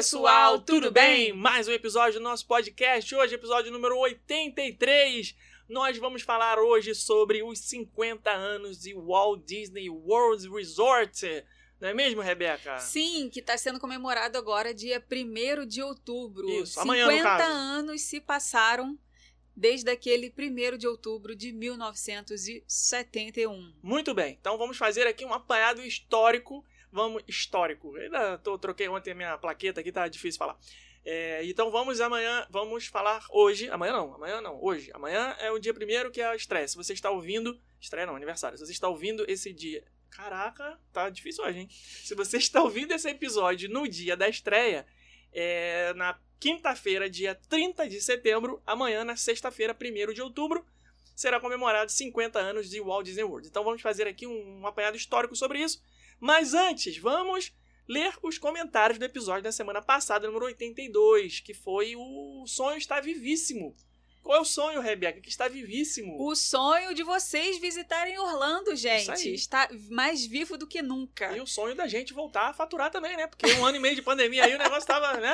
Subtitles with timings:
[0.00, 1.30] pessoal, tudo bem?
[1.34, 3.14] Mais um episódio do nosso podcast.
[3.14, 5.36] Hoje, episódio número 83.
[5.68, 11.44] Nós vamos falar hoje sobre os 50 anos de Walt Disney World Resort.
[11.78, 12.78] Não é mesmo, Rebeca?
[12.78, 16.48] Sim, que está sendo comemorado agora, dia 1 de outubro.
[16.48, 17.52] Isso, amanhã, no 50 caso.
[17.52, 18.98] anos se passaram
[19.54, 23.74] desde aquele 1 de outubro de 1971.
[23.82, 24.38] Muito bem.
[24.40, 26.64] Então vamos fazer aqui um apanhado histórico.
[26.92, 27.96] Vamos histórico.
[27.96, 30.58] Ainda tô, troquei ontem a minha plaqueta aqui, tá difícil falar.
[31.04, 33.70] É, então vamos amanhã, vamos falar hoje.
[33.70, 34.90] Amanhã não, amanhã não, hoje.
[34.92, 36.66] Amanhã é o dia primeiro que é a estreia.
[36.66, 37.58] Se você está ouvindo.
[37.80, 38.58] Estreia não, aniversário.
[38.58, 39.84] Se você está ouvindo esse dia.
[40.10, 41.68] Caraca, tá difícil hoje, hein?
[41.70, 44.84] Se você está ouvindo esse episódio no dia da estreia,
[45.32, 50.66] é, na quinta-feira, dia 30 de setembro, amanhã, na sexta-feira, 1 de outubro,
[51.14, 53.46] será comemorado 50 anos de Walt Disney World.
[53.46, 55.82] Então vamos fazer aqui um, apanhado histórico sobre isso.
[56.20, 57.52] Mas antes, vamos
[57.88, 63.00] ler os comentários do episódio da semana passada, número 82, que foi o Sonho Está
[63.00, 63.74] Vivíssimo.
[64.22, 65.20] Qual é o sonho, Rebeca?
[65.20, 66.22] Que está vivíssimo.
[66.22, 71.34] O sonho de vocês visitarem Orlando, gente, está mais vivo do que nunca.
[71.36, 73.26] E o sonho da gente voltar a faturar também, né?
[73.26, 75.32] Porque um ano e meio de pandemia aí o negócio tava, né?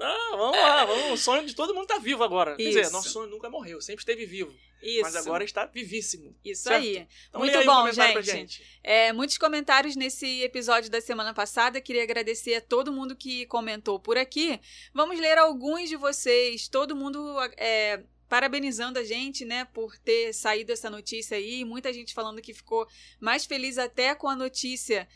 [0.00, 1.12] Ah, vamos lá, vamos.
[1.12, 2.56] O sonho de todo mundo tá vivo agora.
[2.56, 2.92] Quer dizer, Isso.
[2.92, 4.54] nosso sonho nunca morreu, sempre esteve vivo.
[4.82, 5.02] Isso.
[5.02, 6.34] Mas agora está vivíssimo.
[6.44, 6.82] Isso certo?
[6.82, 7.06] aí.
[7.28, 8.22] Então, Muito aí bom, um gente.
[8.22, 8.62] gente.
[8.82, 11.80] É, muitos comentários nesse episódio da semana passada.
[11.80, 14.60] Queria agradecer a todo mundo que comentou por aqui.
[14.92, 16.68] Vamos ler alguns de vocês.
[16.68, 21.64] Todo mundo é, parabenizando a gente, né, por ter saído essa notícia aí.
[21.64, 22.86] Muita gente falando que ficou
[23.20, 25.08] mais feliz até com a notícia,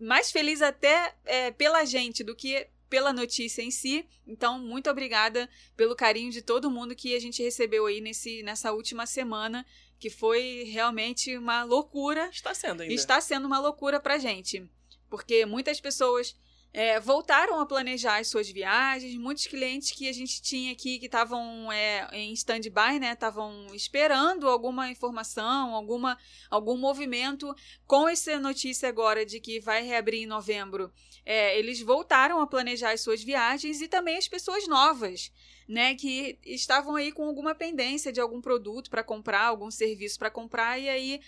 [0.00, 4.06] mais feliz até é, pela gente do que pela notícia em si.
[4.26, 8.72] Então, muito obrigada pelo carinho de todo mundo que a gente recebeu aí nesse, nessa
[8.72, 9.64] última semana,
[9.98, 12.94] que foi realmente uma loucura Está sendo ainda.
[12.94, 14.68] está sendo uma loucura pra gente.
[15.08, 16.36] Porque muitas pessoas
[16.72, 21.06] é, voltaram a planejar as suas viagens, muitos clientes que a gente tinha aqui que
[21.06, 23.12] estavam é, em stand-by, né?
[23.12, 26.18] Estavam esperando alguma informação, alguma,
[26.50, 27.54] algum movimento.
[27.86, 30.92] Com essa notícia agora de que vai reabrir em novembro,
[31.24, 35.32] é, eles voltaram a planejar as suas viagens e também as pessoas novas.
[35.68, 40.30] Né, que estavam aí com alguma pendência de algum produto para comprar, algum serviço para
[40.30, 41.20] comprar, e aí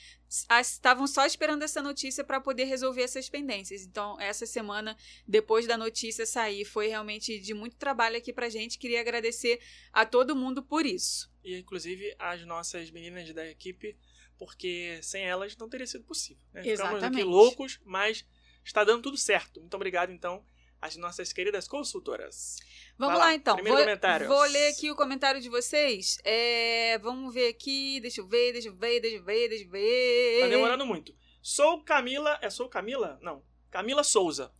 [0.58, 3.82] estavam só esperando essa notícia para poder resolver essas pendências.
[3.82, 4.96] Então, essa semana,
[5.28, 8.78] depois da notícia sair, foi realmente de muito trabalho aqui pra gente.
[8.78, 9.60] Queria agradecer
[9.92, 11.30] a todo mundo por isso.
[11.44, 13.94] E inclusive as nossas meninas da equipe,
[14.38, 16.42] porque sem elas não teria sido possível.
[16.54, 16.62] Né?
[16.62, 17.24] Ficamos aqui Exatamente.
[17.24, 18.24] loucos, mas
[18.64, 19.60] está dando tudo certo.
[19.60, 20.42] Muito obrigado, então,
[20.80, 22.56] às nossas queridas consultoras.
[22.98, 23.54] Vamos lá, lá, então.
[23.54, 24.28] primeiro vou, comentário.
[24.28, 26.18] vou ler aqui o comentário de vocês.
[26.24, 28.00] É, vamos ver aqui.
[28.00, 30.40] Deixa eu ver, deixa eu ver, deixa eu ver, deixa eu ver.
[30.40, 31.14] Tá demorando muito.
[31.42, 32.38] Sou Camila.
[32.42, 33.18] É Sou Camila?
[33.22, 33.42] Não.
[33.70, 34.52] Camila Souza.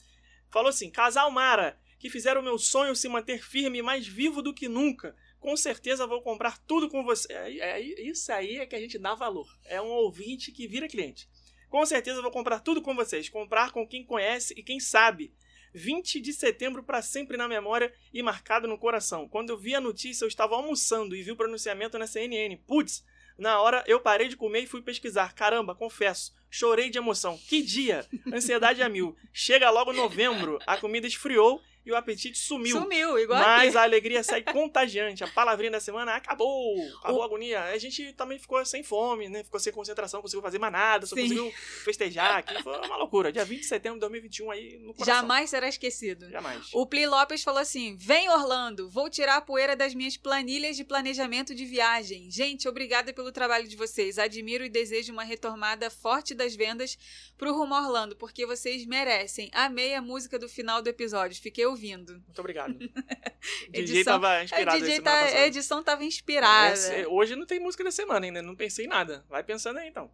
[0.51, 4.43] Falou assim: Casal Mara, que fizeram o meu sonho se manter firme e mais vivo
[4.43, 5.15] do que nunca.
[5.39, 7.33] Com certeza vou comprar tudo com você.
[7.33, 9.49] É, é- isso aí é que a gente dá valor.
[9.65, 11.29] É um ouvinte que vira cliente.
[11.69, 13.29] Com certeza vou comprar tudo com vocês.
[13.29, 15.33] Comprar com quem conhece e quem sabe.
[15.75, 19.29] 20 de setembro para sempre na memória e marcado no coração.
[19.29, 22.57] Quando eu vi a notícia, eu estava almoçando e vi o pronunciamento na CNN.
[22.67, 23.05] Putz,
[23.39, 25.35] na hora eu parei de comer e fui pesquisar.
[25.35, 27.39] Caramba, confesso, chorei de emoção.
[27.49, 28.07] Que dia!
[28.33, 29.17] Ansiedade a mil.
[29.33, 32.81] Chega logo novembro, a comida esfriou e o apetite sumiu.
[32.81, 33.79] Sumiu, igual Mas aqui.
[33.79, 35.23] a alegria sai contagiante.
[35.25, 36.77] A palavrinha da semana acabou.
[37.01, 37.63] Acabou a agonia.
[37.65, 39.43] A gente também ficou sem fome, né?
[39.45, 41.23] Ficou sem concentração, conseguiu fazer mais nada, só Sim.
[41.23, 41.53] conseguiu
[41.85, 42.63] festejar aqui.
[42.63, 43.33] Foi uma loucura.
[43.33, 45.15] Dia 20 de setembro de 2021 aí no coração.
[45.15, 46.31] Jamais será esquecido.
[46.31, 46.69] Jamais.
[46.73, 50.85] O Pli Lopes falou assim: Vem, Orlando, vou tirar a poeira das minhas planilhas de
[50.85, 52.31] planejamento de viagem.
[52.31, 54.19] Gente, obrigada pelo trabalho de vocês.
[54.19, 56.97] Admiro e desejo uma retomada forte das vendas
[57.37, 59.51] pro Rumo a Orlando, porque vocês merecem.
[59.53, 61.80] Amei a música do final do episódio, fiquei ouvindo.
[62.15, 62.77] Muito obrigado.
[63.71, 66.75] DJ tava A, inspirado DJ esse tá- a edição tava inspirada.
[66.75, 69.25] Esse- hoje não tem música da semana ainda, não pensei em nada.
[69.29, 70.11] Vai pensando aí então.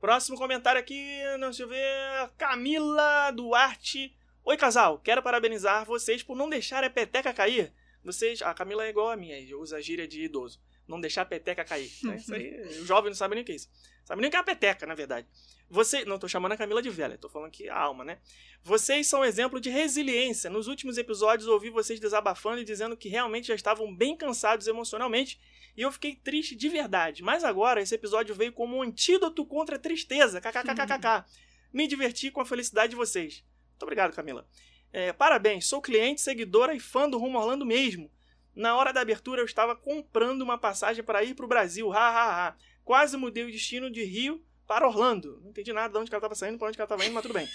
[0.00, 2.30] Próximo comentário aqui, não deixa eu ver.
[2.36, 4.14] Camila Duarte.
[4.44, 4.98] Oi, casal.
[5.00, 7.72] Quero parabenizar vocês por não deixar a peteca cair.
[8.04, 8.40] Vocês.
[8.42, 10.60] A Camila é igual a minha, usa a gíria de idoso.
[10.86, 11.90] Não deixar a peteca cair.
[12.04, 12.16] né?
[12.16, 13.68] Isso aí, o jovem não sabe nem o que é isso.
[14.06, 15.26] Sabe nem o que é a peteca, na verdade.
[15.68, 18.18] Você, não tô chamando a Camila de velha, tô falando que a alma, né?
[18.62, 20.48] Vocês são exemplo de resiliência.
[20.48, 25.40] Nos últimos episódios ouvi vocês desabafando e dizendo que realmente já estavam bem cansados emocionalmente
[25.76, 27.20] e eu fiquei triste de verdade.
[27.24, 30.40] Mas agora esse episódio veio como um antídoto contra a tristeza.
[30.40, 31.24] KKKKK.
[31.72, 33.44] Me diverti com a felicidade de vocês.
[33.70, 34.46] Muito obrigado, Camila.
[34.92, 38.08] É, parabéns, sou cliente, seguidora e fã do Rumo Orlando mesmo.
[38.54, 41.92] Na hora da abertura eu estava comprando uma passagem para ir para o Brasil.
[41.92, 42.56] Ha, ha, ha.
[42.86, 45.40] Quase mudei o destino de Rio para Orlando.
[45.42, 47.34] Não entendi nada de onde ela tava saindo, pra onde ela tava indo, mas tudo
[47.34, 47.48] bem.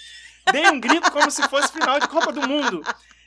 [0.52, 2.82] Dei um grito como se fosse final de Copa do Mundo.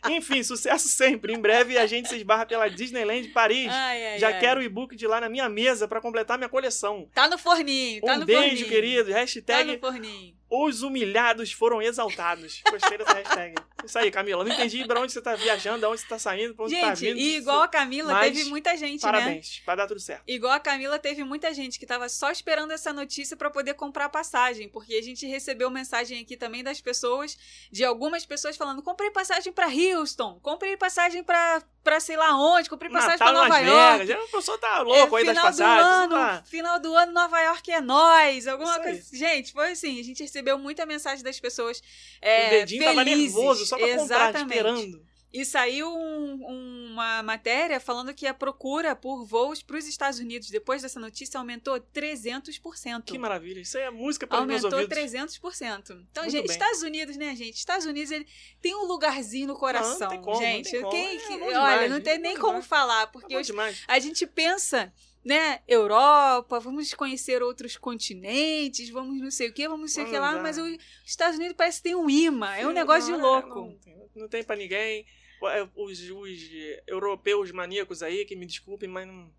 [0.07, 1.33] Enfim, sucesso sempre.
[1.33, 3.69] Em breve a gente se esbarra pela Disneyland Paris.
[3.71, 4.39] Ai, ai, Já ai.
[4.39, 7.09] quero o e-book de lá na minha mesa pra completar minha coleção.
[7.11, 8.67] Tá no forninho, tá um no beijo, forninho.
[8.69, 9.09] querido.
[9.09, 10.35] Tá Hashtag no forninho.
[10.49, 12.61] Os humilhados foram exaltados.
[12.69, 13.55] Gostei dessa hashtag.
[13.83, 14.43] Isso aí, Camila.
[14.43, 16.81] Não entendi pra onde você tá viajando, de onde você tá saindo, pra onde você
[16.81, 17.19] tá Gente, vindo.
[17.19, 19.11] e igual a Camila, Mas, teve muita gente, né?
[19.11, 19.61] Parabéns.
[19.65, 20.23] Vai dar tudo certo.
[20.27, 24.09] Igual a Camila, teve muita gente que tava só esperando essa notícia pra poder comprar
[24.09, 27.37] passagem, porque a gente recebeu mensagem aqui também das pessoas,
[27.71, 32.69] de algumas pessoas falando: comprei passagem pra Houston, comprei passagem pra, pra sei lá onde,
[32.69, 33.97] comprei passagem pra Nova Las York.
[33.99, 34.07] Vegas.
[34.09, 35.87] Já A pessoa tá louco É, aí das final passagens.
[35.87, 39.01] do ano, tá- final do ano, Nova York é nós, alguma coisa.
[39.15, 41.81] Gente, foi assim, a gente recebeu muita mensagem das pessoas
[42.21, 43.33] é, o dedinho tava felizes.
[43.35, 44.49] nervoso só pra comprar, Exatamente.
[44.57, 45.05] esperando.
[45.37, 50.49] E saiu um- uma matéria falando que a procura por voos para os Estados Unidos
[50.49, 53.03] depois dessa notícia aumentou 300%.
[53.11, 53.59] Que maravilha.
[53.59, 55.11] Isso aí é música para os meus Aumentou ouvidos.
[55.11, 56.05] 300%.
[56.09, 56.51] Então, Muito gente, bem.
[56.55, 57.55] Estados Unidos, né, gente?
[57.55, 58.25] Estados Unidos, ele
[58.61, 60.71] tem um lugarzinho no coração, tem como, não gente.
[60.71, 60.91] tem como.
[60.91, 62.65] Quem- É que- bom olha, demais, não tem é nem como demais.
[62.67, 63.83] falar, Tá porque os- demais.
[63.87, 64.93] a gente pensa,
[65.23, 70.09] né, Europa, vamos conhecer outros continentes, vamos não sei o que, vamos não sei o
[70.09, 73.17] que lá, mas os Estados Unidos parece que tem um imã, é um negócio não,
[73.17, 73.59] de é, louco.
[73.59, 75.05] Não, tem- não tem pra ninguém.
[75.43, 76.39] É, Os, os
[76.87, 79.31] europeus maníacos aí, que me desculpem, mas não.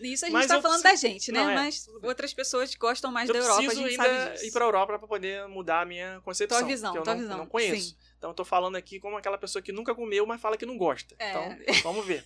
[0.00, 1.42] Isso a gente tá eu falando preciso- da gente, né?
[1.42, 4.44] Não, é, Mas outras pessoas gostam mais eu da Europa, a gente ainda sabe disso.
[4.46, 6.58] ir pra Europa pra poder mudar a minha concepção.
[6.60, 7.88] Tua visão, que eu tua não, visão, não conheço.
[7.90, 7.96] sim.
[8.16, 10.78] Então eu tô falando aqui como aquela pessoa que nunca comeu, mas fala que não
[10.78, 11.16] gosta.
[11.18, 11.30] É.
[11.30, 12.24] Então, vamos ver.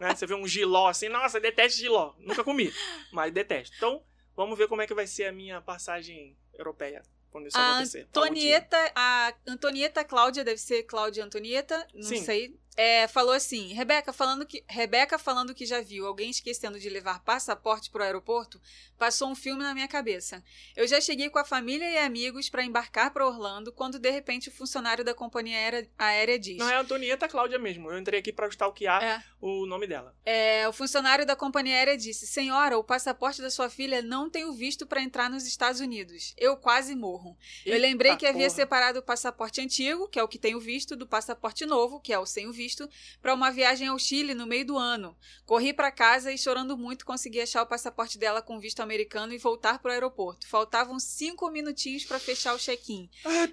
[0.00, 0.12] Né?
[0.14, 2.12] Você vê um giló assim, nossa, detesto giló.
[2.18, 2.72] Nunca comi,
[3.12, 3.72] mas detesto.
[3.76, 4.02] Então,
[4.34, 8.00] vamos ver como é que vai ser a minha passagem europeia quando isso A acontecer.
[8.08, 12.24] Antonieta, a Antonieta Cláudia, deve ser Cláudia Antonieta, não Sim.
[12.24, 12.56] sei.
[12.76, 17.22] É, falou assim: Rebeca falando, que, Rebeca falando que já viu alguém esquecendo de levar
[17.22, 18.60] passaporte pro aeroporto,
[19.02, 20.44] passou um filme na minha cabeça.
[20.76, 24.48] Eu já cheguei com a família e amigos para embarcar para Orlando quando de repente
[24.48, 27.90] o funcionário da companhia aérea, aérea diz: Não é a Antonieta Cláudia mesmo.
[27.90, 29.20] Eu entrei aqui pra stalkear É.
[29.40, 30.14] o nome dela.
[30.24, 34.44] É, o funcionário da companhia aérea disse: Senhora, o passaporte da sua filha não tem
[34.44, 36.32] o visto para entrar nos Estados Unidos.
[36.38, 37.36] Eu quase morro.
[37.66, 38.50] Eu Eita lembrei que havia porra.
[38.54, 42.12] separado o passaporte antigo, que é o que tem o visto, do passaporte novo, que
[42.12, 42.88] é o sem o visto,
[43.20, 45.16] para uma viagem ao Chile no meio do ano.
[45.44, 49.38] Corri para casa e, chorando muito, consegui achar o passaporte dela com visto americano e
[49.38, 50.46] voltar para o aeroporto.
[50.46, 53.08] Faltavam cinco minutinhos para fechar o check-in.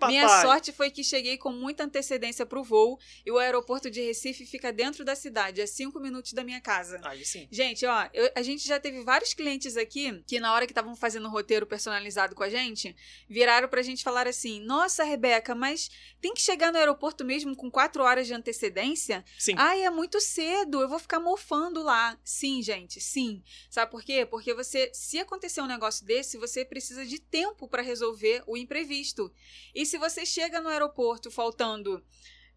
[0.08, 4.02] Minha sorte foi que cheguei com muita antecedência para o voo e o aeroporto de
[4.02, 7.00] Recife fica dentro da cidade, a cinco minutos da minha casa.
[7.04, 7.48] Aí sim.
[7.52, 10.96] Gente, ó, eu- a gente já teve vários clientes aqui que, na hora que estavam
[10.96, 12.96] fazendo o roteiro personalizado com a gente,
[13.30, 15.90] viraram pra gente falar assim: Nossa, Rebeca, mas
[16.22, 19.24] tem que chegar no aeroporto mesmo com quatro horas de antecedência?
[19.38, 19.54] Sim.
[19.58, 22.18] Ai, é muito cedo, eu vou ficar mofando lá.
[22.24, 23.44] Sim, gente, sim.
[23.70, 24.26] Sabe por quê?
[24.26, 29.32] Porque você, se acontecer um negócio desse, você precisa de tempo pra resolver o imprevisto.
[29.76, 32.04] E se você chega no aeroporto faltando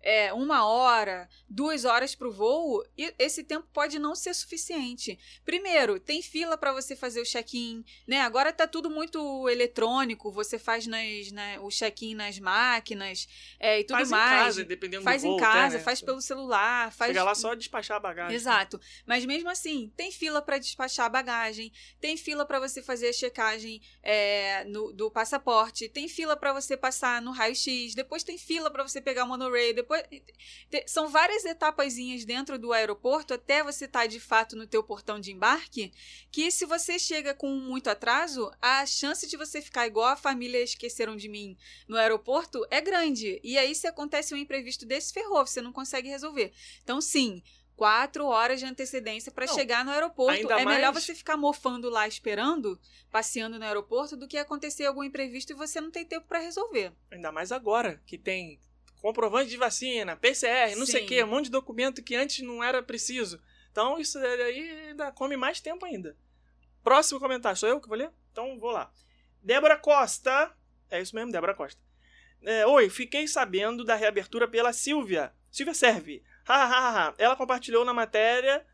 [0.02, 5.19] é, uma hora, duas horas para o voo, e esse tempo pode não ser suficiente.
[5.44, 8.20] Primeiro, tem fila para você fazer o check-in, né?
[8.20, 13.28] Agora tá tudo muito eletrônico, você faz nas, na- o check-in nas máquinas
[13.60, 14.32] é, e tudo faz mais.
[14.32, 15.37] em casa, dependendo faz do voo.
[15.37, 15.84] em casa, né?
[15.84, 18.35] faz pelo celular, faz Chega lá só despachar a bagagem.
[18.35, 18.80] Exato.
[19.06, 23.12] Mas mesmo assim, tem fila para despachar a bagagem, tem fila para você fazer a
[23.12, 28.71] checagem é, no- do passaporte, tem fila para você passar no raio-x, depois tem fila
[28.71, 29.91] para você pegar o monorail, depois
[30.70, 35.18] te- são várias etapazinhas dentro do aeroporto até você estar de fato no teu portão
[35.20, 35.92] de embarque,
[36.30, 40.62] que se você chega com muito atraso, a chance de você ficar igual a família
[40.62, 41.56] esqueceram de mim
[41.88, 43.40] no aeroporto é grande.
[43.42, 46.52] E aí se acontece um imprevisto desse, ferrou, você não consegue resolver.
[46.82, 47.42] Então, sim,
[47.75, 50.32] quatro horas de antecedência para chegar no aeroporto.
[50.61, 52.78] É melhor mais- você ficar mofando lá esperando,
[53.11, 56.92] passeando no aeroporto, do que acontecer algum imprevisto e você não tem tempo para resolver.
[57.11, 58.61] Ainda mais agora, que tem
[59.02, 61.06] comprovante de vacina, PCR, não sei Sim.
[61.06, 63.42] o quê, um monte de documento que antes não era preciso.
[63.73, 66.16] Então isso aí ainda come mais tempo ainda.
[66.85, 68.12] Próximo comentário, sou eu que vou ler?
[68.30, 68.92] Então vou lá.
[69.42, 70.54] Débora Costa.
[70.88, 71.80] É isso mesmo, Débora Costa.
[72.42, 75.32] É, Oi, fiquei sabendo da reabertura pela Silvia.
[75.50, 76.23] Silvia Serve.
[76.47, 77.14] Ha, ha, ha, ha.
[77.18, 78.64] Ela compartilhou na matéria.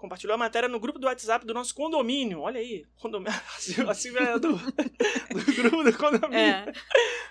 [0.00, 2.40] Compartilhou a matéria no grupo do WhatsApp do nosso condomínio.
[2.40, 2.86] Olha aí.
[2.98, 3.38] Condomínio.
[3.86, 6.38] A Silvia é do, do grupo do condomínio.
[6.38, 6.72] É.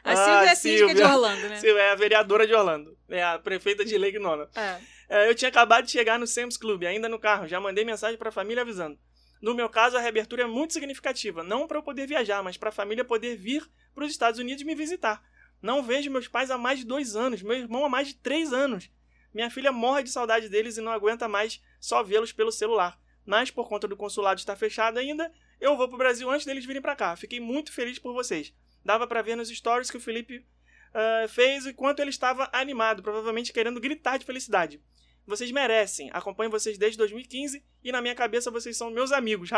[0.04, 1.02] A Ah, Silvia é síndica de.
[1.02, 1.56] Orlando, né?
[1.60, 2.96] Silvia é a vereadora de Orlando.
[3.10, 4.48] É a prefeita de Lake Nona.
[4.56, 4.78] É.
[5.10, 7.48] É, eu tinha acabado de chegar no Sam's Club, ainda no carro.
[7.48, 9.00] Já mandei mensagem pra família avisando.
[9.42, 11.44] No meu caso, a reabertura é muito significativa.
[11.44, 14.64] Não para eu poder viajar, mas para a família poder vir para os Estados Unidos
[14.64, 15.24] me visitar.
[15.60, 17.42] Não vejo meus pais há mais de dois anos.
[17.42, 18.92] Meu irmão há mais de três anos.
[19.34, 23.00] Minha filha morre de saudade deles e não aguenta mais só vê-los pelo celular.
[23.26, 25.32] Mas por conta do consulado estar fechado ainda,
[25.62, 27.16] Eu vou pro Brasil antes deles virem pra cá.
[27.18, 28.54] Fiquei muito feliz por vocês.
[28.84, 33.04] Dava pra ver nos stories que o Felipe uh, fez e quanto ele estava animado,
[33.04, 34.82] provavelmente querendo gritar de felicidade.
[35.26, 36.10] Vocês merecem.
[36.14, 39.50] Acompanho vocês desde 2015 e na minha cabeça vocês são meus amigos.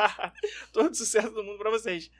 [0.72, 2.10] Todo sucesso do mundo para vocês.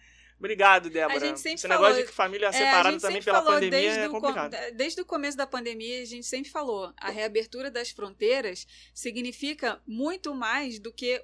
[0.40, 1.16] Obrigado, Débora.
[1.16, 4.54] A gente sempre Esse falou, negócio de família separada também pela pandemia é complicado.
[4.54, 9.82] O, desde o começo da pandemia, a gente sempre falou, a reabertura das fronteiras significa
[9.86, 11.22] muito mais do que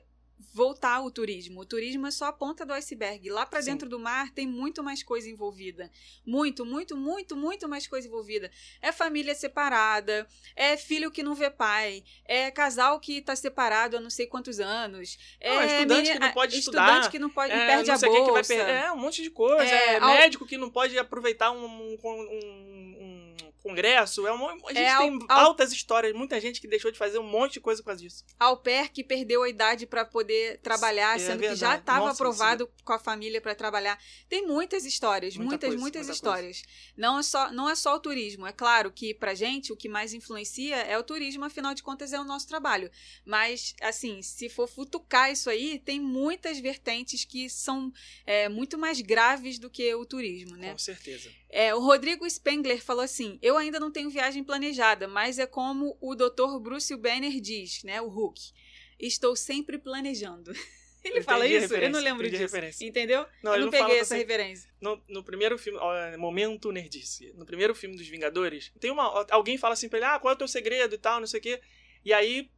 [0.53, 1.61] voltar o turismo.
[1.61, 3.31] O turismo é só a ponta do iceberg.
[3.31, 5.91] Lá para dentro do mar tem muito mais coisa envolvida.
[6.25, 8.51] Muito, muito, muito, muito mais coisa envolvida.
[8.81, 14.01] É família separada, é filho que não vê pai, é casal que tá separado há
[14.01, 17.31] não sei quantos anos, não, é estudante menina, que não pode estudar, estudante que não
[17.31, 18.25] pode é, perde não a bolsa.
[18.25, 21.51] Que vai perder, é um monte de coisa, é, é médico que não pode aproveitar
[21.51, 24.27] um, um, um congresso.
[24.27, 27.19] É uma, a gente é, tem ao, altas histórias, muita gente que deixou de fazer
[27.19, 28.25] um monte de coisa por causa disso.
[28.39, 31.55] Au pair que perdeu a idade para poder trabalhar, é sendo verdade.
[31.55, 33.99] que já estava aprovado com a família para trabalhar.
[34.29, 36.63] Tem muitas histórias, muita muitas, coisa, muitas histórias.
[36.97, 38.47] Não é, só, não é só o turismo.
[38.47, 42.13] É claro que pra gente o que mais influencia é o turismo, afinal de contas
[42.13, 42.91] é o nosso trabalho.
[43.25, 47.93] Mas, assim, se for futucar isso aí, tem muitas vertentes que são
[48.25, 50.73] é, muito mais graves do que o turismo, né?
[50.73, 51.31] Com certeza.
[51.57, 55.97] É, o Rodrigo Spengler falou assim: Eu ainda não tenho viagem planejada, mas é como
[56.03, 56.59] o Dr.
[56.61, 57.99] Bruce Banner diz, né?
[58.03, 58.53] O Hulk.
[59.01, 60.53] Estou sempre planejando.
[61.03, 61.75] Ele fala isso?
[61.75, 62.43] Eu não lembro disso.
[62.43, 62.87] Referência.
[62.87, 63.25] Entendeu?
[63.43, 64.69] Não, eu não, não peguei essa assim, referência.
[64.79, 69.25] No, no, primeiro filme, ó, Momento Nerdice, no primeiro filme dos Vingadores, tem uma.
[69.31, 71.41] Alguém fala assim pra ele: Ah, qual é o teu segredo e tal, não sei
[71.41, 71.59] o quê.
[72.05, 72.51] E aí,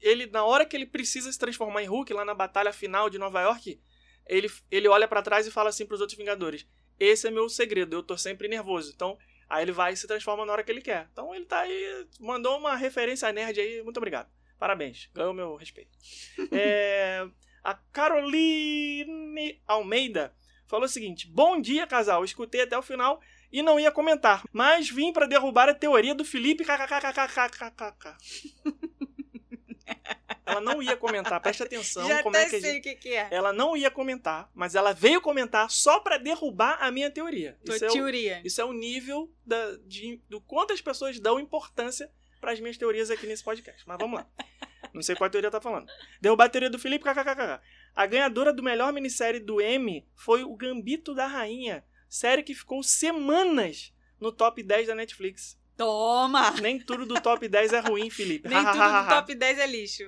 [0.00, 3.18] ele, na hora que ele precisa se transformar em Hulk, lá na batalha final de
[3.18, 3.78] Nova York,
[4.26, 6.66] ele, ele olha para trás e fala assim pros outros Vingadores:
[6.98, 8.92] esse é meu segredo, eu tô sempre nervoso.
[8.94, 11.08] Então, aí ele vai e se transforma na hora que ele quer.
[11.12, 14.28] Então ele tá aí, mandou uma referência nerd aí, muito obrigado.
[14.58, 15.96] Parabéns, ganhou meu respeito.
[16.52, 17.26] é,
[17.62, 20.34] a Caroline Almeida
[20.66, 22.24] falou o seguinte: Bom dia, casal.
[22.24, 23.20] Escutei até o final
[23.52, 26.64] e não ia comentar, mas vim para derrubar a teoria do Felipe.
[30.48, 32.78] Ela não ia comentar, preste atenção Já como é que a gente...
[32.78, 33.28] o que, que é.
[33.30, 37.58] Ela não ia comentar, mas ela veio comentar só para derrubar a minha teoria.
[37.64, 38.38] Tua isso teoria.
[38.38, 42.52] É o, isso é o nível da, de, do quanto as pessoas dão importância para
[42.52, 43.86] as minhas teorias aqui nesse podcast.
[43.86, 44.26] Mas vamos lá.
[44.92, 45.86] Não sei qual teoria tá falando.
[46.20, 47.60] Derrubar a teoria do Felipe, kkkk.
[47.94, 52.82] A ganhadora do melhor minissérie do M foi o Gambito da Rainha, série que ficou
[52.82, 55.58] semanas no top 10 da Netflix.
[55.76, 56.50] Toma!
[56.60, 58.48] Nem tudo do top 10 é ruim, Felipe.
[58.50, 60.04] Nem tudo do top 10 é lixo.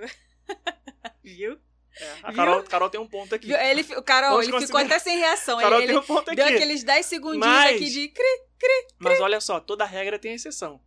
[1.23, 1.59] Viu?
[1.97, 3.53] É, a Carol, Carol, tem um ponto aqui.
[3.53, 5.59] Ele, o Carol, ele ficou até sem reação.
[5.59, 6.37] Carol ele, tem um ponto aqui.
[6.37, 8.25] Deu aqueles 10 segundinhos mas, aqui de cri,
[8.59, 8.97] cri, cri.
[8.99, 10.81] Mas olha só, toda regra tem exceção.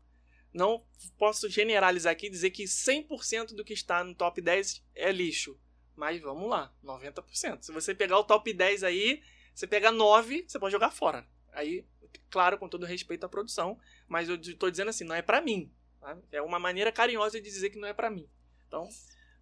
[0.54, 0.84] Não
[1.18, 5.60] posso generalizar aqui e dizer que 100% do que está no top 10 é lixo.
[5.96, 7.62] Mas vamos lá, 90%.
[7.62, 9.22] Se você pegar o top 10 aí,
[9.54, 11.28] você pegar 9, você pode jogar fora.
[11.52, 11.86] Aí,
[12.30, 13.78] claro, com todo respeito à produção,
[14.08, 15.72] mas eu tô dizendo assim, não é para mim.
[16.00, 16.18] Tá?
[16.32, 18.28] É uma maneira carinhosa de dizer que não é para mim.
[18.68, 18.90] Então,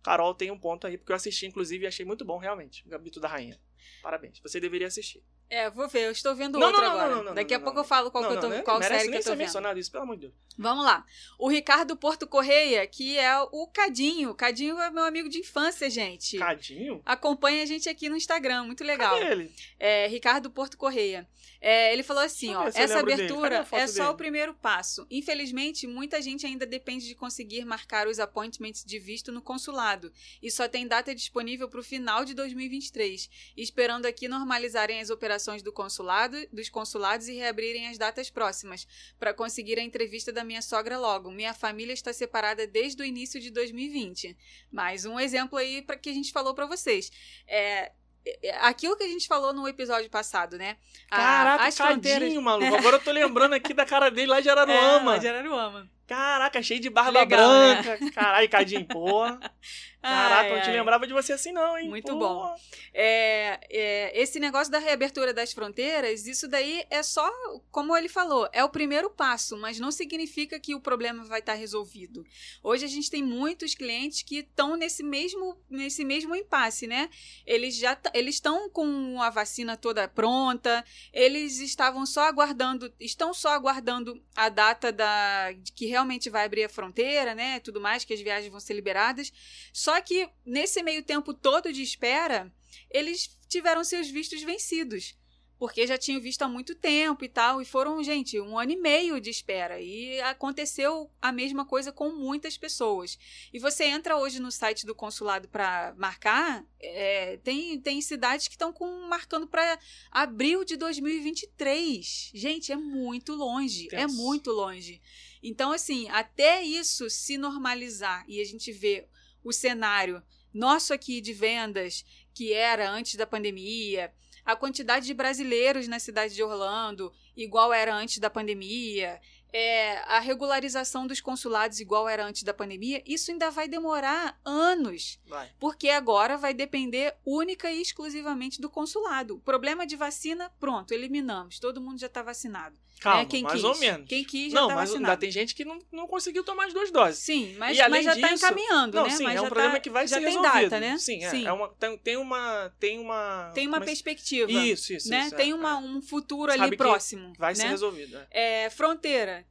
[0.04, 2.86] Carol tem um ponto aí, porque eu assisti, inclusive, e achei muito bom, realmente.
[2.86, 3.60] O Gambito da Rainha.
[4.02, 4.40] Parabéns.
[4.40, 5.24] Você deveria assistir.
[5.52, 6.06] É, vou ver.
[6.06, 7.16] Eu estou vendo não, outro não, agora.
[7.18, 9.18] Não, não, Daqui a pouco eu falo qual, que eu tô, qual merece série que
[9.18, 9.40] eu tô vendo.
[9.40, 10.34] mencionado isso, pelo amor de Deus.
[10.58, 11.06] Vamos lá.
[11.38, 14.34] O Ricardo Porto Correia, que é o Cadinho.
[14.34, 16.38] Cadinho é meu amigo de infância, gente.
[16.38, 17.02] Cadinho?
[17.06, 19.20] Acompanha a gente aqui no Instagram, muito legal.
[19.20, 19.52] Cadê ele?
[19.78, 21.28] É, Ricardo Porto Correia.
[21.60, 24.14] É, ele falou assim, ó, essa abertura é só dele?
[24.14, 25.06] o primeiro passo.
[25.12, 30.50] Infelizmente, muita gente ainda depende de conseguir marcar os appointments de visto no consulado e
[30.50, 35.72] só tem data disponível para o final de 2023, esperando aqui normalizarem as operações do
[35.72, 38.88] consulado, dos consulados e reabrirem as datas próximas
[39.20, 41.32] para conseguir a entrevista da minha sogra logo.
[41.32, 44.38] Minha família está separada desde o início de 2020.
[44.72, 47.12] Mais um exemplo aí para que a gente falou para vocês.
[47.48, 47.92] É,
[48.26, 50.78] é, é, aquilo que a gente falou no episódio passado, né?
[51.10, 52.34] Caraca, as fronteiras...
[52.36, 52.74] maluco.
[52.76, 55.16] Agora eu tô lembrando aqui da cara dele lá de Araruama.
[55.16, 55.90] É, de Araruama.
[56.08, 57.98] Caraca, cheio de barba Legal, branca.
[58.00, 58.12] Né?
[58.12, 59.40] Caralho, Cadinho, porra.
[60.02, 60.78] Caraca, ai, não te ai.
[60.78, 61.88] lembrava de você assim, não, hein?
[61.88, 62.56] Muito bom.
[62.94, 67.30] É, é, esse negócio da reabertura das fronteiras, isso daí é só,
[67.70, 71.54] como ele falou, é o primeiro passo, mas não significa que o problema vai estar
[71.54, 72.26] resolvido.
[72.64, 77.10] Hoje a gente tem muitos clientes que estão nesse mesmo, nesse mesmo impasse, né?
[77.46, 83.50] Eles já eles estão com a vacina toda pronta, eles estavam só aguardando, estão só
[83.50, 87.60] aguardando a data da que realmente vai abrir a fronteira, né?
[87.60, 89.32] Tudo mais, que as viagens vão ser liberadas.
[89.72, 92.50] Só só que nesse meio tempo todo de espera,
[92.90, 95.20] eles tiveram seus vistos vencidos.
[95.60, 97.62] porque já tinham visto há muito tempo e tal.
[97.62, 99.80] E foram, gente, um ano e meio de espera.
[99.80, 103.20] E aconteceu a mesma coisa com muitas pessoas.
[103.54, 108.56] E você entra hoje no site do consulado para marcar, é, tem, tem cidades que
[108.56, 108.74] estão
[109.08, 109.78] marcando para
[110.10, 112.32] abril de 2023.
[112.34, 113.86] Gente, é muito longe.
[113.92, 114.16] É Tenso.
[114.16, 115.00] muito longe.
[115.44, 119.08] Então, assim, até isso se normalizar e a gente vê
[119.44, 120.22] o cenário
[120.54, 126.34] nosso aqui de vendas, que era antes da pandemia, a quantidade de brasileiros na cidade
[126.34, 129.22] de Orlando, igual era antes da pandemia,
[129.54, 135.20] é, a regularização dos consulados, igual era antes da pandemia, isso ainda vai demorar anos.
[135.26, 135.50] Vai.
[135.60, 139.36] Porque agora vai depender única e exclusivamente do consulado.
[139.36, 141.60] O problema de vacina, pronto, eliminamos.
[141.60, 142.76] Todo mundo já está vacinado.
[143.02, 143.26] Calma, né?
[143.26, 143.64] Quem mais quis.
[143.64, 144.08] ou menos.
[144.08, 145.12] Quem quis já não, está mas vacinado.
[145.12, 147.18] ainda tem gente que não, não conseguiu tomar as duas doses.
[147.18, 149.10] Sim, mas, E mas já está encaminhando, Não, né?
[149.10, 150.70] sim, mas é um problema tá- que vai já ser tem resolvido.
[150.70, 150.98] data, né?
[151.00, 151.48] Sim, é, Sim.
[151.48, 152.72] é uma, tem, tem uma.
[152.80, 153.52] Tem uma.
[153.56, 154.52] Tem uma é perspectiva.
[154.52, 155.10] Isso, isso.
[155.10, 155.26] né?
[155.26, 155.56] isso, é, tem é.
[155.56, 157.34] uma, um futuro Sabe ali próximo.
[157.40, 157.56] Vai né?
[157.56, 158.18] ser resolvido.
[158.30, 158.66] é.
[158.66, 158.70] É,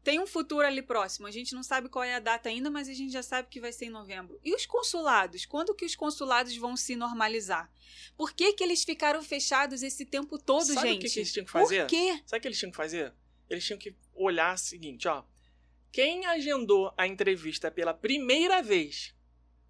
[0.03, 1.27] tem um futuro ali próximo.
[1.27, 3.61] A gente não sabe qual é a data ainda, mas a gente já sabe que
[3.61, 4.39] vai ser em novembro.
[4.45, 5.45] E os consulados?
[5.47, 7.71] Quando que os consulados vão se normalizar?
[8.17, 11.03] Por que, que eles ficaram fechados esse tempo todo, Sabe o gente?
[11.07, 11.81] que que eles tinham que fazer?
[11.83, 12.23] Por quê?
[12.27, 13.15] Sabe o que eles tinham que fazer?
[13.49, 15.25] Eles tinham que olhar o seguinte, ó.
[15.93, 19.15] Quem agendou a entrevista pela primeira vez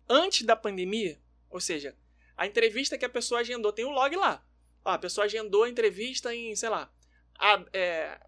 [0.08, 1.96] antes da pandemia, ou seja,
[2.36, 4.44] a entrevista que a pessoa agendou, tem um log lá.
[4.84, 6.92] Ó, a pessoa agendou a entrevista em, sei lá,
[7.38, 8.20] a- é,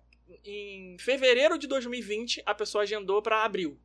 [0.45, 3.79] em fevereiro de 2020, a pessoa agendou para abril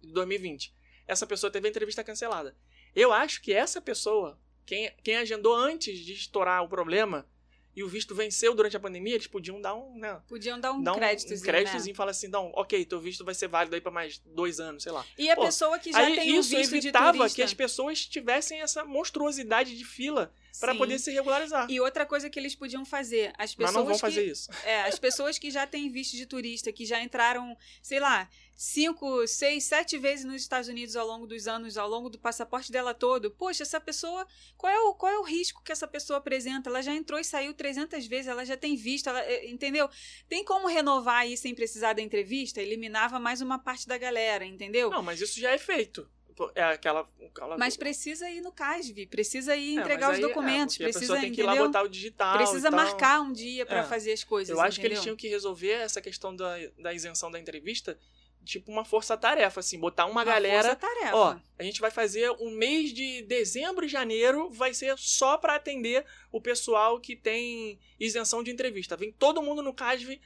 [0.00, 0.74] de 2020.
[1.06, 2.56] Essa pessoa teve a entrevista cancelada.
[2.94, 7.26] Eu acho que essa pessoa, quem, quem agendou antes de estourar o problema
[7.74, 10.82] e o visto venceu durante a pandemia, eles podiam dar um, né, Podiam dar um
[10.82, 11.92] dar um, créditozinho, um créditozinho né?
[11.92, 14.82] e falar assim, não, ok, teu visto vai ser válido aí pra mais dois anos,
[14.82, 15.04] sei lá.
[15.16, 17.54] E a Pô, pessoa que já aí tem um isso visto de evitava que as
[17.54, 20.78] pessoas tivessem essa monstruosidade de fila pra Sim.
[20.78, 21.70] poder se regularizar.
[21.70, 24.50] E outra coisa que eles podiam fazer, as Mas pessoas não vão que fazer isso.
[24.64, 29.26] É, as pessoas que já têm visto de turista, que já entraram, sei lá, cinco,
[29.26, 32.94] seis, sete vezes nos Estados Unidos ao longo dos anos, ao longo do passaporte dela
[32.94, 33.30] todo.
[33.30, 36.68] Poxa, essa pessoa, qual é o, qual é o risco que essa pessoa apresenta?
[36.70, 39.88] Ela já entrou e saiu 300 vezes, ela já tem visto, ela, eh, entendeu?
[40.28, 42.60] Tem como renovar aí sem precisar da entrevista?
[42.60, 44.90] Eliminava mais uma parte da galera, entendeu?
[44.90, 46.08] Não, mas isso já é feito.
[46.54, 47.08] É aquela.
[47.26, 50.78] aquela Mas precisa ir no CASV, precisa ir É, entregar mas os é, documentos, a
[50.84, 51.68] precisa, pessoa tem que ir lá entendeu?
[51.68, 52.36] botar o digital.
[52.36, 53.84] Precisa marcar um dia pra É.
[53.84, 55.02] fazer as coisas, Eu acho que eles entendeu?
[55.02, 57.98] tinham que resolver essa questão da, da isenção da entrevista,
[58.44, 60.76] tipo uma força-tarefa, assim, botar uma, galera.
[60.76, 61.16] força-tarefa.
[61.16, 65.54] Ó, a gente vai fazer um mês de dezembro e janeiro, vai ser só pra
[65.54, 68.96] atender o pessoal que tem isenção de entrevista.
[68.96, 70.20] Vem todo mundo no CASV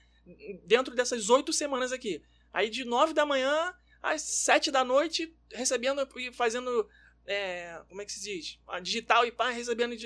[0.64, 2.22] dentro dessas oito semanas aqui.
[2.52, 3.74] Aí de nove da manhã
[4.12, 6.88] às sete da noite, recebendo e fazendo.
[7.26, 8.58] é, como é que se diz?
[8.68, 9.96] A digital e pá, recebendo e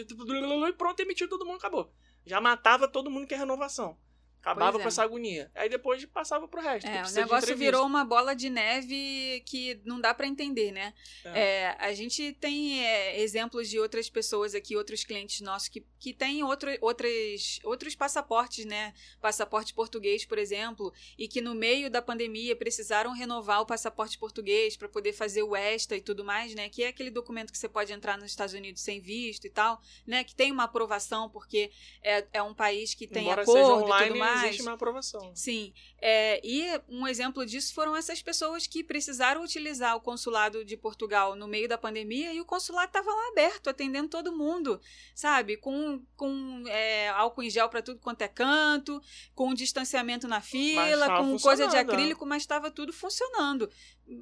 [0.73, 1.93] pronto, emitiu todo mundo, acabou.
[2.25, 3.99] Já matava todo mundo que é renovação.
[4.41, 4.83] Acabava é.
[4.83, 5.51] com essa agonia.
[5.55, 6.87] Aí depois passava pro resto.
[6.87, 10.73] É, o precisa de negócio virou uma bola de neve que não dá pra entender,
[10.73, 10.95] né?
[11.25, 11.41] É.
[11.41, 16.15] É, a gente tem é, exemplos de outras pessoas aqui, outros clientes nossos que, que
[16.15, 18.95] têm outro, outras, outros passaportes, né?
[19.21, 24.75] Passaporte português, por exemplo, e que no meio da pandemia precisaram renovar o passaporte português
[24.75, 26.71] para poder fazer o ESTA e tudo mais, né?
[26.71, 29.83] Que é aquele documento que você pode entrar nos Estados Unidos sem visto e tal,
[30.07, 30.25] né?
[30.25, 31.71] Que tem uma aprovação porque
[32.03, 34.30] é, é um país que tem Embora acordo e online, tudo mais.
[34.37, 35.33] Existe uma aprovação.
[35.35, 40.77] Sim, é, e um exemplo disso foram essas pessoas que precisaram utilizar o consulado de
[40.77, 44.81] Portugal no meio da pandemia e o consulado estava lá aberto, atendendo todo mundo,
[45.15, 45.57] sabe?
[45.57, 49.01] Com, com é, álcool em gel para tudo quanto é canto,
[49.35, 53.71] com distanciamento na fila, com coisa de acrílico, mas estava tudo funcionando.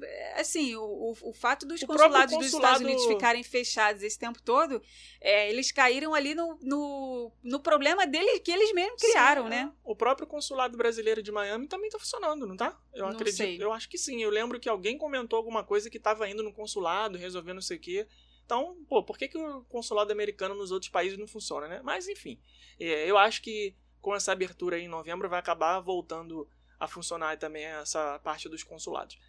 [0.03, 4.03] É, Assim, o, o, o fato dos O consulados dos Estados consulado- Unidos ficarem fechados
[4.03, 4.81] esse tempo todo,
[5.19, 9.71] é, eles caíram ali no, no, no problema dele que eles mesmos criaram, Sim, né?
[9.73, 9.79] é.
[9.83, 12.79] O próprio consulado brasileiro de Miami também tá funcionando, não tá?
[12.93, 13.37] Eu Não acredito.
[13.37, 13.57] sei.
[13.61, 14.21] Eu acho que sim.
[14.21, 17.77] Eu lembro que alguém comentou alguma coisa que tava indo no consulado, resolvendo não sei
[17.77, 18.07] o quê.
[18.45, 21.81] Então, pô, por que, que o consulado americano nos outros países não funciona, né?
[21.83, 22.39] Mas, enfim.
[22.79, 26.47] é, eu acho que com essa abertura em novembro vai acabar voltando
[26.79, 29.19] a funcionar também essa parte dos consulados.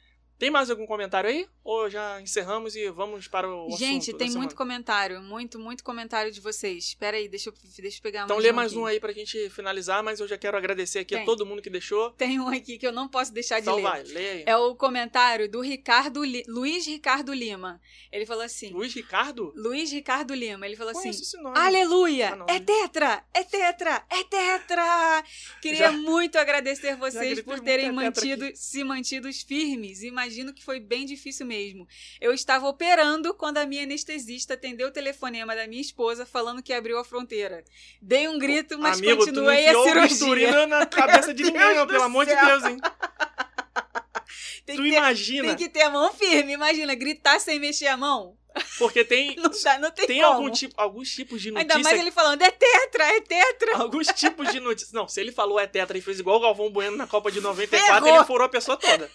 [0.41, 1.47] Tem mais algum comentário aí?
[1.63, 6.41] Ou já encerramos e vamos para o Gente, tem muito comentário, muito, muito comentário de
[6.41, 6.83] vocês.
[6.87, 8.81] Espera aí, deixa eu, deixa eu pegar Então lê mais aqui.
[8.81, 11.27] um aí pra gente finalizar, mas eu já quero agradecer aqui a Tem.
[11.27, 12.11] todo mundo que deixou.
[12.13, 13.83] Tem um aqui que eu não posso deixar de Então ler.
[13.83, 14.45] vai, lê aí.
[14.47, 17.79] É o comentário do Ricardo Li- Luiz Ricardo Lima.
[18.11, 19.53] Ele falou assim: Luiz Ricardo?
[19.55, 20.67] Luiz Ricardo Lima.
[20.67, 21.59] Ele falou assim: Conheço esse nome.
[21.59, 22.39] Aleluia!
[22.49, 23.23] Ah, é tetra!
[23.35, 24.03] É tetra!
[24.09, 25.23] É tetra!
[25.61, 30.03] Queria Já- muito agradecer vocês por terem é mantido, se mantidos firmes.
[30.03, 31.87] Imagina imagino que foi bem difícil mesmo.
[32.21, 36.73] Eu estava operando quando a minha anestesista atendeu o telefonema da minha esposa falando que
[36.73, 37.65] abriu a fronteira.
[38.01, 39.75] Dei um grito, mas Amigo, tu não continuei a
[40.09, 40.67] cirurgia.
[40.67, 42.35] na cabeça de ninguém, não, pelo amor de.
[42.35, 42.77] Deus, hein?
[44.65, 46.53] Tem tu que ter- imagina, Tem que ter a mão firme.
[46.53, 48.37] Imagina, gritar sem mexer a mão.
[48.79, 51.77] porque tem, Não, dá, não tem, tem algum tipo, alguns tipos de notícia...
[51.77, 53.77] Ainda mais ele falando, é tetra, é tetra.
[53.79, 54.93] Alguns tipos de notícias...
[54.93, 57.41] Não, se ele falou é tetra e fez igual o Galvão Bueno na Copa de
[57.41, 58.17] 94, Ferrou.
[58.17, 59.11] ele furou a pessoa toda.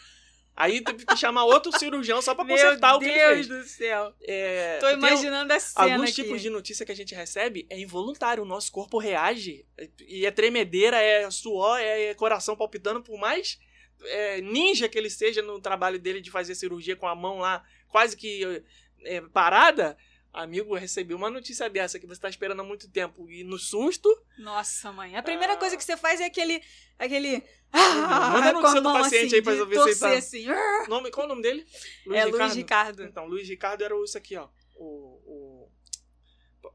[0.55, 3.47] Aí teve que chamar outro cirurgião só pra Meu consertar o que ele Deus fez.
[3.47, 4.13] do céu.
[4.21, 6.23] É, Tô imaginando a cena Alguns aqui.
[6.23, 8.41] tipos de notícia que a gente recebe é involuntário.
[8.43, 9.65] O nosso corpo reage.
[10.07, 13.59] E é tremedeira, é suor, é coração palpitando, por mais
[14.05, 17.63] é, ninja que ele seja no trabalho dele de fazer cirurgia com a mão lá
[17.89, 18.63] quase que
[19.03, 19.97] é, parada.
[20.37, 23.29] Amigo, eu recebi uma notícia dessa que você tá esperando há muito tempo.
[23.31, 25.15] E no susto, Nossa, mãe.
[25.15, 25.57] A primeira Ah.
[25.57, 26.61] coisa que você faz é aquele.
[26.99, 27.41] aquele
[27.73, 30.49] Manda a notícia do paciente assim, aí pra ver se ele tá- assim.
[30.49, 30.85] "Ah".
[30.89, 31.65] nome, qual é o nome dele?
[32.11, 33.03] é Luiz Ricardo.
[33.03, 34.47] Então, Luiz Ricardo era isso aqui, ó.
[34.75, 35.44] O, o,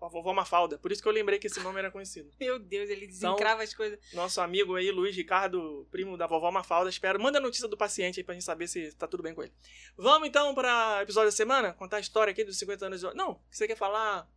[0.01, 0.79] a vovó Mafalda.
[0.79, 2.31] Por isso que eu lembrei que esse nome era conhecido.
[2.41, 3.99] Meu Deus, ele Então, desencrava as coisas.
[4.15, 6.89] nosso amigo aí, Luiz Ricardo, primo da vovó Mafalda.
[6.89, 7.21] Espero.
[7.21, 9.53] Manda a notícia do paciente aí pra gente saber se tá tudo bem com ele.
[9.97, 11.73] Vamos então pra episódio da semana?
[11.75, 13.15] Contar a história aqui dos 50 anos de.
[13.15, 14.29] Não, o que você quer falar?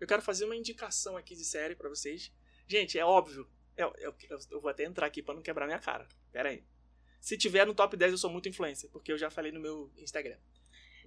[0.00, 2.32] Eu quero fazer uma indicação aqui de série pra vocês.
[2.68, 3.48] Gente, é óbvio.
[3.76, 6.06] Eu, eu, eu- eu vou até entrar aqui pra não quebrar minha cara.
[6.32, 6.64] Pera aí.
[7.20, 9.90] Se tiver no top 10, eu sou muito influencer, porque eu já falei no meu
[9.96, 10.36] Instagram.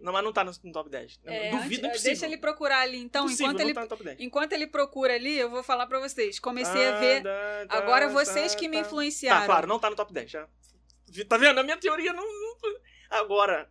[0.01, 1.19] Não, mas não tá no, no top 10.
[1.25, 2.03] Eu É, duvido, antes- impossível.
[2.11, 2.97] deixa ele procurar ali.
[2.99, 4.19] Então, Impossível, enquanto ele, tá no top 10.
[4.19, 6.39] enquanto ele procura ali, eu vou falar pra vocês.
[6.39, 7.23] Comecei Ah, a ver.
[7.23, 8.81] tá, tá, Agora vocês que me tá.
[8.87, 9.41] influenciaram.
[9.41, 10.47] Tá, claro, não tá no top 10 já.
[11.27, 11.59] Tá vendo?
[11.59, 12.23] A minha teoria não.
[12.23, 12.57] não-
[13.09, 13.69] Agora.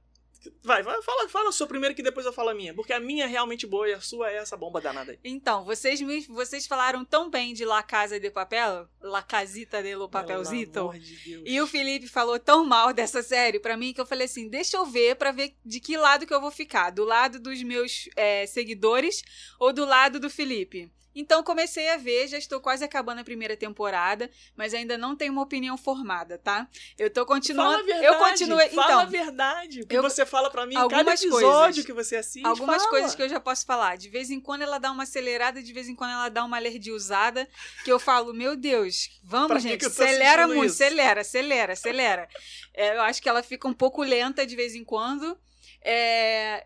[0.62, 2.72] Vai, vai, fala, fala a sua primeiro que depois eu falo a minha.
[2.74, 5.18] Porque a minha é realmente boa e a sua é essa bomba danada aí.
[5.24, 9.94] Então, vocês, me, vocês falaram tão bem de La Casa de Papel, La Casita de
[9.96, 10.72] lo Papelzito.
[10.72, 11.42] Pelo amor de Deus.
[11.44, 14.76] E o Felipe falou tão mal dessa série pra mim que eu falei assim: deixa
[14.76, 16.90] eu ver pra ver de que lado que eu vou ficar.
[16.90, 19.22] Do lado dos meus é, seguidores
[19.58, 20.90] ou do lado do Felipe.
[21.20, 25.32] Então comecei a ver, já estou quase acabando a primeira temporada, mas ainda não tenho
[25.32, 26.68] uma opinião formada, tá?
[26.96, 27.84] Eu tô Fala a continuando.
[27.84, 28.04] verdade.
[28.06, 28.68] eu continuei.
[28.68, 29.80] Fala Então, a verdade.
[29.82, 31.84] O que eu- você fala pra mim em cada algumas episódio coisas.
[31.84, 32.46] que você assiste.
[32.46, 32.90] Algumas fala.
[32.90, 33.96] coisas que eu já posso falar.
[33.96, 36.56] De vez em quando ela dá uma acelerada, de vez em quando ela dá uma
[36.56, 37.48] alergiuzada,
[37.84, 40.82] que eu falo, meu Deus, Pra vamos, que gente, que tô acelera muito, isso?
[40.82, 42.28] acelera, acelera, acelera.
[42.74, 45.36] É, eu acho que ela fica um pouco lenta de vez em quando.
[45.82, 46.64] É,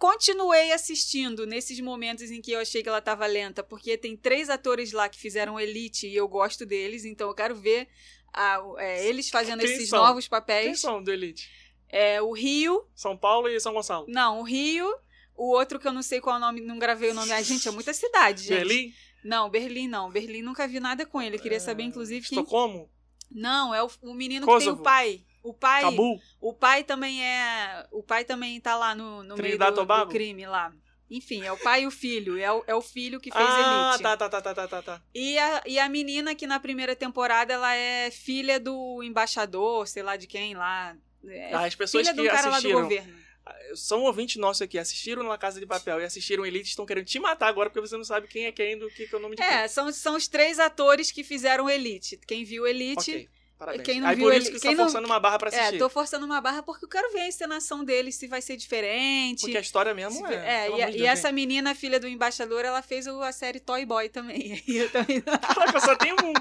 [0.00, 4.48] Continuei assistindo nesses momentos em que eu achei que ela tava lenta, porque tem três
[4.48, 7.86] atores lá que fizeram Elite e eu gosto deles, então eu quero ver
[8.32, 10.02] a- é, eles fazendo Quem esses são?
[10.02, 10.80] novos Quem papéis.
[10.80, 11.50] são do Elite?
[11.86, 14.06] É, o Rio, São Paulo e São Gonçalo.
[14.08, 14.88] não, o Rio,
[15.36, 17.30] o outro que eu não sei qual é o nome, não gravei o nome.
[17.32, 18.56] Ai, gente, é muita cidade, gente.
[18.56, 18.94] Berlim?
[19.22, 20.10] Não, Berlim não.
[20.10, 21.36] Berlim nunca vi nada com ele.
[21.36, 22.38] Eu queria saber, inclusive, quem...
[22.38, 22.90] Estocolmo?
[23.30, 24.80] Não, é o, o menino que tem Kosovo.
[24.80, 25.22] o pai.
[25.42, 25.82] O pai.
[25.82, 26.20] Cabul?
[26.40, 27.86] O pai também é.
[27.90, 30.72] O pai também tá lá no, no meio do, do crime lá.
[31.10, 32.38] Enfim, é o pai e o filho.
[32.38, 34.02] É o, é o filho que fez Ah, Elite.
[34.04, 35.02] tá, tá, tá, tá, tá, tá, tá.
[35.12, 40.02] E, a, e a menina que na primeira temporada ela é filha do embaixador, sei
[40.04, 40.96] lá de quem lá.
[41.26, 43.14] É Ah, As pessoas filha de um que cara lá do assistiram governo.
[43.74, 47.18] são ouvintes nossos aqui, assistiram La Casa de Papel e assistiram Elite, estão querendo te
[47.18, 49.34] matar agora porque você não sabe quem é quem do que, que é o nome
[49.34, 52.18] de É, são, são os três atores que fizeram Elite.
[52.26, 53.04] Quem viu Elite.
[53.12, 53.28] quem.
[53.60, 53.84] Parabéns.
[53.84, 55.38] quem não Aí viu por ele- isso que você quem tá não- forçando uma barra
[55.38, 55.74] pra assistir.
[55.74, 58.56] É, tô forçando uma barra porque eu quero ver a encenação deles, se vai ser
[58.56, 59.42] diferente.
[59.42, 60.66] Porque a história mesmo Se- é.
[60.66, 64.08] é, e, de e essa menina, filha do embaixador, ela fez a série Toy Boy
[64.08, 64.62] também.
[64.66, 65.20] E eu também...
[65.20, 66.32] Caraca, só tem um.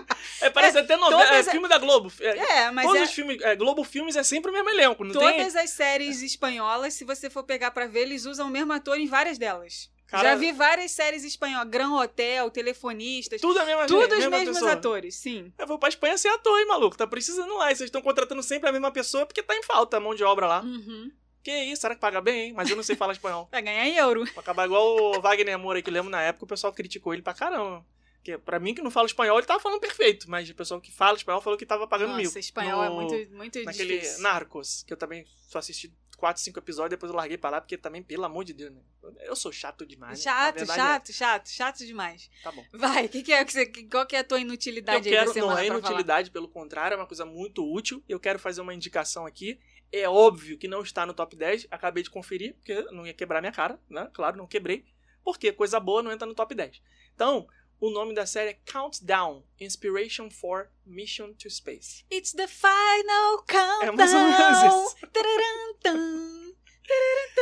[0.41, 1.23] É, parece até novela.
[1.25, 2.09] todas É a- filme da Globo.
[2.21, 3.41] É, É, mas todos é, os filmes.
[3.41, 5.21] É, Globo Filmes é sempre o mesmo elenco, não tem?
[5.21, 8.97] todas as séries espanholas, se você for pegar pra ver, eles usam o mesmo ator
[8.97, 9.89] em várias delas.
[10.09, 14.55] Cara- Já vi várias séries espanholas, Gran Hotel, Telefonistas, Tudo a mesma tudo os mesmos
[14.55, 14.71] pessoa.
[14.73, 15.53] atores, sim.
[15.57, 16.97] Eu vou pra Espanha ser ator, hein, maluco?
[16.97, 17.71] Tá precisando lá.
[17.71, 20.23] E vocês estão contratando sempre a mesma pessoa porque tá em falta a mão de
[20.23, 20.61] obra lá.
[20.61, 21.11] Uhum.
[21.43, 22.53] Que isso, será que paga bem, hein?
[22.53, 23.45] Mas eu não sei falar espanhol.
[23.51, 24.25] Pra ganhar em euro.
[24.33, 27.13] Pra acabar igual o Wagner Moura aí, que eu lembro na época, o pessoal criticou
[27.13, 27.85] ele pra caramba.
[28.15, 30.29] Porque pra mim que não fala espanhol, ele tava falando perfeito.
[30.29, 32.25] Mas o pessoal que fala espanhol falou que tava pagando mil.
[32.25, 34.21] Nossa, espanhol é No- muito, muito Naquele difícil.
[34.21, 37.77] Narcos, que eu também só assisti 4, 5 episódios, depois eu larguei pra lá, porque
[37.77, 38.81] também, pelo amor de Deus, né?
[39.21, 40.19] Eu sou chato demais.
[40.19, 40.23] né?
[40.23, 42.29] Chato, verdade é- chato, chato, chato demais.
[42.43, 42.63] Tá bom.
[42.73, 45.31] Vai, que que é, que você, qual que é a tua inutilidade eu quero, não
[45.31, 45.65] é pra falar?
[45.65, 48.03] inutilidade, pelo contrário, é uma coisa muito útil.
[48.07, 49.59] Eu quero fazer uma indicação aqui.
[49.91, 53.41] É óbvio que não está no top 10, acabei de conferir, porque não ia quebrar
[53.41, 54.09] minha cara, né?
[54.13, 54.85] Claro, não quebrei.
[55.23, 56.81] Porque coisa boa não entra no top 10.
[57.15, 57.47] Então,
[57.79, 62.05] o nome da série é Countdown Inspiration for Mission to Space.
[62.11, 63.83] It's the final countdown.
[63.83, 64.97] É mais ou menos isso.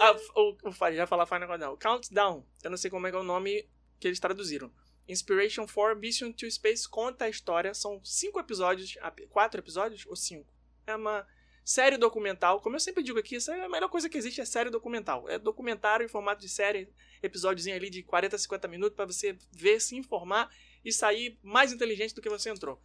[0.00, 1.76] Ah, o, o, o, já falar Final Countdown.
[1.76, 4.72] Countdown, eu não sei como é que é o nome que eles traduziram.
[5.08, 7.74] Inspiration for Mission to Space conta a história.
[7.74, 8.96] São cinco episódios,
[9.30, 10.52] quatro episódios ou cinco?
[10.86, 11.26] É uma
[11.68, 12.62] série documental.
[12.62, 15.28] Como eu sempre digo aqui, essa é a melhor coisa que existe, é série documental.
[15.28, 16.88] É documentário em formato de série,
[17.22, 20.50] episódiozinho ali de 40, 50 minutos para você ver, se informar
[20.82, 22.82] e sair mais inteligente do que você entrou.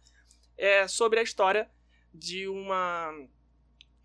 [0.54, 1.70] É sobre a história
[2.12, 3.10] de uma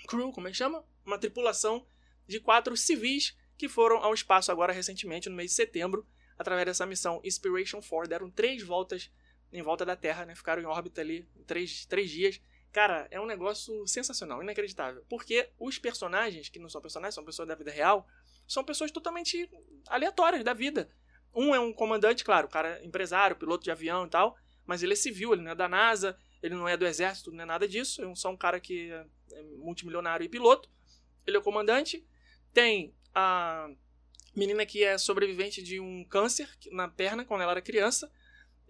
[0.07, 0.81] crew, como é que chama?
[1.05, 1.85] Uma tripulação
[2.25, 6.85] de quatro civis que foram ao espaço agora recentemente, no mês de setembro, através dessa
[6.85, 8.07] missão Inspiration 4.
[8.07, 9.11] Deram três voltas
[9.51, 10.35] em volta da Terra, né?
[10.35, 12.39] Ficaram em órbita ali três, três dias.
[12.71, 15.03] Cara, é um negócio sensacional, inacreditável.
[15.09, 18.07] Porque os personagens, que não são personagens, são pessoas da vida real,
[18.47, 19.49] são pessoas totalmente
[19.87, 20.89] aleatórias da vida.
[21.33, 24.83] Um é um comandante, claro, o cara é empresário, piloto de avião e tal, mas
[24.83, 27.45] ele é civil, ele não é da NASA, ele não é do exército, não é
[27.45, 30.69] nada disso, é só um cara que é multimilionário e piloto.
[31.25, 32.05] Ele é o comandante.
[32.53, 33.69] Tem a
[34.35, 38.11] menina que é sobrevivente de um câncer na perna quando ela era criança.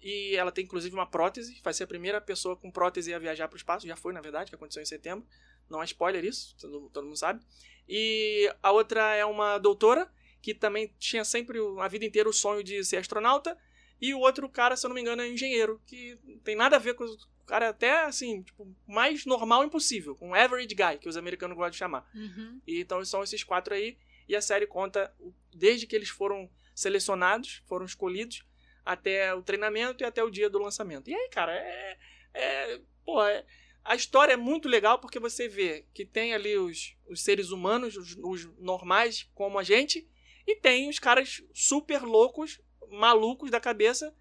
[0.01, 1.59] E ela tem inclusive uma prótese.
[1.63, 3.87] Vai ser a primeira pessoa com prótese a viajar para o espaço.
[3.87, 5.25] Já foi, na verdade, que aconteceu em setembro.
[5.69, 7.41] Não é spoiler isso, todo, todo mundo sabe.
[7.87, 12.63] E a outra é uma doutora que também tinha sempre a vida inteira o sonho
[12.63, 13.57] de ser astronauta.
[14.01, 16.79] E o outro cara, se eu não me engano, é engenheiro, que tem nada a
[16.79, 21.17] ver com o cara até assim, tipo, mais normal impossível, um average guy, que os
[21.17, 22.09] americanos gostam de chamar.
[22.15, 22.61] Uhum.
[22.65, 23.97] E então são esses quatro aí.
[24.27, 25.13] E a série conta
[25.53, 28.45] desde que eles foram selecionados, foram escolhidos,
[28.89, 31.09] até o treinamento e até o dia do lançamento.
[31.09, 31.97] E aí, cara, é.
[32.33, 33.45] é pô, é,
[33.83, 37.95] a história é muito legal porque você vê que tem ali os, os seres humanos,
[37.95, 40.09] os, os normais como a gente,
[40.45, 44.15] e tem os caras super loucos, malucos da cabeça,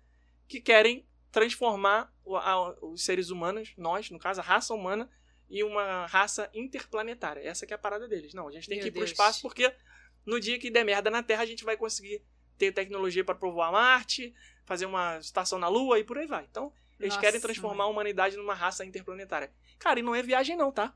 [0.46, 2.12] que querem transformar
[2.82, 5.10] os seres humanos, nós, no caso, a raça humana,
[5.50, 7.40] em uma raça interplanetária.
[7.40, 8.34] Essa que é a parada deles.
[8.34, 9.12] Não, a gente tem Meu que ir pro Deus.
[9.12, 9.72] espaço porque
[10.26, 12.22] no dia que der merda na Terra, a gente vai conseguir
[12.58, 14.34] ter tecnologia para povoar Marte,
[14.68, 16.44] fazer uma estação na Lua e por aí vai.
[16.48, 19.50] Então, eles Nossa, querem transformar a humanidade numa raça interplanetária.
[19.78, 20.94] Cara, e não é viagem não, tá?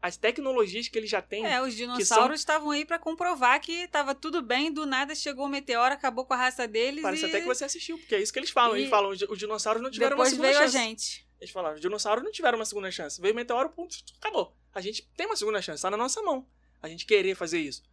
[0.00, 1.46] As tecnologias que eles já têm...
[1.46, 5.48] É, os dinossauros estavam aí pra comprovar que tava tudo bem, do nada chegou o
[5.48, 8.32] meteoro, acabou com a raça deles Parece e até que você assistiu, porque é isso
[8.32, 8.76] que eles falam.
[8.76, 10.76] E- Eles falam, os os dinossauros não tiveram uma depois segunda veio chance.
[10.76, 11.28] a gente.
[11.40, 13.20] Eles falaram, os dinossauros não tiveram uma segunda chance.
[13.20, 14.56] Veio o meteoro, ponto, acabou.
[14.74, 16.44] A gente tem uma segunda chance, tá na nossa mão.
[16.82, 17.84] A gente querer fazer isso.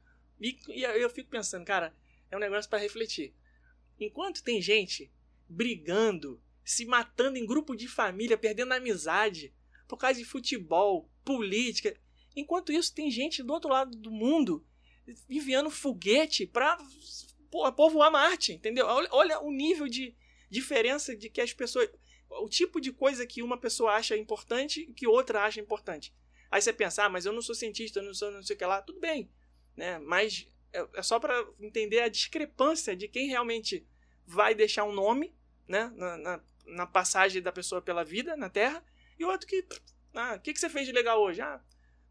[0.41, 1.93] E, e eu eu fico pensando, cara,
[2.31, 3.35] é um negócio pra refletir.
[3.99, 5.11] Enquanto tem gente
[5.49, 9.53] brigando, se matando em grupo de família, perdendo amizade,
[9.87, 11.99] por causa de futebol, política.
[12.35, 14.65] Enquanto isso, tem gente do outro lado do mundo
[15.27, 16.45] enviando foguete
[17.49, 18.85] pô, povoar Marte, entendeu?
[18.85, 20.15] Olha, olha o nível de
[20.49, 21.89] diferença de que as pessoas.
[22.29, 26.13] O tipo de coisa que uma pessoa acha importante e que outra acha importante.
[26.51, 28.59] Aí você pensa, ah, mas eu não sou cientista, eu não sou não sei o
[28.59, 28.81] que lá.
[28.81, 29.31] Tudo bem,
[29.75, 29.97] né?
[29.97, 33.85] Mas é, é só para entender a discrepância de quem realmente
[34.25, 35.33] vai deixar um nome,
[35.69, 35.93] né?
[35.95, 38.83] Na, na, na passagem da pessoa pela vida na Terra.
[39.17, 39.63] E outro que.
[40.13, 41.41] Ah, o que, que você fez de legal hoje?
[41.41, 41.61] Ah,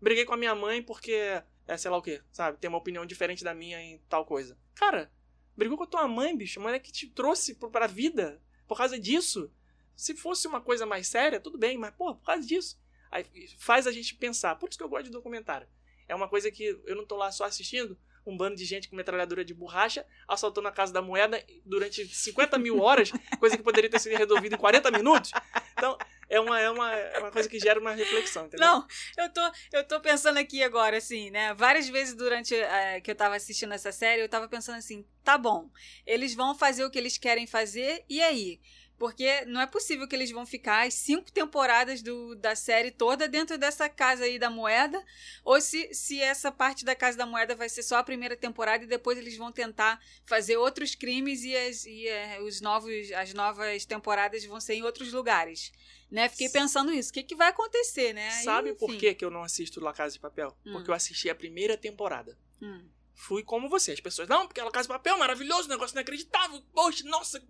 [0.01, 1.43] briguei com a minha mãe porque.
[1.67, 2.57] É, sei lá o que, sabe?
[2.57, 4.57] Tem uma opinião diferente da minha em tal coisa.
[4.75, 5.13] Cara,
[5.55, 6.61] brigou com a tua mãe, bicho.
[6.61, 9.53] A mulher que te trouxe pra vida por causa disso.
[9.95, 12.81] Se fosse uma coisa mais séria, tudo bem, mas, pô, por causa disso.
[13.11, 13.25] Aí
[13.59, 14.55] faz a gente pensar.
[14.55, 15.69] Por isso que eu gosto de documentário.
[16.07, 17.99] É uma coisa que eu não tô lá só assistindo
[18.31, 22.59] um bando de gente com metralhadora de borracha assaltando a casa da moeda durante 50
[22.59, 25.31] mil horas, coisa que poderia ter sido resolvida em 40 minutos.
[25.73, 25.97] Então,
[26.29, 28.67] é uma, é uma, é uma coisa que gera uma reflexão, entendeu?
[28.67, 28.87] Não,
[29.17, 31.55] eu tô, eu tô pensando aqui agora, assim, né?
[31.55, 35.39] Várias vezes durante eh, que eu tava assistindo essa série, eu tava pensando assim, tá
[35.39, 35.71] bom,
[36.07, 38.61] eles vão fazer o que eles querem fazer, e aí?
[38.99, 43.29] Porque não é possível que eles vão ficar as cinco temporadas do, da série toda
[43.29, 45.01] dentro dessa casa aí da moeda,
[45.45, 48.83] ou se, se essa parte da casa da moeda vai ser só a primeira temporada
[48.83, 53.33] e depois eles vão tentar fazer outros crimes e, as, e eh, os novos, as
[53.33, 55.73] novas temporadas vão ser em outros lugares.
[56.11, 56.29] Né?
[56.29, 57.11] Fiquei pensando isso.
[57.11, 58.31] O que, que vai acontecer, né?
[58.43, 58.99] Sabe por enfim.
[58.99, 60.57] que, que eu não assisto La Casa de Papel?
[60.67, 60.73] Hum.
[60.73, 62.37] Porque eu assisti a primeira temporada.
[62.61, 62.89] Hum.
[63.19, 63.91] Fui como você.
[63.91, 66.63] As pessoas, não, porque La Casa de Papel, maravilhoso, negócio inacreditável.
[66.73, 67.43] Poxa, nossa,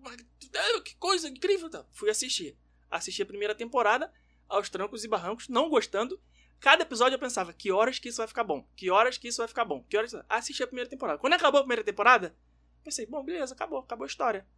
[0.82, 1.68] que coisa incrível.
[1.68, 1.84] Tá.
[1.92, 2.56] Fui assistir.
[2.90, 4.10] Assisti a primeira temporada,
[4.48, 6.18] aos trancos e barrancos, não gostando.
[6.58, 8.66] Cada episódio eu pensava, que horas que isso vai ficar bom?
[8.74, 9.84] Que horas que isso vai ficar bom?
[9.84, 10.14] Que horas...
[10.26, 11.18] Assisti a primeira temporada.
[11.18, 12.34] Quando acabou a primeira temporada,
[12.82, 14.48] pensei, bom, beleza, acabou, acabou a história.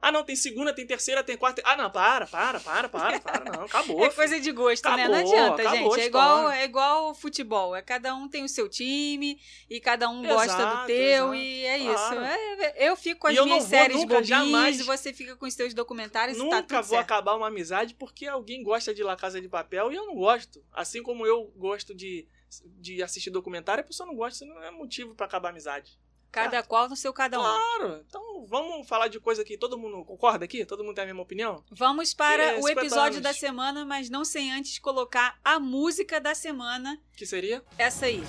[0.00, 1.60] Ah, não, tem segunda, tem terceira, tem quarta.
[1.64, 4.04] Ah, não, para, para, para, para, para, não, acabou.
[4.04, 5.08] É coisa de gosto, né?
[5.08, 6.00] Não Acabou, adianta, acabou gente.
[6.02, 7.74] É igual, é igual futebol.
[7.74, 11.34] É cada um tem o seu time e cada um gosta do Exato, teu exato,
[11.34, 11.94] e é isso.
[11.94, 12.20] claro.
[12.22, 15.46] É- eu fico com as E minhas séries nunca, bobinhas jamais- e você fica com
[15.46, 17.00] os seus documentários e tá Nunca tudo vou certo.
[17.00, 20.64] acabar uma amizade porque alguém gosta de La Casa de Papel e eu não gosto.
[20.72, 22.24] Assim como eu gosto de,
[22.78, 25.98] de assistir documentário, a pessoa não gosta, isso não é motivo pra acabar a amizade.
[26.30, 27.42] Cada qual no seu cada um.
[27.42, 28.04] Claro.
[28.06, 30.64] Então vamos falar de coisa que todo mundo concorda aqui?
[30.64, 31.64] Todo mundo tem a mesma opinião?
[31.70, 33.20] Vamos para É, o 50 episódio anos.
[33.22, 37.00] da semana, mas não sem antes colocar a música da semana.
[37.16, 37.64] Que seria?
[37.78, 38.22] Essa aí.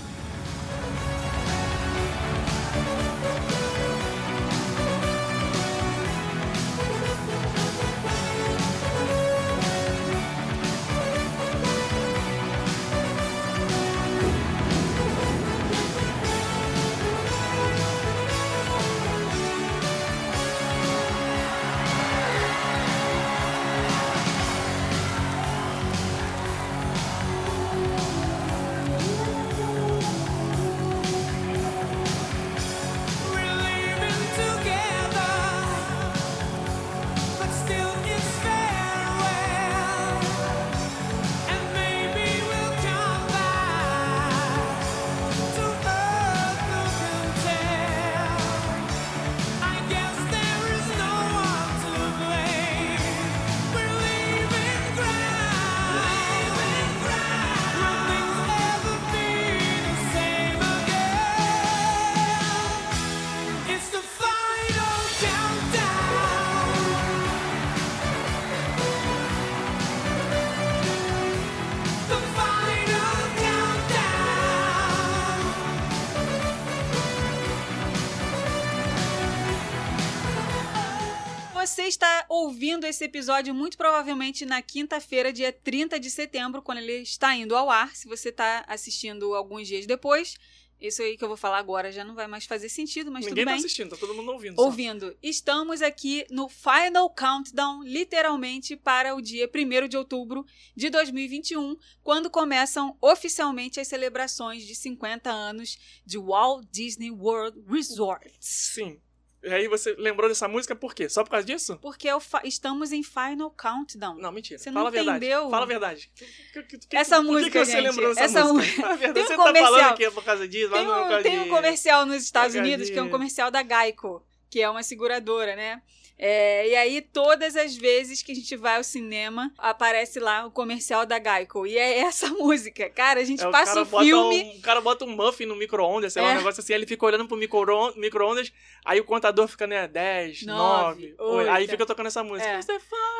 [82.43, 87.55] Ouvindo esse episódio muito provavelmente na quinta-feira, dia 30 de setembro, quando ele está indo
[87.55, 87.95] ao ar.
[87.95, 90.35] Se você está assistindo alguns dias depois,
[90.79, 93.43] isso aí que eu vou falar agora já não vai mais fazer sentido, mas Ninguém
[93.43, 93.59] tudo tá bem.
[93.59, 94.55] assistindo, tá todo mundo ouvindo.
[94.55, 94.61] só.
[94.63, 101.75] Ouvindo, estamos aqui no Final Countdown, literalmente para o dia 1 de outubro de 2021,
[102.01, 108.31] quando começam oficialmente as celebrações de 50 anos de Walt Disney World Resorts.
[108.39, 109.01] Sim.
[109.41, 111.07] E aí você lembrou dessa música por quê?
[111.07, 111.77] Só por causa disso?
[111.81, 112.09] Porque
[112.43, 114.15] estamos em Final Countdown.
[114.17, 114.57] Não, mentira.
[114.59, 115.17] Você Fala não a verdade.
[115.17, 115.49] entendeu?
[115.49, 116.11] Fala a verdade.
[116.53, 118.57] Que- que- que- Essa música, que você gente, lembrou dessa essa música?
[118.65, 119.13] música- Fala a verdade.
[119.13, 121.05] Tem um Você tá falando que é por causa disso, Tem mas não é por
[121.05, 122.55] um, causa tem um comercial nos Estados.
[122.55, 125.81] Unidos que é um comercial da Geico, que é uma seguradora, né?
[126.21, 130.51] É, e aí, todas as vezes que a gente vai ao cinema, aparece lá o
[130.51, 131.65] comercial da Geico.
[131.65, 132.89] E é essa música.
[132.89, 134.43] Cara, a gente É, o passa cara o bota filme.
[134.43, 136.33] Um, o cara bota um muffin no micro-ondas, sei lá, É.
[136.33, 138.51] um negócio assim, aí ele fica olhando pro micro- micro-ondas,
[138.83, 141.71] aí o contador fica, né, 10, Nove, 9, 8, aí oito.
[141.71, 142.49] fica tocando essa música.
[142.49, 142.59] É.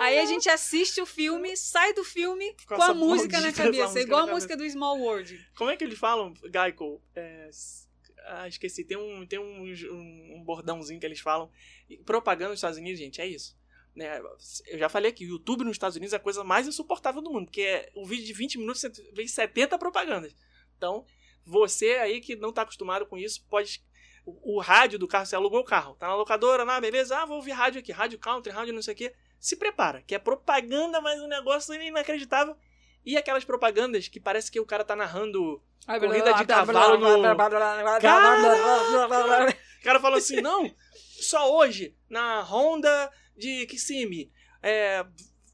[0.01, 3.83] Aí a gente assiste o filme, sai do filme Com com, a música na cabeça.
[3.83, 5.39] música igual na a música do Small World.
[5.57, 7.01] Como é que eles falam, Geico?
[7.15, 7.49] É,
[8.29, 9.63] ah, esqueci, tem, um, tem um,
[10.37, 11.49] um, bordãozinho que eles falam.
[11.89, 13.57] E propaganda nos Estados Unidos, gente, é isso.
[13.95, 14.21] Né?
[14.67, 17.31] Eu já falei que o YouTube nos Estados Unidos é a coisa mais insuportável do
[17.31, 20.35] mundo, porque é um vídeo de 20 minutos vê 70 propagandas.
[20.77, 21.05] Então,
[21.43, 23.83] você aí que não tá acostumado com isso, pode.
[24.25, 27.17] O, o rádio do carro, você alugou o carro, tá na locadora, lá, beleza?
[27.17, 29.13] Ah, vou ouvir rádio aqui, rádio country, rádio não sei o quê.
[29.39, 32.55] Se prepara, que é propaganda, mas um negócio inacreditável.
[33.05, 35.61] E aquelas propagandas que parece que o cara tá narrando
[36.07, 37.21] Corrida de cavalo no-
[39.79, 40.69] O cara falou assim: não,
[41.21, 44.31] só hoje, na Honda de Kissimmee,
[44.61, 45.05] é,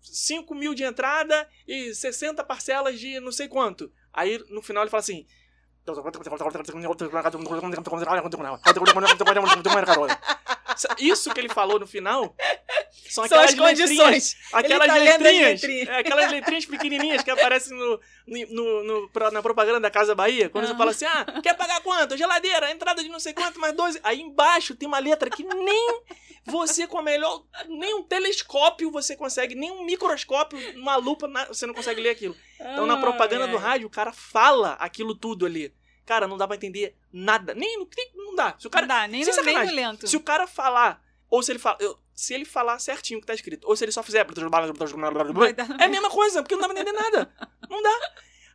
[0.02, 3.92] 5 mil de entrada e 60 parcelas de não sei quanto.
[4.12, 5.26] Aí no final ele fala assim.
[11.00, 12.36] Isso que ele falou no final
[13.10, 13.90] são São aquelas as condições.
[14.00, 15.88] letrinhas, aquelas tá as letrinhas, letrinhas.
[15.90, 20.50] é, aquelas letrinhas pequenininhas que aparecem no, no, no- pro- na propaganda da Casa Bahia,
[20.50, 22.18] quando você fala assim, ah, quer pagar quanto?
[22.18, 24.00] Geladeira, entrada de não sei quanto, mais 12.
[24.04, 26.02] Aí embaixo tem uma letra que nem
[26.46, 31.66] você com a melhor, nem um telescópio você consegue, nem um microscópio, uma lupa, você
[31.66, 32.36] não consegue ler aquilo.
[32.60, 35.74] Então na propaganda do rádio, o cara fala aquilo tudo ali.
[36.06, 37.54] Cara, não dá pra entender nada.
[37.54, 38.56] Nem, nem- não dá.
[38.60, 40.08] Se o cara, Não dá, nem, sem no, nem lento.
[40.08, 43.28] se o cara falar, ou se ele fala, eu- se ele falar certinho o que
[43.28, 44.26] tá escrito, ou se ele só fizer
[45.80, 47.34] é a mesma coisa, porque não dá pra entender nada.
[47.70, 48.00] Não dá.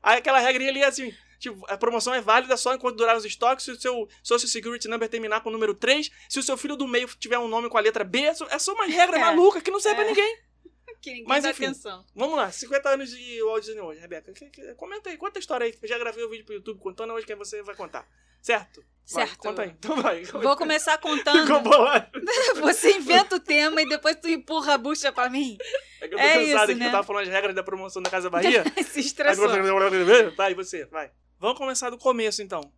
[0.03, 3.25] Aí aquela regrinha ali é assim, tipo, a promoção é válida só enquanto durar os
[3.25, 6.57] estoques, se o seu Social Security Number terminar com o número 3, se o seu
[6.57, 8.87] filho do meio tiver um nome com a letra B, é só- é só uma
[8.87, 9.21] regra É.
[9.21, 10.05] maluca que não serve É.
[10.05, 10.39] pra ninguém.
[11.01, 11.65] Que ninguém Mas dá enfim.
[11.67, 12.05] atenção.
[12.15, 14.33] Vamos lá, 50 anos de Walt Disney hoje, Rebeca.
[14.33, 15.75] Que- que- Comenta aí, conta a história aí.
[15.81, 18.07] Eu já gravei o vídeo pro YouTube contando, hoje que você vai contar.
[18.43, 18.81] Certo?
[19.13, 19.39] Vai, Certo.
[19.41, 19.69] conta aí.
[19.71, 20.23] Então vai.
[20.25, 21.61] Vou começar Ficou contando.
[21.61, 22.07] bolado.
[22.63, 25.59] Você inventa o tema e depois tu empurra a bucha pra mim.
[26.01, 26.87] É que eu tô É cansado isso, aqui, né?
[26.87, 28.65] eu tava falando as regras da promoção da Casa Bahia.
[28.83, 29.47] Se estressou.
[29.51, 31.11] Aí, Vai, você, vai.
[31.39, 32.73] Vamos começar do começo, então.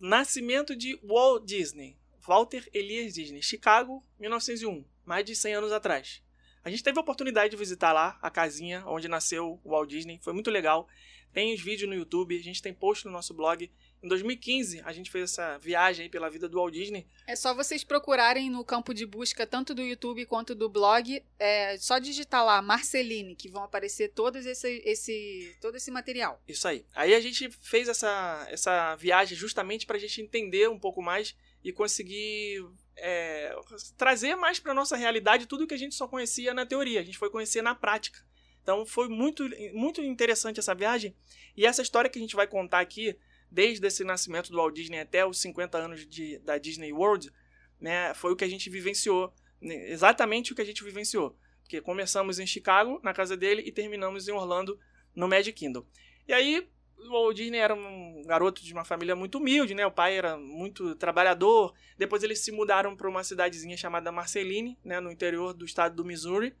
[0.00, 1.96] Nascimento de Walt Disney.
[2.26, 3.42] Walter Elias Disney.
[3.42, 4.84] Chicago, 1901.
[5.04, 6.22] Mais de 100 anos atrás.
[6.64, 10.18] A gente teve a oportunidade de visitar lá a casinha onde nasceu o Walt Disney.
[10.22, 10.88] Foi muito legal.
[11.32, 13.70] Tem os vídeos no YouTube, a gente tem post no nosso blog.
[14.02, 17.06] Em 2015, a gente fez essa viagem aí pela vida do Walt Disney.
[17.26, 21.22] É só vocês procurarem no campo de busca, tanto do YouTube quanto do blog.
[21.38, 26.40] É só digitar lá Marceline, que vão aparecer todos esse, esse, todo esse material.
[26.46, 26.84] Isso aí.
[26.94, 31.36] Aí a gente fez essa, essa viagem justamente para a gente entender um pouco mais
[31.62, 32.64] e conseguir
[33.00, 33.54] é,
[33.96, 37.00] trazer mais para nossa realidade tudo que a gente só conhecia na teoria.
[37.00, 38.20] A gente foi conhecer na prática.
[38.62, 41.16] Então foi muito, muito interessante essa viagem.
[41.56, 43.16] E essa história que a gente vai contar aqui,
[43.50, 47.32] desde esse nascimento do Walt Disney até os 50 anos de, da Disney World,
[47.80, 49.32] né, foi o que a gente vivenciou.
[49.60, 51.36] né, Exatamente o que a gente vivenciou.
[51.62, 54.78] Porque começamos em Chicago, na casa dele, e terminamos em Orlando,
[55.14, 55.86] no Magic Kingdom.
[56.26, 56.68] E aí,
[57.06, 59.86] o Walt Disney era um garoto de uma família muito humilde, né?
[59.86, 61.74] O pai era muito trabalhador.
[61.96, 65.00] Depois eles se mudaram para uma cidadezinha chamada Marceline, né?
[65.00, 66.54] no interior do estado do Missouri.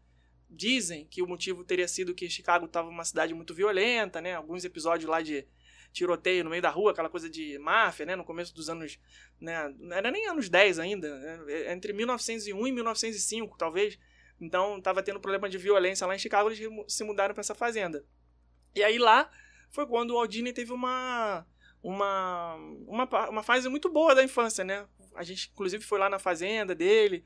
[0.48, 4.34] Dizem que o motivo teria sido que Chicago estava uma cidade muito violenta, né?
[4.34, 5.46] Alguns episódios lá de
[5.92, 8.16] tiroteio no meio da rua, aquela coisa de máfia, né?
[8.16, 8.98] No começo dos anos,
[9.40, 9.74] né?
[9.78, 11.72] Não era nem anos 10 ainda, né?
[11.72, 13.98] entre 1901 e 1905, talvez.
[14.40, 18.04] Então, estava tendo problema de violência lá em Chicago, eles se mudaram para essa fazenda.
[18.74, 19.28] E aí lá
[19.70, 21.46] foi quando o Walt Disney teve uma,
[21.82, 22.54] uma,
[22.86, 24.86] uma, uma fase muito boa da infância, né?
[25.14, 27.24] A gente, inclusive, foi lá na fazenda dele,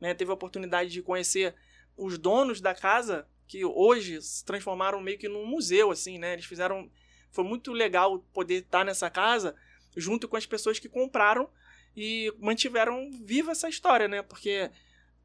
[0.00, 0.14] né?
[0.14, 1.54] Teve a oportunidade de conhecer
[1.96, 6.32] os donos da casa, que hoje se transformaram meio que num museu, assim, né?
[6.32, 6.90] Eles fizeram...
[7.30, 9.54] Foi muito legal poder estar nessa casa
[9.96, 11.48] junto com as pessoas que compraram
[11.96, 14.22] e mantiveram viva essa história, né?
[14.22, 14.70] Porque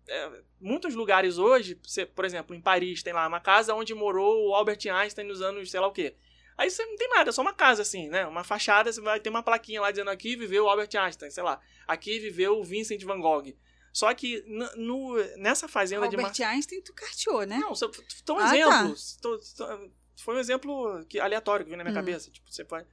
[0.08, 1.80] é, muitos lugares hoje,
[2.16, 5.70] por exemplo, em Paris, tem lá uma casa onde morou o Albert Einstein nos anos
[5.70, 6.16] sei lá o quê.
[6.60, 8.28] Aí você não tem nada, é só uma casa assim, né?
[8.28, 11.62] Uma fachada, você vai ter uma plaquinha lá dizendo aqui viveu Albert Einstein, sei lá.
[11.88, 13.54] Aqui viveu o Vincent Van Gogh.
[13.94, 14.44] Só que
[14.76, 16.26] no, nessa fazenda de Mar...
[16.26, 17.60] Albert Einstein, tu carteou, né?
[17.60, 17.90] Não, só-
[18.26, 18.96] tô um Ah, exemplo.
[19.22, 21.96] Tô- tô- foi um exemplo que, aleatório que veio na minha Hum.
[21.96, 22.30] cabeça.
[22.30, 22.86] Tipo, você vai.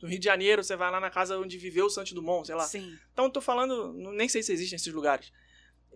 [0.00, 2.54] No Rio de Janeiro, você vai lá na casa onde viveu o Santos Dumont, sei
[2.56, 2.64] lá.
[2.64, 2.96] Sim.
[3.12, 5.30] Então, eu tô falando, nem sei se existem esses lugares.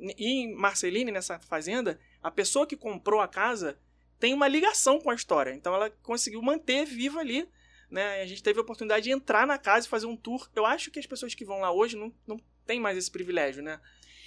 [0.00, 3.78] E em Marceline, nessa fazenda, a pessoa que comprou a casa
[4.18, 5.52] tem uma ligação com a história.
[5.52, 7.48] Então, ela conseguiu manter viva ali.
[7.90, 8.20] Né?
[8.22, 10.48] A gente teve a oportunidade de entrar na casa e fazer um tour.
[10.54, 13.62] Eu acho que as pessoas que vão lá hoje não, não têm mais esse privilégio,
[13.62, 13.80] né?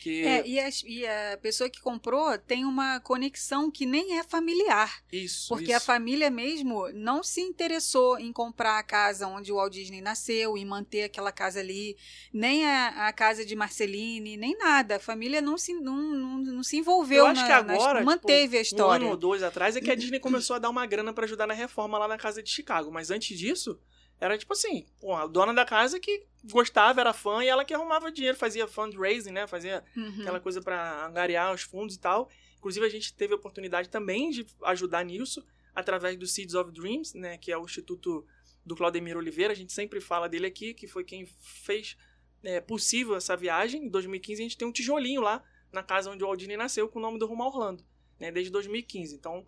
[0.04, 0.26] Que...
[0.26, 4.91] É, e, as- e a pessoa que comprou tem uma conexão que nem é familiar.
[5.14, 5.47] Isso.
[5.47, 5.86] Porque a isso.
[5.86, 10.66] família mesmo não se interessou em comprar a casa onde o Walt Disney nasceu e
[10.66, 11.95] manter aquela casa ali,
[12.34, 14.95] nem a, a casa de Marceline, nem nada.
[14.95, 18.06] A família não se, não, não, não se envolveu Eu acho na, que agora, nas-
[18.06, 19.04] manteve a Um história.
[19.06, 21.45] ano ou dois atrás é que a Disney começou a dar uma grana pra ajudar
[21.45, 22.91] na reforma lá na casa de Chicago.
[22.91, 23.80] Mas antes disso,
[24.22, 27.74] era tipo assim, pô, a dona da casa que gostava, era fã, e ela que
[27.74, 29.47] arrumava dinheiro, fazia fundraising, né?
[29.47, 30.22] Fazia Uhum.
[30.22, 32.30] aquela coisa pra angariar os fundos e tal.
[32.57, 35.43] Inclusive, a gente teve a oportunidade também de ajudar nisso
[35.74, 37.38] através do Seeds of Dreams, né?
[37.38, 38.26] Que é o instituto
[38.65, 39.51] do Claudemir Oliveira.
[39.53, 41.97] A gente sempre fala dele aqui, que foi quem fez
[42.43, 43.86] é, possível essa viagem.
[43.86, 46.88] Em 2015, a gente tem um tijolinho lá na casa onde o Walt Disney nasceu
[46.88, 47.84] com o nome do Rumo Orlando,
[48.19, 48.32] né?
[48.32, 49.15] Desde 2015.
[49.15, 49.43] Então,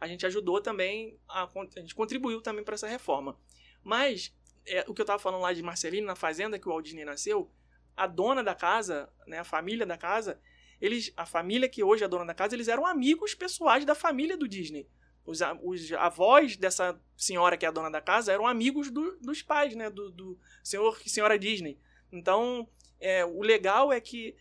[0.00, 3.38] a gente ajudou também, a, a gente contribuiu também para essa reforma.
[3.88, 4.34] Mas,
[4.66, 7.06] é, o que eu tava falando lá de Marcelino, na fazenda que o Walt Disney
[7.06, 7.50] nasceu,
[7.96, 10.38] a dona da casa, né, a família da casa,
[10.78, 13.94] eles, a família que hoje é a dona da casa, eles eram amigos pessoais da
[13.94, 14.86] família do Disney.
[15.24, 19.40] Os, os avós dessa senhora que é a dona da casa eram amigos do- dos
[19.40, 21.80] pais, né, do, do senhor e senhora Disney.
[22.12, 22.68] Então,
[23.00, 24.36] é, o legal é que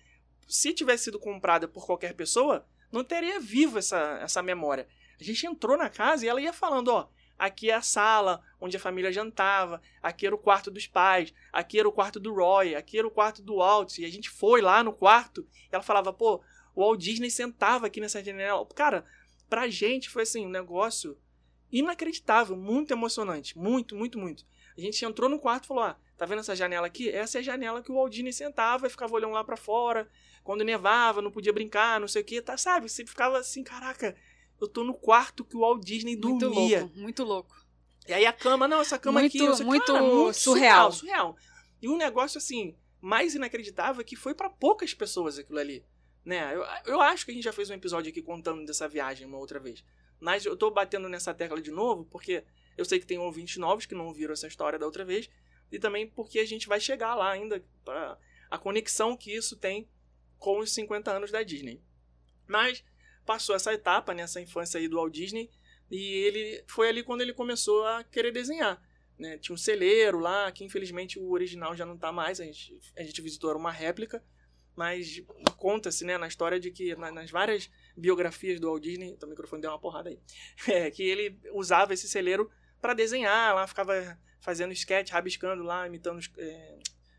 [0.45, 4.89] se tivesse sido comprada por qualquer pessoa, não teria vivo essa, essa memória.
[5.17, 7.07] A gente entrou na casa e ela ia falando, ó,
[7.37, 11.79] aqui é a sala onde a família jantava, aqui era o quarto dos pais, aqui
[11.79, 13.97] era o quarto do Roy, aqui era o quarto do Walt.
[13.99, 16.41] E a gente foi lá no quarto e ela falava, pô,
[16.75, 18.65] o Walt Disney sentava aqui nessa janela.
[18.73, 19.05] Cara,
[19.49, 21.17] pra gente foi assim, um negócio
[21.71, 24.45] inacreditável, muito emocionante, muito, muito, muito.
[24.77, 27.09] A gente entrou no quarto e falou, ah, tá vendo essa janela aqui?
[27.09, 30.07] Essa é a janela que o Walt Disney sentava e ficava olhando lá pra fora.
[30.43, 32.87] Quando nevava, não podia brincar, não sei o que, tá, sabe?
[32.87, 34.15] Você ficava assim, caraca,
[34.59, 36.81] eu tô no quarto que o Walt Disney Muito dormia.
[36.81, 37.65] louco, muito louco.
[38.07, 40.33] E aí a cama, não, essa cama Muito- aqui, sei muito Cara, surreal.
[40.33, 40.91] surreal.
[40.91, 41.35] surreal.
[41.81, 45.85] E um negócio assim, mais inacreditável é que foi pra poucas pessoas aquilo ali.
[46.25, 46.53] Né?
[46.55, 49.37] Eu, eu acho que a gente já fez um episódio aqui contando dessa viagem uma
[49.37, 49.83] outra vez.
[50.19, 52.43] Mas eu tô batendo nessa tecla de novo, porque
[52.77, 55.29] eu sei que tem ouvintes novos que não ouviram essa história da outra vez.
[55.71, 58.17] E também porque a gente vai chegar lá ainda, pra
[58.49, 59.87] a conexão que isso tem
[60.39, 61.81] com os 50 anos da Disney.
[62.47, 62.83] Mas
[63.27, 65.51] passou essa etapa, nessa infância aí do Walt Disney,
[65.91, 68.81] e ele foi ali quando ele começou a querer desenhar.
[69.19, 69.37] Né?
[69.37, 73.03] Tinha um celeiro lá, que infelizmente o original já não está mais, a gente, a
[73.03, 74.23] gente visitou uma réplica,
[74.75, 75.21] mas
[75.57, 79.61] conta-se né, na história de que na- nas várias biografias do Walt Disney, o microfone
[79.61, 80.19] deu uma porrada aí,
[80.67, 82.49] é, que ele usava esse celeiro
[82.81, 86.77] pra desenhar, lá ficava fazendo sketch, rabiscando lá, imitando é,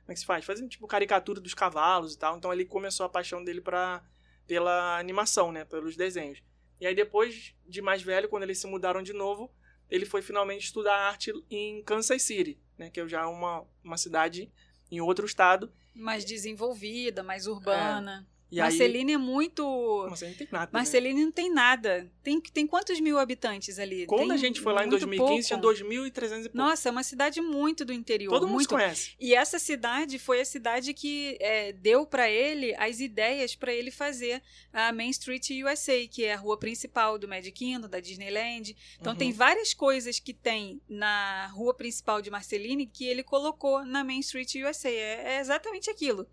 [0.08, 0.44] como é que se faz?
[0.44, 2.38] Fazendo tipo caricatura dos cavalos e tal.
[2.38, 4.02] Então ali começou a paixão dele pra,
[4.48, 6.42] pela animação, né, pelos desenhos.
[6.80, 9.52] E aí depois de mais velho, quando eles se mudaram de novo,
[9.90, 14.50] ele foi finalmente estudar arte em Kansas City, né, que é já uma, uma cidade
[14.90, 15.72] em outro estado.
[15.94, 18.26] Mais desenvolvida, mais urbana.
[18.50, 19.62] E aí, Marceline é muito.
[20.08, 20.64] Não tem nada.
[20.66, 20.70] né?
[20.72, 22.10] Marceline não tem nada.
[22.22, 24.06] Tem, tem quantos mil habitantes ali?
[24.06, 25.76] Quando Tem a gente foi lá em muito 2015, tinha pouco.
[25.76, 26.56] 2.300 e pouco.
[26.56, 28.30] Nossa, é uma cidade muito do interior.
[28.30, 28.68] Todo mundo muito...
[28.70, 29.12] se conhece.
[29.20, 33.90] E essa cidade foi a cidade que é, deu para ele as ideias para ele
[33.90, 34.42] fazer
[34.72, 38.74] a Main Street USA, que é a rua principal do Magic Kingdom, da Disneyland.
[38.98, 39.18] Então Uhum.
[39.18, 44.20] tem várias coisas que tem na rua principal de Marceline que ele colocou na Main
[44.20, 44.88] Street USA.
[44.88, 46.26] É, é exatamente aquilo.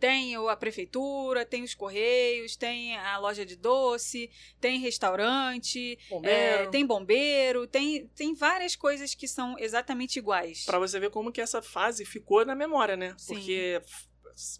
[0.00, 6.70] Tem a prefeitura, tem os correios, tem a loja de doce, tem restaurante, é, Bombeiro.
[6.70, 10.64] tem bombeiro, tem, tem várias coisas que são exatamente iguais.
[10.64, 13.14] Pra você ver como que essa fase ficou na memória, né?
[13.18, 13.34] Sim.
[13.34, 13.82] Porque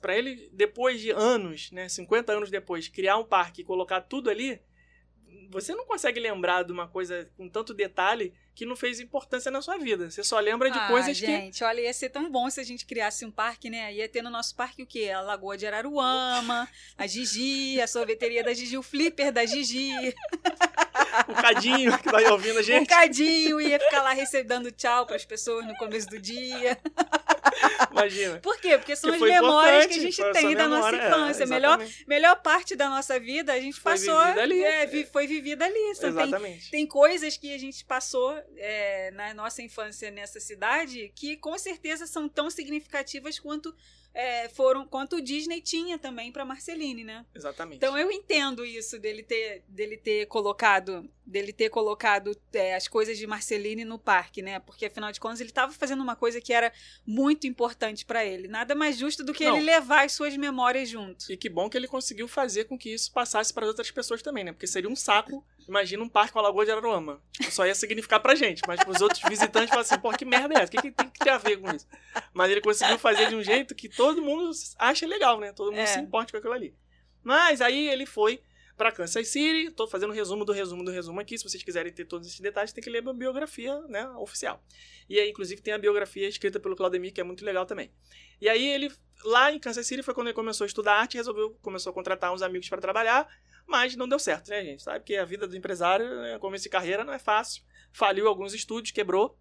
[0.01, 4.29] pra ele, depois de anos, né, 50 anos depois, criar um parque e colocar tudo
[4.29, 4.61] ali,
[5.51, 9.63] você não consegue lembrar de uma coisa com tanto detalhe que não fez importância na
[9.63, 10.11] sua vida.
[10.11, 12.65] Você só lembra de ah, coisas que gente, olha, ia ser tão bom se a
[12.65, 13.93] gente criasse um parque, né?
[13.95, 15.11] Ia ter no nosso parque o quê?
[15.11, 19.93] A Lagoa de Araruama, a Gigi, a sorveteria da Gigi, o flipper da Gigi,
[21.29, 25.17] o cadinho que aí ouvindo a o gente, cadinho, ia ficar lá recebendo tchau para
[25.17, 26.79] as pessoas no começo do dia.
[27.91, 28.39] imagina.
[28.41, 28.77] Por quê?
[28.79, 31.47] Porque são as memórias que a gente tem da nossa é, infância.
[31.47, 32.05] melhor, exatamente.
[32.09, 34.19] melhor parte da nossa vida a gente Foi passou.
[34.21, 34.63] vivida ali.
[34.63, 35.75] é, vi- foi vivida ali.
[35.99, 36.71] Tem, Exatamente.
[36.71, 42.07] tem coisas que a gente passou é, na nossa infância nessa cidade que com certeza
[42.07, 43.75] são tão significativas quanto
[44.13, 47.25] é, foram quanto o Disney tinha também para Marceline, né?
[47.35, 47.77] Exatamente.
[47.77, 53.17] Então eu entendo isso dele ter dele ter colocado dele ter colocado é, as coisas
[53.17, 54.59] de Marceline no parque, né?
[54.59, 56.73] Porque afinal de contas ele estava fazendo uma coisa que era
[57.07, 58.49] muito importante para ele.
[58.49, 59.57] Nada mais justo do que Não.
[59.57, 61.31] ele levar as suas memórias junto.
[61.31, 64.43] E que bom que ele conseguiu fazer com que isso passasse para outras pessoas também,
[64.43, 64.53] né?
[64.53, 65.47] Porque seria um saco.
[65.71, 67.23] Imagina um parque com a Lagoa de Araruama.
[67.31, 68.61] Tipo, só ia significar pra gente.
[68.67, 70.67] Mas pros outros visitantes falam assim, pô, que merda é essa?
[70.67, 71.87] O que, que tem que ter a ver com isso?
[72.35, 74.51] Mas ele conseguiu fazer de um jeito que todo mundo
[74.81, 75.53] acha legal, né?
[75.53, 75.87] Todo mundo É.
[75.87, 76.75] se importa com aquilo ali.
[77.23, 78.43] Mas aí ele foi
[78.77, 79.71] pra Kansas City.
[79.71, 81.39] Tô fazendo um resumo do resumo do resumo aqui.
[81.39, 84.09] Se vocês quiserem ter todos esses detalhes, tem que ler a biografia, né?
[84.17, 84.61] Oficial.
[85.09, 87.93] E aí, inclusive, tem a biografia escrita pelo Claudemir, que é muito legal também.
[88.41, 88.91] E aí ele,
[89.25, 92.33] lá em Kansas City, foi quando ele começou a estudar arte, resolveu, começou a contratar
[92.35, 93.29] uns amigos para trabalhar,
[93.71, 94.83] mas não deu certo, né, gente?
[94.83, 97.63] Sabe que a vida do empresário, né, começo de carreira, não é fácil.
[97.93, 99.39] Faliu alguns estúdios, quebrou.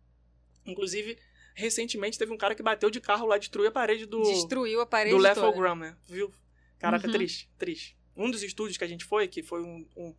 [0.66, 1.18] Inclusive,
[1.56, 4.86] recentemente teve um cara que bateu de carro lá, destruiu a parede do, Destruiu a
[4.86, 5.22] parede do.
[5.22, 5.98] Lethal né?
[6.08, 6.34] Viu?
[6.78, 7.14] Caraca, Uhum.
[7.14, 7.98] triste, triste.
[8.16, 10.16] Um dos estúdios que a gente foi, que foi um, um,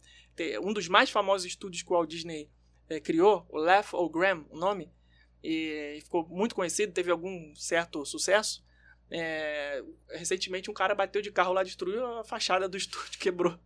[0.62, 2.50] um dos mais famosos estúdios que o Walt Disney
[2.88, 4.92] eh, criou, o Lethal Graham, o nome,
[5.42, 8.64] e ficou muito conhecido, teve algum certo sucesso.
[9.11, 13.58] É, recentemente um cara bateu de carro lá, destruiu a fachada do estúdio, quebrou.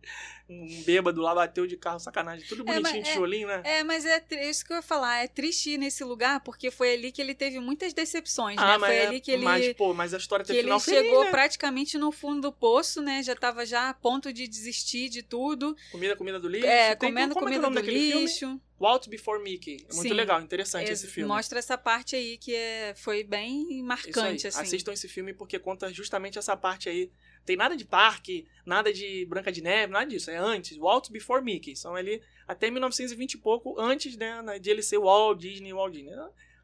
[0.47, 2.45] Um bêbado lá bateu de carro, sacanagem.
[2.47, 3.61] Tudo É, mas bonitinho, é- tijolinho, né?
[3.63, 5.23] É, mas é isso que eu ia falar.
[5.23, 8.79] É triste ir nesse lugar porque foi ali que ele teve muitas decepções, né?
[8.79, 11.03] Foi é- ali que ele, mas, pô, mas a história que teve ele final feliz,
[11.03, 11.31] chegou né?
[11.31, 13.23] praticamente no fundo do poço, né?
[13.23, 15.75] Já tava já a ponto de desistir de tudo.
[15.91, 16.67] Comida, comida do lixo.
[16.67, 18.61] É, Tem- comendo é que é comida do daquele filme?
[18.79, 19.77] Walt Before Mickey.
[19.89, 20.13] É muito Sim.
[20.13, 21.27] legal, interessante É, esse filme.
[21.27, 24.61] Mostra essa parte aí que é, foi bem marcante, assim.
[24.61, 27.09] Assistam esse filme porque conta justamente essa parte aí.
[27.45, 30.29] Tem nada de parque, nada de Branca de Neve, nada disso.
[30.29, 30.77] É antes.
[30.77, 31.75] Walt Before Mickey.
[31.75, 36.13] São ali até 1920 e pouco, antes né, de ele ser Walt Disney Walt Disney.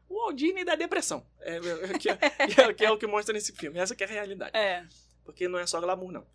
[0.08, 1.24] O Walt Disney da depressão.
[1.40, 2.18] É, é, que, é,
[2.68, 3.78] é- que é o que mostra nesse filme.
[3.78, 4.56] Essa que é a realidade.
[4.56, 4.84] É.
[5.24, 6.26] Porque não é só glamour, não.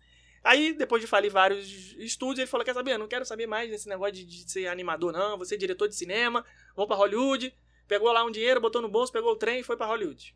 [0.48, 2.92] Aí, depois de falir vários estúdios, ele falou: Quer saber?
[2.92, 5.36] Eu não quero saber mais desse negócio de, de ser animador, não.
[5.36, 6.42] Vou ser diretor de cinema,
[6.74, 7.54] vou pra Hollywood.
[7.86, 10.34] Pegou lá um dinheiro, botou no bolso, pegou o trem e foi pra Hollywood.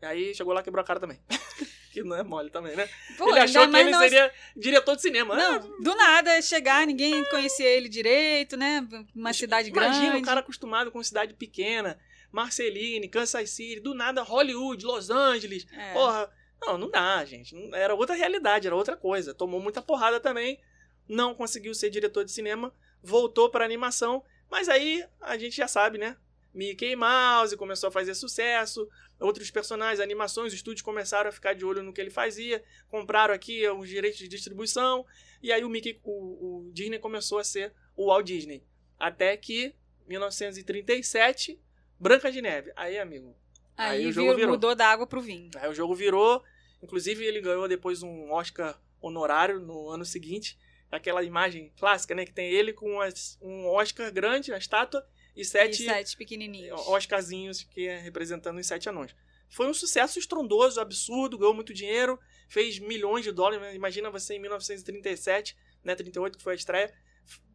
[0.00, 1.20] E aí chegou lá, quebrou a cara também.
[1.92, 2.88] que não é mole também, né?
[3.18, 5.34] Pô, ele achou que ele seria diretor de cinema.
[5.34, 8.86] Ah, Não, do nada chegar, ninguém conhecia ele direito, né?
[9.14, 10.18] Uma cidade Imagina grande.
[10.18, 11.98] um cara acostumado com cidade pequena,
[12.32, 15.66] Marceline, Kansas City, do nada Hollywood, Los Angeles.
[15.70, 15.92] É.
[15.92, 16.30] Porra,
[16.62, 17.54] não, não dá, gente.
[17.74, 19.34] Era outra realidade, era outra coisa.
[19.34, 20.60] Tomou muita porrada também,
[21.08, 25.98] não conseguiu ser diretor de cinema, voltou pra animação, mas aí a gente já sabe,
[25.98, 26.16] né?
[26.52, 28.88] Mickey Mouse começou a fazer sucesso,
[29.20, 33.32] outros personagens, animações, os estúdios começaram a ficar de olho no que ele fazia, compraram
[33.32, 35.06] aqui os direitos de distribuição,
[35.40, 38.64] e aí o Mickey, o, o Disney começou a ser o Walt Disney.
[38.98, 39.74] Até que,
[40.08, 41.60] 1937,
[41.98, 42.72] Branca de Neve.
[42.76, 43.36] Aí, amigo,
[43.76, 44.52] Aí, aí o jogo virou- virou.
[44.54, 45.50] mudou da água pro vinho.
[45.56, 46.42] Aí o jogo virou.
[46.82, 50.58] Inclusive, ele ganhou depois um Oscar honorário no ano seguinte.
[50.90, 52.24] Aquela imagem clássica, né?
[52.24, 52.98] Que tem ele com
[53.40, 55.06] um Oscar grande, a estátua,
[55.36, 56.80] e sete, E sete pequenininhos.
[56.88, 59.14] Oscarzinhos, que é representando os sete anões.
[59.48, 62.18] Foi um sucesso estrondoso, absurdo, ganhou muito dinheiro,
[62.48, 63.74] fez milhões de dólares.
[63.74, 66.92] Imagina você em 1937, né, 38 que foi a estreia,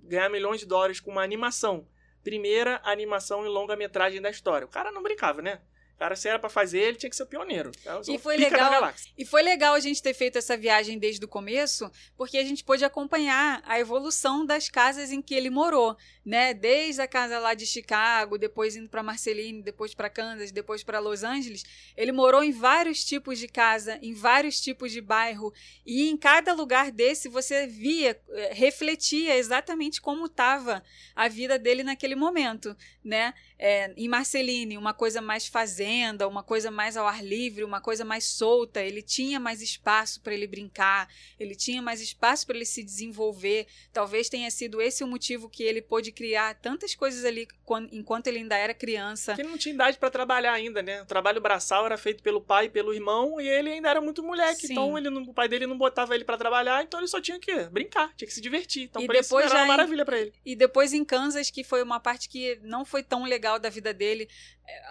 [0.02, 1.88] ganhar milhões de dólares com uma animação.
[2.24, 4.66] Primeira animação em longa-metragem da história.
[4.66, 5.62] O cara não brincava, né?
[5.98, 7.72] Cara, se era pra fazer, ele tinha que ser o pioneiro.
[7.86, 8.94] É E foi legal-.
[9.18, 12.64] E foi legal a gente ter feito essa viagem desde o começo, porque a gente
[12.64, 16.54] pôde acompanhar a evolução das casas em que ele morou, né?
[16.54, 21.00] Desde a casa lá de Chicago, depois indo para Marceline, depois para Kansas, depois para
[21.00, 21.64] Los Angeles.
[21.96, 25.54] Ele morou em vários tipos de casa, em vários tipos de bairro,
[25.86, 30.84] e em cada lugar desse você via, eh, refletia exatamente como estava
[31.16, 33.34] a vida dele naquele momento, né?
[33.58, 38.04] É, em Marceline, uma coisa mais fazenda, uma coisa mais ao ar livre, uma coisa
[38.04, 38.82] mais solta.
[38.82, 41.08] Ele tinha mais espaço para ele brincar,
[41.40, 43.66] ele tinha mais espaço para ele se desenvolver.
[43.94, 48.28] Talvez tenha sido esse o motivo que ele pôde criar tantas coisas ali quan- enquanto
[48.28, 49.32] ele ainda era criança.
[49.32, 51.02] Porque ele não tinha idade pra trabalhar ainda, né?
[51.02, 54.22] O trabalho braçal era feito pelo pai e pelo irmão, e ele ainda era muito
[54.22, 54.68] moleque.
[54.68, 54.74] Sim.
[54.74, 57.54] Então ele o pai dele não botava ele pra trabalhar, então ele só tinha que
[57.70, 58.84] brincar, tinha que se divertir.
[58.84, 60.34] Então E por isso depois era uma maravilha pra ele.
[60.46, 63.94] E depois em Kansas, que foi uma parte que não foi tão legal da vida
[63.94, 64.28] dele.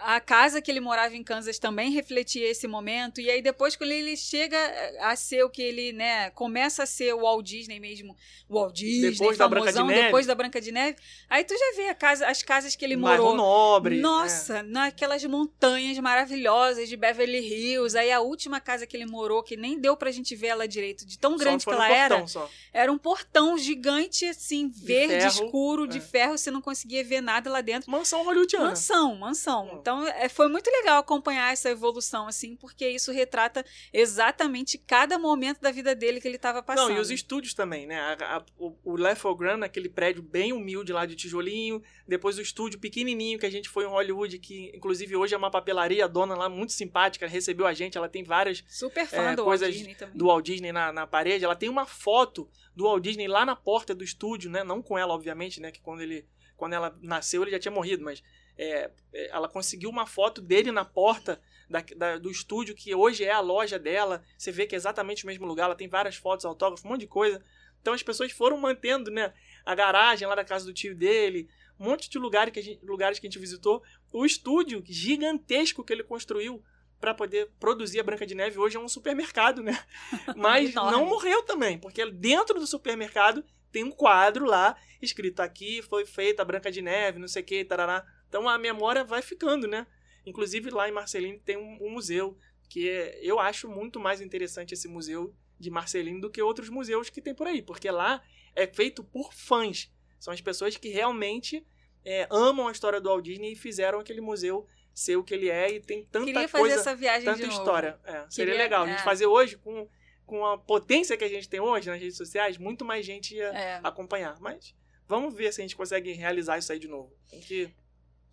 [0.03, 3.19] A casa que ele morava em Kansas também refletia esse momento.
[3.19, 4.57] E aí depois, quando ele chega
[5.01, 8.15] a ser o que ele, né, começa a ser o Walt Disney mesmo,
[8.47, 10.05] o Walt Disney, Depois da Branca de famosão, Neve.
[10.05, 10.97] depois da Branca de Neve,
[11.29, 13.35] aí tu já vê a casa, as casas que ele Bairro morou.
[13.35, 13.99] nobre.
[13.99, 17.97] Nossa, naquelas montanhas maravilhosas de Beverly Hills.
[17.97, 21.05] Aí a última casa que ele morou, que nem deu pra gente ver ela direito,
[21.05, 22.49] de tão grande que ela era, portão Só.
[22.71, 26.01] era um portão gigante, assim, verde, ferro, escuro, de é.
[26.01, 27.89] ferro, você não conseguia ver nada lá dentro.
[27.91, 28.69] Mansão hollywoodiana.
[28.69, 29.64] Mansão, mansão.
[29.73, 29.77] Hum.
[29.79, 35.59] Então, é, foi muito legal acompanhar essa evolução, assim, porque isso retrata exatamente cada momento
[35.61, 36.89] da vida dele que ele estava passando.
[36.89, 37.99] Não, e os estúdios também, né?
[37.99, 41.81] A- a- o, o Leffel Grant, aquele prédio bem humilde lá de tijolinho.
[42.07, 45.49] Depois o estúdio pequenininho que a gente foi em Hollywood, que inclusive hoje é uma
[45.51, 47.97] papelaria, a dona lá muito simpática, recebeu a gente.
[47.97, 50.17] Ela tem várias Super fã é, do Walt coisas Disney também.
[50.17, 51.43] do Walt Disney na, na parede.
[51.45, 54.63] Ela tem uma foto do Walt Disney lá na porta do estúdio, né?
[54.63, 55.71] Não com ela, obviamente, né?
[55.71, 58.23] Que quando ele quando ela nasceu ele já tinha morrido, mas
[58.57, 63.23] é, é, ela conseguiu uma foto dele na porta da- da- do estúdio, que hoje
[63.23, 64.23] é a loja dela.
[64.37, 67.01] Você vê que é exatamente o mesmo lugar, ela tem várias fotos, autógrafos, um monte
[67.01, 67.43] de coisa.
[67.81, 69.33] Então as pessoas foram mantendo, né?
[69.65, 71.47] A garagem lá da casa do tio dele,
[71.79, 73.83] um monte de lugares que a gente, lugares que a gente visitou.
[74.11, 76.63] O estúdio gigantesco que ele construiu
[76.99, 79.77] para poder produzir a Branca de Neve hoje é um supermercado, né?
[80.35, 86.05] Mas não morreu também, porque dentro do supermercado tem um quadro lá escrito aqui foi
[86.05, 88.05] feita a Branca de Neve, não sei o que, tarará.
[88.35, 89.87] Então a memória vai ficando, né?
[90.25, 92.37] Inclusive lá em Marcelino tem um, um museu
[92.69, 97.09] que é- eu acho muito mais interessante esse museu de Marcelino do que outros museus
[97.09, 98.21] que tem por aí, porque lá
[98.53, 99.89] é feito por fãs.
[100.19, 101.65] São as pessoas que realmente
[102.03, 105.49] é, amam a história do Walt Disney e fizeram aquele museu ser o que ele
[105.49, 107.57] é e tem tanta Queria fazer coisa essa viagem tanta de novo.
[107.57, 107.97] história.
[108.03, 108.83] É, seria Queria- legal.
[108.83, 109.03] A gente é.
[109.03, 109.87] fazer hoje com,
[110.25, 113.47] com a potência que a gente tem hoje nas redes sociais, muito mais gente ia
[113.47, 113.79] É.
[113.81, 114.37] acompanhar.
[114.41, 114.75] Mas
[115.07, 117.11] vamos ver se a gente consegue realizar isso aí de novo.
[117.29, 117.73] Tem que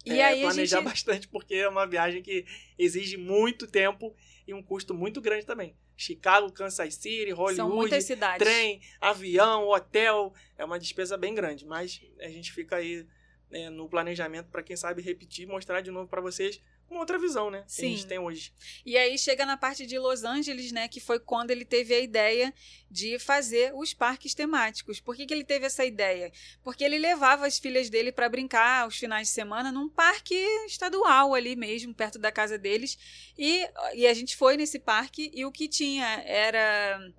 [0.05, 0.85] E é, aí planejar gente...
[0.89, 2.45] bastante, porque é uma viagem que
[2.79, 4.15] exige muito tempo
[4.47, 5.77] e um custo muito grande também.
[5.97, 7.91] Chicago, Kansas City, Hollywood,
[8.39, 10.35] trem, avião, hotel.
[10.59, 13.07] É uma despesa bem grande, mas a gente fica aí
[13.51, 16.61] né, no planejamento para quem sabe repetir, mostrar de novo para vocês
[16.93, 17.59] uma outra visão, né?
[17.61, 17.97] Que a Sim.
[17.97, 18.53] gente tem hoje.
[18.87, 20.87] E aí chega na parte de Los Angeles, né?
[20.87, 22.55] Que foi quando ele teve a ideia
[22.91, 25.01] de fazer os parques temáticos.
[25.01, 26.31] Por que, que ele teve essa ideia?
[26.63, 30.35] Porque ele levava as filhas dele para brincar aos finais de semana num parque
[30.67, 32.99] estadual ali mesmo, perto da casa deles.
[33.37, 37.13] E, e a gente foi nesse parque e o que tinha era.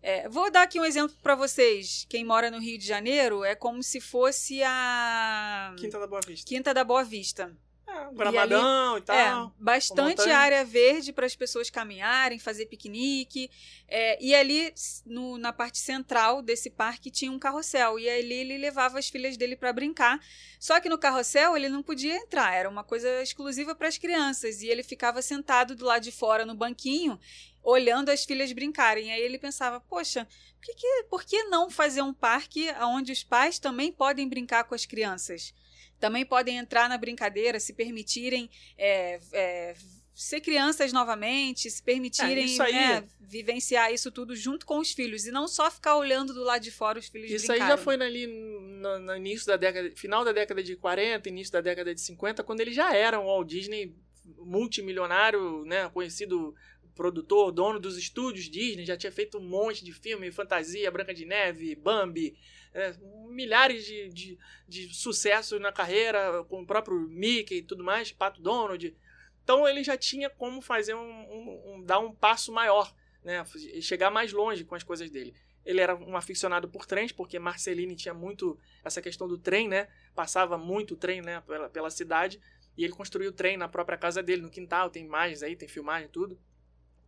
[0.00, 2.06] é, vou dar aqui um exemplo para vocês.
[2.08, 6.46] Quem mora no Rio de Janeiro é como se fosse a Quinta da Boa Vista.
[6.46, 7.56] Quinta da Boa Vista.
[7.88, 9.16] É, um gramadão e, tal.
[9.56, 13.48] É, bastante área verde para as pessoas caminharem, fazer piquenique.
[13.88, 14.74] É, e ali,
[15.04, 17.98] no- na parte central desse parque, tinha um carrossel.
[17.98, 20.18] E ali ele levava as filhas dele para brincar.
[20.58, 24.62] Só que no carrossel ele não podia entrar, era uma coisa exclusiva para as crianças.
[24.62, 27.18] E ele ficava sentado do lado de fora no banquinho,
[27.62, 29.12] olhando as filhas brincarem.
[29.12, 30.26] Aí ele pensava: poxa,
[30.58, 34.64] por que, que- por que não fazer um parque onde os pais também podem brincar
[34.64, 35.54] com as crianças?
[36.00, 39.74] Também podem entrar na brincadeira, se permitirem é, é,
[40.14, 45.26] ser crianças novamente, se permitirem É, aí- né, vivenciar isso tudo junto com os filhos
[45.26, 47.76] e não só ficar olhando do lado de fora os filhos Isso aí brincarem.
[47.76, 51.60] já foi ali no, no início da década, final da década de 40, início da
[51.60, 53.94] década de 50, quando ele já era um Walt Disney
[54.38, 56.54] multimilionário, né, conhecido
[56.96, 61.24] produtor, dono dos estúdios Disney, já tinha feito um monte de filme, Fantasia, Branca de
[61.24, 62.36] Neve, Bambi,
[62.74, 62.94] é,
[63.28, 68.40] milhares de, de, de sucessos na carreira, com o próprio Mickey e tudo mais, Pato
[68.40, 68.96] Donald.
[69.44, 72.92] Então ele já tinha como fazer um, um- um- dar um passo maior,
[73.22, 73.44] né?
[73.80, 75.34] Chegar mais longe com as coisas dele.
[75.64, 79.88] Ele era um aficionado por trens, porque Marcelini tinha muito essa questão do trem, né?
[80.14, 81.42] Passava muito trem, né?
[81.46, 82.40] Pela, pela cidade.
[82.76, 84.90] E ele construiu o trem na própria casa dele, no quintal.
[84.90, 86.38] Tem imagens aí, tem filmagem tudo.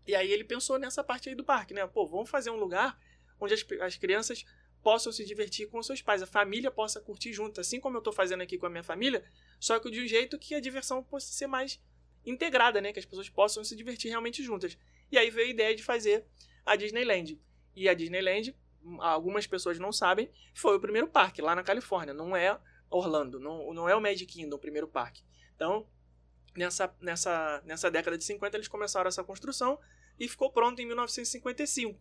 [0.08, 1.86] E aí ele pensou nessa parte aí do parque, né?
[1.86, 2.98] Pô, vamos fazer um lugar
[3.38, 4.42] onde as, as crianças
[4.82, 8.10] possam se divertir com seus pais, a família possa curtir junto, assim como eu tô
[8.10, 9.22] fazendo aqui com a minha família,
[9.60, 11.78] só que de um jeito que a diversão possa ser mais
[12.24, 12.90] integrada, né?
[12.90, 14.78] Que as pessoas possam se divertir realmente juntas.
[15.12, 16.24] E aí veio a ideia de fazer
[16.64, 17.38] a Disneyland.
[17.76, 18.56] E a Disneyland,
[19.00, 23.74] algumas pessoas não sabem, foi o primeiro parque lá na Califórnia, não é Orlando, não,
[23.74, 25.22] não é o Magic Kingdom, o primeiro parque.
[25.54, 25.86] Então,
[26.56, 29.78] nessa, nessa, nessa década de 50, eles começaram essa construção
[30.18, 31.98] e ficou pronto em 1955.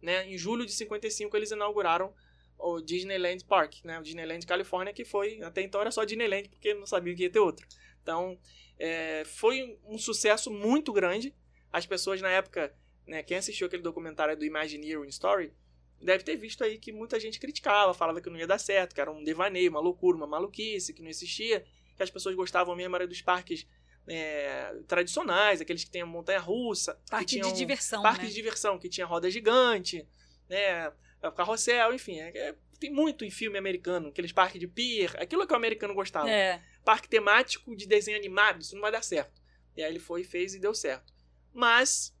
[0.00, 0.28] Né?
[0.30, 2.14] Em julho de 55, eles inauguraram
[2.58, 3.98] o Disneyland Park, né?
[3.98, 7.30] o Disneyland Califórnia, que foi, até então era só Disneyland, porque não sabia que ia
[7.30, 7.66] ter outro.
[8.02, 8.38] Então,
[8.78, 11.34] é, foi um sucesso muito grande.
[11.72, 12.74] As pessoas na época,
[13.06, 15.52] né, quem assistiu aquele documentário do Imagineering Story,
[16.00, 19.00] deve ter visto aí que muita gente criticava, falava que não ia dar certo, que
[19.00, 21.64] era um devaneio, uma loucura, uma maluquice, que não existia,
[21.96, 23.66] que as pessoas gostavam mesmo era dos parques
[24.08, 28.28] é, tradicionais, aqueles que tem a montanha-russa, que Parque tinham de diversão, parque né?
[28.28, 30.06] de diversão, que tinha roda gigante,
[30.48, 30.92] né,
[31.34, 35.52] carrossel, enfim, é- é- tem muito em filme americano, aqueles parques de pier, aquilo que
[35.52, 36.62] o americano gostava É.
[36.84, 39.42] parque temático de desenho animado, isso não vai dar certo.
[39.76, 41.12] E aí ele foi, fez e deu certo.
[41.52, 42.14] Mas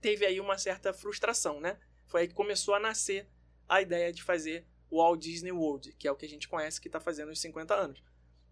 [0.00, 1.78] teve aí uma certa frustração, né?
[2.06, 3.26] Foi aí que começou a nascer
[3.68, 6.80] a ideia de fazer o Walt Disney World, que é o que a gente conhece
[6.80, 8.02] que está fazendo os 50 anos.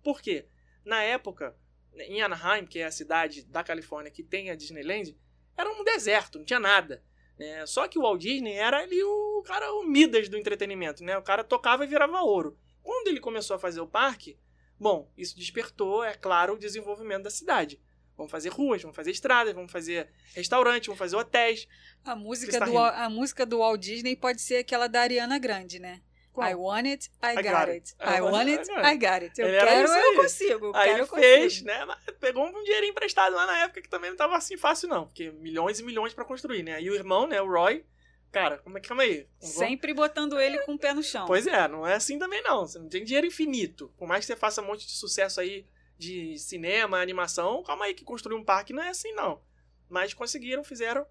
[0.02, 0.46] Por quê?
[0.84, 1.56] Na época,
[2.00, 5.16] em Anaheim, que é a cidade da Califórnia que tem a Disneyland,
[5.56, 7.02] era um deserto, não tinha nada.
[7.38, 7.64] né?
[7.66, 11.16] Só que o Walt Disney era ali o cara, o Midas do entretenimento, né?
[11.16, 12.58] O cara tocava e virava ouro.
[12.82, 14.38] Quando ele começou a fazer o parque,
[14.78, 17.80] Bom, isso despertou, é claro, o desenvolvimento da cidade.
[18.16, 21.66] Vamos fazer ruas, vamos fazer estradas, vamos fazer restaurantes, vamos fazer hotéis.
[22.04, 22.78] A música, do, rindo.
[22.78, 26.02] a música do Walt Disney pode ser aquela da Ariana Grande, né?
[26.36, 26.50] Qual?
[26.50, 27.76] I want it, I, I got, got it.
[27.76, 27.96] it.
[27.98, 29.40] I want it, I got it.
[29.40, 30.72] Eu Ele quero, eu consigo.
[30.74, 31.66] Aí quero, ele eu fez, consigo.
[31.66, 31.84] né?
[31.86, 35.06] Mas pegou um dinheirinho emprestado lá na época que também não tava assim fácil, não.
[35.06, 36.80] Porque milhões e milhões pra construir, né?
[36.82, 37.84] E o irmão, né, o Roy,
[38.30, 39.26] cara, como é que calma aí?
[39.40, 41.26] Sempre botando ele com o pé no chão.
[41.26, 42.66] Pois é, não é assim também não.
[42.66, 43.90] Você não tem dinheiro infinito.
[43.96, 45.64] Por mais que você faça um monte de sucesso aí
[45.98, 49.40] de cinema, animação, calma aí que construir um parque não é assim não.
[49.88, 51.06] Mas conseguiram, fizeram.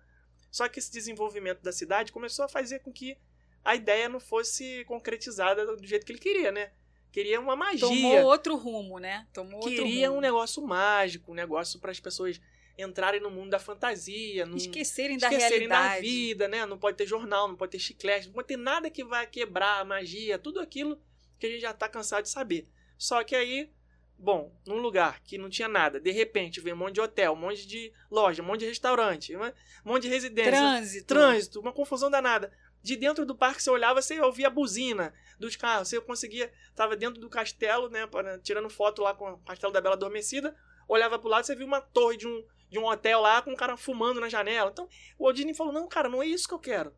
[0.51, 3.17] Só que esse desenvolvimento da cidade começou a fazer com que
[3.65, 6.71] a ideia não fosse concretizada do jeito que ele queria, né?
[7.11, 7.79] Queria uma magia.
[7.79, 9.27] Tomou outro rumo, né?
[9.33, 12.39] Tomou outro queria um negócio mágico, um negócio para as pessoas
[12.77, 16.01] entrarem no mundo da fantasia, Esquecerem da esquecerem da realidade.
[16.07, 16.65] vida, né?
[16.65, 19.79] Não pode ter jornal, não pode ter chiclete, não pode ter nada que vai quebrar
[19.79, 20.99] a magia, tudo aquilo
[21.39, 22.67] que a gente já tá cansado de saber.
[22.97, 23.71] Só que aí,
[24.19, 27.37] bom, num lugar que não tinha nada, de repente vem um monte de hotel, um
[27.37, 29.51] monte de loja, um monte de restaurante, um
[29.85, 31.07] monte de residência, Trânsito.
[31.07, 32.51] trânsito, uma confusão danada.
[32.85, 36.95] De dentro do parque você olhava, você ouvia a buzina dos carros, você conseguia, tava
[36.95, 38.07] dentro do castelo, né,
[38.43, 40.55] tirando foto lá com o castelo da Bela Adormecida,
[40.87, 43.55] olhava pro lado, você viu uma torre de um, de um hotel lá com um
[43.55, 44.69] cara fumando na janela.
[44.71, 46.93] Então, o Disney falou: "Não, cara, não é isso que eu quero.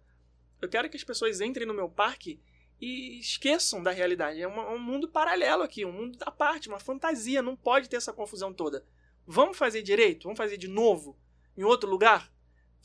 [0.62, 2.42] Eu quero que as pessoas entrem no meu parque
[2.82, 4.42] e esqueçam da realidade.
[4.42, 7.96] É uma- um mundo paralelo aqui, um mundo da parte, uma fantasia, não pode ter
[7.96, 8.86] essa confusão toda.
[9.26, 10.24] Vamos fazer direito?
[10.24, 11.18] Vamos fazer de novo
[11.56, 12.30] em outro lugar?"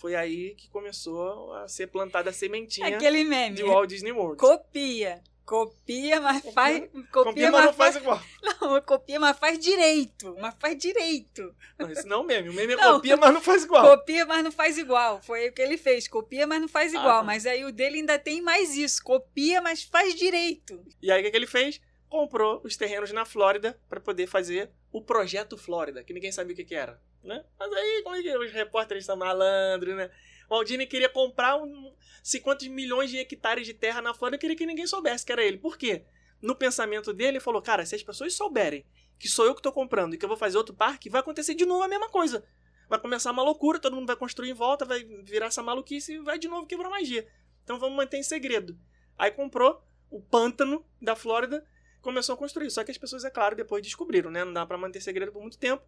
[0.03, 3.55] Foi aí que começou a ser plantada a sementinha Aquele meme.
[3.55, 4.37] de Walt Disney World.
[4.37, 5.23] Copia.
[5.47, 6.81] Copia, mas faz.
[6.91, 8.21] Copia, Confirma, mas não faz igual.
[8.61, 10.37] Não, copia, mas faz direito.
[10.41, 11.55] Mas faz direito.
[11.79, 12.49] Não, Isso não é o meme.
[12.49, 12.95] O meme é Não.
[12.95, 13.97] copia, mas não faz igual.
[13.97, 15.21] Copia, mas não faz igual.
[15.23, 16.07] Foi o que ele fez.
[16.09, 17.19] Copia, mas não faz Ah, igual.
[17.21, 17.23] tá.
[17.25, 19.03] Mas aí o dele ainda tem mais isso.
[19.03, 20.81] Copia, mas faz direito.
[21.03, 21.81] E aí o que, que ele fez?
[22.13, 26.57] Comprou os terrenos na Flórida para poder fazer o Projeto Flórida, que ninguém sabia o
[26.57, 27.01] que, que era.
[27.25, 27.43] Né?
[27.59, 30.11] Mas aí, como é que os repórteres são malandros, né?
[30.47, 34.37] O Walt Disney queria comprar um, sei quantos milhões de hectares de terra na Flórida,
[34.37, 35.57] queria que ninguém soubesse que era ele.
[35.57, 36.05] Por quê?
[36.43, 38.85] No pensamento dele, ele falou: Cara, se as pessoas souberem
[39.19, 41.55] que sou eu que estou comprando e que eu vou fazer outro parque, vai acontecer
[41.55, 42.45] de novo a mesma coisa.
[42.91, 46.19] Vai começar uma loucura, todo mundo vai construir em volta, vai virar essa maluquice e
[46.19, 47.27] vai de novo quebrar magia.
[47.65, 48.79] Então vamos manter em segredo.
[49.17, 51.67] Aí comprou o pântano da Flórida,
[52.03, 52.71] começou a construir.
[52.71, 54.45] Só que as pessoas, é claro, depois descobriram, né?
[54.45, 55.83] Não dá pra manter segredo por muito tempo.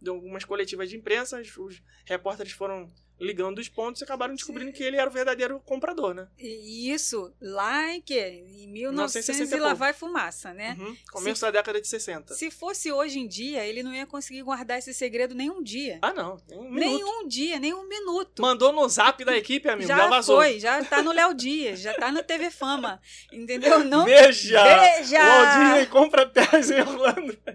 [0.00, 2.90] De algumas coletivas de imprensa, os- repórteres foram
[3.20, 6.26] ligando os pontos e acabaram descobrindo que ele era o verdadeiro comprador, né?
[6.38, 8.18] E isso lá em que?
[8.18, 10.74] Em 1900 1960 e lá vai fumaça, né?
[10.80, 10.96] Uhum.
[11.12, 12.32] Começo da década de 60.
[12.32, 15.98] Se fosse hoje em dia, ele não ia conseguir guardar esse segredo nem um dia.
[16.00, 16.40] Ah, não.
[16.48, 18.40] Nem um nem um dia, nem um minuto.
[18.40, 19.86] Mandou no zap da equipe, amigo.
[19.86, 20.36] Já, já vazou.
[20.38, 23.02] foi, já tá no Léo Dias, já tá no TV Fama.
[23.30, 23.80] Entendeu?
[23.84, 24.64] Não Veja!
[24.64, 25.18] Veja!
[25.22, 27.36] Walt Disney compra terras em Orlando.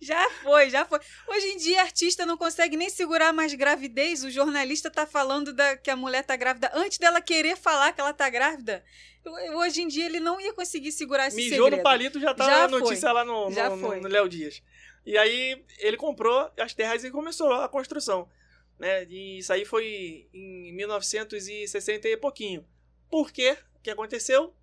[0.00, 1.00] Já foi, já foi.
[1.28, 4.24] Hoje em dia, artista não consegue nem segurar mais gravidez.
[4.24, 8.00] O jornalista tá falando da, que a mulher tá grávida antes dela querer falar que
[8.00, 8.84] ela tá grávida.
[9.54, 11.76] Hoje em dia, ele não ia conseguir segurar esse Mijou segredo.
[11.78, 14.62] no palito, já tá Já a notícia lá no, no Léo Dias.
[15.04, 18.28] E aí ele comprou as terras e começou a construção.
[18.78, 19.04] Né?
[19.04, 22.66] E isso aí foi em 1960 e pouquinho.
[23.08, 23.56] Por quê?
[23.76, 24.54] O que aconteceu?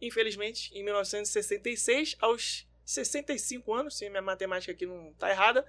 [0.00, 5.62] Infelizmente, em 1966, aos 65 anos, se minha matemática aqui não tá errada,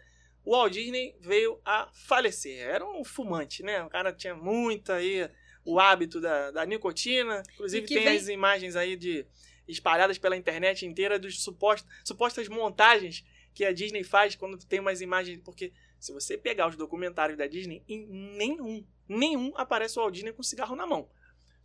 [0.46, 2.60] o Walt Disney veio a falecer.
[2.60, 3.84] Era um fumante, né?
[3.84, 5.30] O cara tinha muita aí
[5.66, 7.44] o hábito da, da nicotina.
[7.56, 9.26] Inclusive tem vem- as imagens aí de
[9.68, 15.02] espalhadas pela internet inteira dos supost, supostas montagens que a Disney faz quando tem umas
[15.02, 15.42] imagens.
[15.44, 20.32] Porque se você pegar os documentários da Disney, em nenhum, nenhum aparece o Walt Disney
[20.32, 21.10] com cigarro na mão.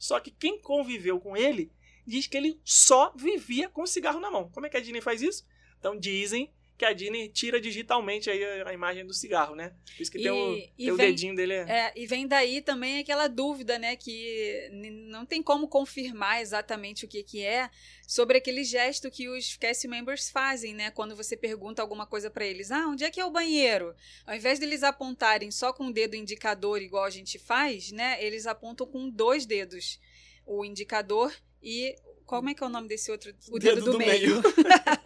[0.00, 1.70] Só que quem conviveu com ele
[2.06, 4.50] diz que ele só vivia com cigarro na mão.
[4.50, 5.44] Como é que a Disney faz isso?
[5.78, 9.72] Então dizem que a Disney tira digitalmente a, imagem do cigarro, né?
[9.94, 11.52] Por isso que tem o, E- tem o vem- dedinho dele.
[11.52, 11.70] É...
[11.70, 14.68] É, e vem daí também aquela dúvida, né, que
[15.08, 17.70] não tem como confirmar exatamente o que, que é
[18.08, 22.44] sobre aquele gesto que os cast members fazem, né, quando você pergunta alguma coisa pra
[22.44, 22.72] eles.
[22.72, 23.94] Ah, onde é que é o banheiro?
[24.26, 28.48] Ao invés deles apontarem só com o dedo indicador igual a gente faz, né, eles
[28.48, 30.00] apontam com dois dedos,
[30.44, 31.32] o indicador
[31.64, 31.96] e
[32.26, 33.34] como é que é o nome desse outro?
[33.50, 34.42] O dedo, do, meio.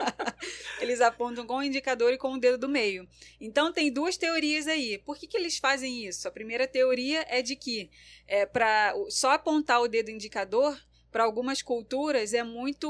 [0.80, 3.08] Eles apontam com o indicador e com o dedo do meio.
[3.40, 4.98] Então tem duas teorias aí.
[4.98, 6.28] Por que, que eles fazem isso?
[6.28, 7.90] A primeira teoria é de que
[8.26, 10.78] é para só apontar o dedo indicador
[11.10, 12.88] para algumas culturas é muito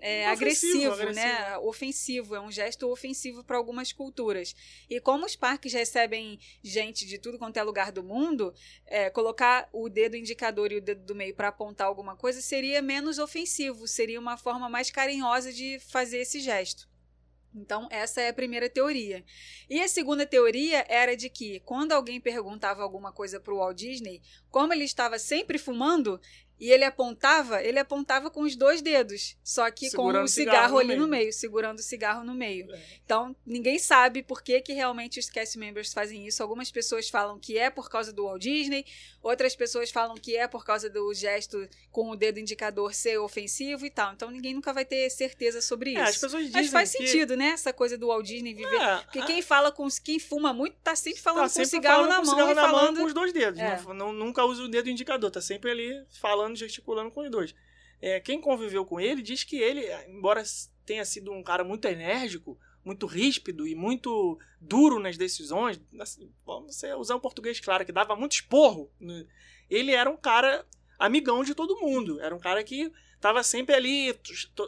[0.00, 1.14] é, Ofensivo, agressivo, agressivo.
[1.14, 1.58] né?
[1.58, 4.54] Ofensivo, é um gesto ofensivo para algumas culturas.
[4.88, 8.54] E como os parques recebem gente de tudo quanto é lugar do mundo,
[8.86, 12.80] é, colocar o dedo indicador e o dedo do meio para apontar alguma coisa seria
[12.80, 16.92] menos ofensivo, seria uma forma mais carinhosa de fazer esse gesto.
[17.54, 19.22] Então, essa é a primeira teoria.
[19.68, 23.76] E a segunda teoria era de que, quando alguém perguntava alguma coisa para o Walt
[23.76, 26.18] Disney, como ele estava sempre fumando,
[26.64, 30.28] e ele apontava, ele apontava com os dois dedos, só que Segurando com o o
[30.28, 31.22] cigarro, cigarro no ali no meio.
[31.24, 32.72] meio, segurando o cigarro no meio.
[32.72, 32.80] É.
[33.04, 36.40] Então, ninguém sabe por que, que realmente os cast members fazem isso.
[36.40, 38.86] Algumas pessoas falam que é por causa do Walt Disney,
[39.20, 43.84] outras pessoas falam que é por causa do gesto com o dedo indicador ser ofensivo
[43.84, 44.12] e tal.
[44.12, 45.98] Então, ninguém nunca vai ter certeza sobre isso.
[46.00, 46.98] É, as pessoas dizem Mas faz que...
[47.06, 47.46] sentido, né?
[47.48, 48.80] Essa coisa do Walt Disney viver.
[48.80, 51.70] É, Porque a- quem fala com quem fuma muito tá sempre falando tá com sempre
[51.70, 52.98] cigarro na mão cigarro e na mão falando.
[52.98, 53.58] com os dois dedos.
[53.60, 53.80] É.
[53.88, 57.54] Não, não- nunca usa o dedo indicador, tá sempre ali falando, gesticulando com os dois.
[58.00, 60.42] É, quem conviveu com ele diz que ele, embora
[60.84, 66.82] tenha sido um cara muito enérgico, muito ríspido e muito duro nas decisões, assim, vamos
[66.98, 69.24] usar um português claro, que dava muito esporro, né?
[69.70, 70.66] ele era um cara
[70.98, 72.20] amigão de todo mundo.
[72.20, 74.14] Era um cara que tava sempre ali,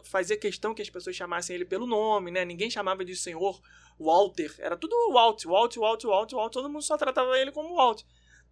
[0.05, 2.45] fazia questão que as pessoas chamassem ele pelo nome, né?
[2.45, 3.61] Ninguém chamava de senhor
[3.99, 4.55] Walter.
[4.59, 6.53] Era tudo Walt, Walt, Walt, Walt, Walt.
[6.53, 8.03] Todo mundo só tratava ele como Walt.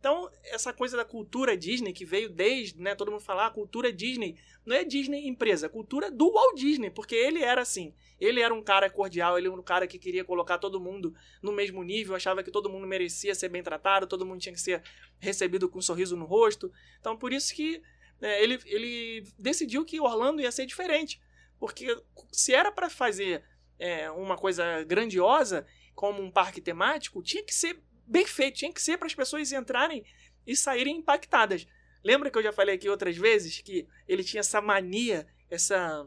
[0.02, 2.92] Então, essa coisa da cultura Disney, que veio desde, né?
[2.92, 4.36] Todo mundo falar, a cultura Disney,
[4.66, 7.94] não é Disney empresa, é a cultura do Walt Disney, porque ele era assim.
[8.18, 11.52] Ele era um cara cordial, ele era um cara que queria colocar todo mundo no
[11.52, 14.82] mesmo nível, achava que todo mundo merecia ser bem tratado, todo mundo tinha que ser
[15.20, 16.72] recebido com um sorriso no rosto.
[16.98, 17.80] Então, por isso que
[18.20, 21.22] né, ele, ele decidiu que Orlando ia ser diferente.
[21.60, 21.96] Porque
[22.32, 23.44] se era para fazer
[23.78, 27.80] é, uma coisa grandiosa, como um parque temático, tinha que ser
[28.12, 30.04] bem feito, tinha que ser para as pessoas entrarem
[30.46, 31.66] e saírem impactadas.
[32.04, 36.06] Lembra que eu já falei aqui outras vezes que ele tinha essa mania, essa,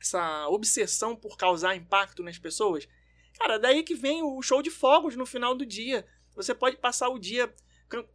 [0.00, 2.88] essa obsessão por causar impacto nas pessoas?
[3.38, 6.06] Cara, daí que vem o show de fogos no final do dia.
[6.34, 7.52] Você pode passar o dia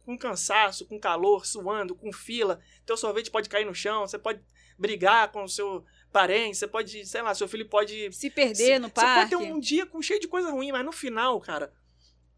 [0.04, 2.60] com cansaço, com calor, suando, com fila.
[2.84, 4.40] Teu sorvete pode cair no chão, você pode
[4.78, 8.88] brigar com o seu parente, você pode, sei lá, seu filho pode Se perder no
[8.88, 9.30] você pode parque.
[9.30, 11.72] ter um dia com cheio de coisa ruim, mas no final, cara,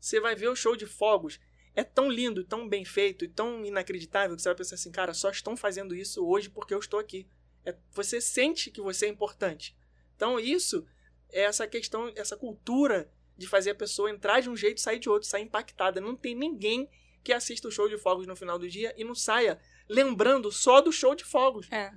[0.02, 1.38] você vai ver o show de fogos.
[1.76, 5.14] É tão lindo, tão bem feito e tão inacreditável que você vai pensar assim, cara,
[5.14, 7.26] só estão fazendo isso hoje porque eu estou aqui.
[7.64, 9.76] É- você sente que você é importante.
[10.16, 10.84] Então, isso
[11.30, 14.98] é essa questão, essa cultura de fazer a pessoa entrar de um jeito e sair
[14.98, 16.00] de outro, sair impactada.
[16.00, 16.90] Não tem ninguém
[17.22, 20.80] que assista o show de fogos no final do dia e não saia lembrando só
[20.80, 21.70] do show de fogos.
[21.70, 21.92] É.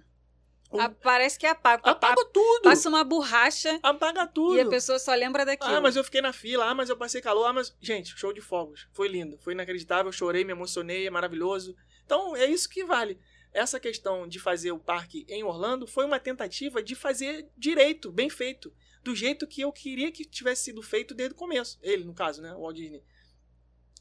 [0.79, 1.81] Ah, parece que apaga.
[1.89, 2.63] Apaga tudo!
[2.63, 4.57] Passa uma borracha Apaga tudo!
[4.57, 5.75] e a pessoa só lembra daquilo.
[5.75, 7.75] Ah, mas eu fiquei na fila, ah, mas eu passei calor, ah, mas.
[7.81, 8.87] Gente, show de fogos.
[8.91, 11.75] Foi lindo, foi inacreditável, chorei, me emocionei, é maravilhoso.
[12.05, 13.19] Então, é isso que vale.
[13.51, 18.29] Essa questão de fazer o parque em Orlando foi uma tentativa de fazer direito, bem
[18.29, 18.73] feito.
[19.01, 21.79] Do jeito que eu queria que tivesse sido feito desde o começo.
[21.81, 22.53] Ele, no caso, né?
[22.53, 23.03] O Walt Disney.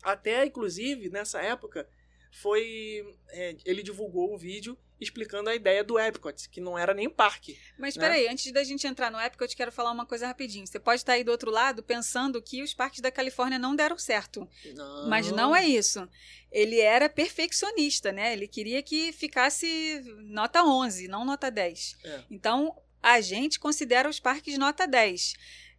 [0.02, 1.88] Até, inclusive, nessa época,
[2.32, 3.04] foi.
[3.28, 7.10] é, ele divulgou um vídeo explicando a ideia do Epcot, que não era nem um
[7.10, 7.58] parque.
[7.78, 8.02] Mas né?
[8.02, 10.66] peraí, antes da gente entrar no te quero falar uma coisa rapidinho.
[10.66, 13.98] Você pode estar aí do outro lado pensando que os parques da Califórnia não deram
[13.98, 14.48] certo.
[14.74, 15.08] Não.
[15.08, 16.08] Mas não é isso.
[16.50, 18.32] Ele era perfeccionista, né?
[18.32, 21.96] Ele queria que ficasse nota 11, não nota 10.
[22.04, 22.24] É.
[22.30, 25.34] Então, a gente considera os parques nota 10.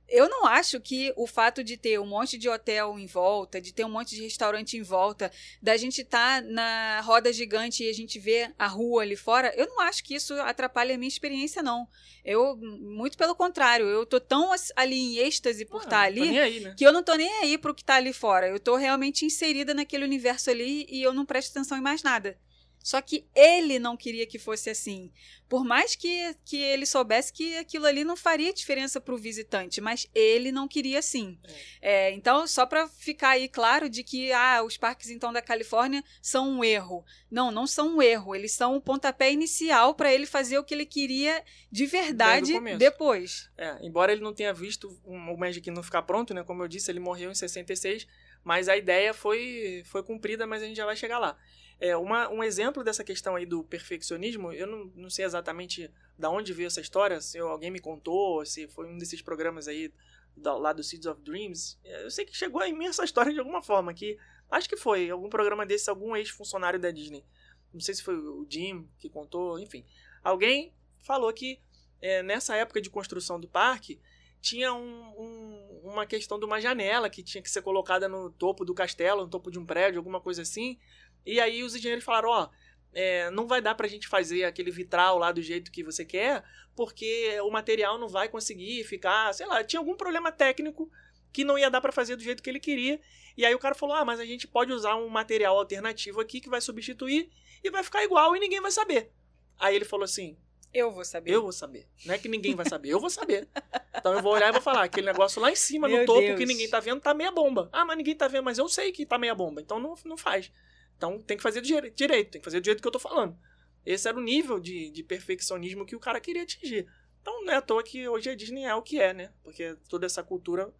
[0.08, 3.74] Eu não acho que o fato de ter um monte de hotel em volta, de
[3.74, 5.32] ter um monte de restaurante em volta,
[5.62, 9.68] da gente estar na roda gigante e a gente ver a rua ali fora, eu
[9.68, 11.88] não acho que isso atrapalhe a minha experiência, não.
[12.24, 16.40] Eu, muito pelo contrário, eu tô tão ali em êxtase por Ah, estar Tô ali
[16.40, 16.74] aí, né?
[16.78, 18.48] que eu não tô nem aí pro que tá ali fora.
[18.48, 22.38] Eu tô realmente inserida naquele universo ali e eu não presto atenção em mais nada.
[22.86, 25.12] Só que ele não queria que fosse assim.
[25.50, 30.08] Por mais que, que ele soubesse que aquilo ali não faria diferença pro visitante, mas
[30.14, 31.36] ele não queria assim.
[31.82, 36.04] É, então, só para ficar aí claro de que ah, os parques então da Califórnia
[36.22, 37.04] são um erro.
[37.32, 38.36] Não, não são um erro.
[38.36, 43.50] Eles são o pontapé inicial para ele fazer o que ele queria de verdade depois.
[43.58, 46.44] É, embora ele não tenha visto um- o Magic não ficar pronto, né?
[46.44, 48.06] Como eu disse, ele morreu em 66,
[48.44, 51.36] mas a ideia foi, foi cumprida, mas a gente já vai chegar lá.
[51.80, 56.30] É, uma, um exemplo dessa questão aí do perfeccionismo, eu não, não sei exatamente da
[56.30, 59.92] onde veio essa história, se alguém me contou, se foi um desses programas aí
[60.38, 61.78] da- lá do Seeds of Dreams.
[61.84, 64.18] É, Eu sei que chegou a mim essa história de alguma forma, que
[64.50, 67.26] acho que foi algum programa desse, algum ex-funcionário da Disney.
[67.74, 69.86] Não sei se foi o Jim que contou, enfim.
[70.24, 71.60] Alguém falou que
[72.02, 74.00] é, nessa época de construção do parque,
[74.42, 78.64] tinha um- um- uma questão de uma janela que tinha que ser colocada no topo
[78.64, 80.78] do castelo, no topo de um prédio, alguma coisa assim.
[81.26, 82.50] E aí os engenheiros falaram, ó,
[82.94, 86.44] é, não vai dar pra gente fazer aquele vitral lá do jeito que você quer,
[86.76, 90.90] porque o material não vai conseguir ficar, sei lá, tinha algum problema técnico
[91.34, 93.00] que não ia dar pra fazer do jeito que ele queria.
[93.36, 96.40] E aí o cara falou: "Ah, mas a gente pode usar um material alternativo aqui
[96.40, 97.30] que vai substituir
[97.62, 99.12] e vai ficar igual e ninguém vai saber".
[99.60, 100.38] Aí ele falou assim:
[100.74, 101.32] Eu vou saber.
[101.32, 101.90] eu vou saber.
[102.06, 103.50] Não é que ninguém vai saber, eu vou saber.
[103.98, 106.22] Então eu vou olhar e vou falar, aquele negócio lá em cima, no Meu topo,
[106.22, 106.38] Deus.
[106.38, 107.70] que ninguém tá vendo, tá meia bomba.
[107.74, 109.62] Ah, mas ninguém tá vendo, mas eu sei que tá meia bomba.
[109.62, 110.52] Então não, não faz.
[110.98, 113.38] Então tem que fazer direito, tem que fazer do jeito que eu tô falando.
[113.86, 116.88] Esse era o nível de, de perfeccionismo que o cara queria atingir.
[117.22, 119.32] Então não é à toa que hoje a Disney é o que é, né?
[119.44, 120.74] Porque toda essa cultura.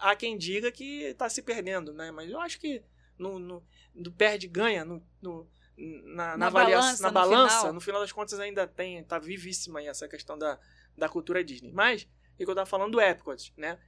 [0.00, 2.10] Há quem diga que tá se perdendo, né?
[2.10, 2.82] Mas eu acho que
[3.18, 3.62] no, no,
[3.94, 5.46] no perde-ganha, no, no-
[5.76, 7.72] na, na, Na avaliação, balança, na no balança, final.
[7.74, 10.58] no final das contas ainda tem, tá vivíssima aí essa questão da,
[10.96, 11.70] da cultura Disney.
[11.72, 13.78] Mas, o que eu tava falando do Epcot, né?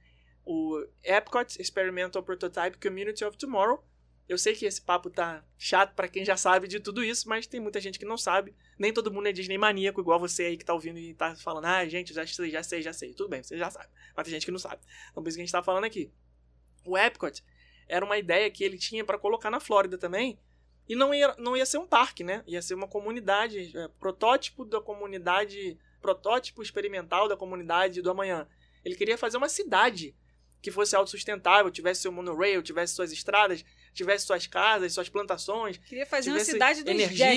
[0.45, 3.83] O Epcot Experimental Prototype Community of Tomorrow.
[4.29, 7.47] Eu sei que esse papo tá chato pra quem já sabe de tudo isso, mas
[7.47, 8.55] tem muita gente que não sabe.
[8.77, 11.65] Nem todo mundo é Disney maníaco, igual você aí que tá ouvindo e tá falando,
[11.65, 13.15] ah, gente, já sei, já sei, já sei.
[13.15, 13.89] Tudo bem, você já sabe.
[14.15, 14.83] Mas tem gente que não sabe.
[15.09, 16.13] Então por isso que a gente tá falando aqui.
[16.85, 17.43] O Epcot
[17.87, 20.39] era uma ideia que ele tinha pra colocar na Flórida também.
[20.87, 22.43] E não ia, não ia ser um parque, né?
[22.45, 28.47] Ia ser uma comunidade, é, protótipo da comunidade, protótipo experimental da comunidade do amanhã.
[28.85, 30.15] Ele queria fazer uma cidade
[30.61, 33.63] que fosse autossustentável, tivesse seu monorail, tivesse suas estradas,
[33.93, 35.77] tivesse suas casas, suas plantações.
[35.77, 37.33] Queria fazer uma cidade dos energia.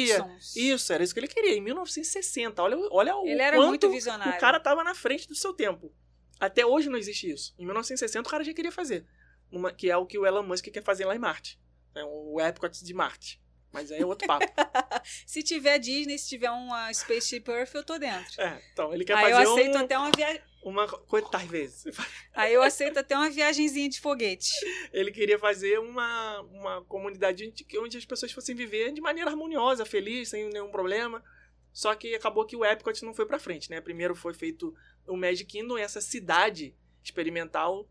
[0.57, 2.63] Isso, era isso que ele queria, em 1960.
[2.63, 4.35] Olha, olha o Ele era quanto muito visionário.
[4.35, 5.93] o cara tava na frente do seu tempo.
[6.39, 7.55] Até hoje não existe isso.
[7.59, 9.07] Em 1960 o cara já queria fazer.
[9.51, 11.61] Uma, que é o que o Elon Musk quer fazer lá em Marte.
[11.95, 13.41] É o Epcot de Marte.
[13.73, 14.47] Mas aí é outro papo.
[15.27, 18.41] Se tiver Disney, se tiver uma Spaceship Earth, eu tô dentro.
[18.41, 20.43] é, então, ele quer Aí eu fazer aceito um, até uma viagem.
[20.63, 20.87] uma
[21.33, 21.85] às vezes.
[22.35, 24.51] Aí eu aceito até uma viagenzinha de foguete.
[24.93, 30.29] Ele queria fazer uma, uma comunidade onde, as pessoas fossem viver de maneira harmoniosa, feliz,
[30.29, 31.25] sem nenhum problema.
[31.73, 33.81] Só que acabou que o Epcot não foi pra frente, né?
[33.81, 34.75] Primeiro foi feito
[35.07, 37.89] o Magic Kingdom essa cidade experimental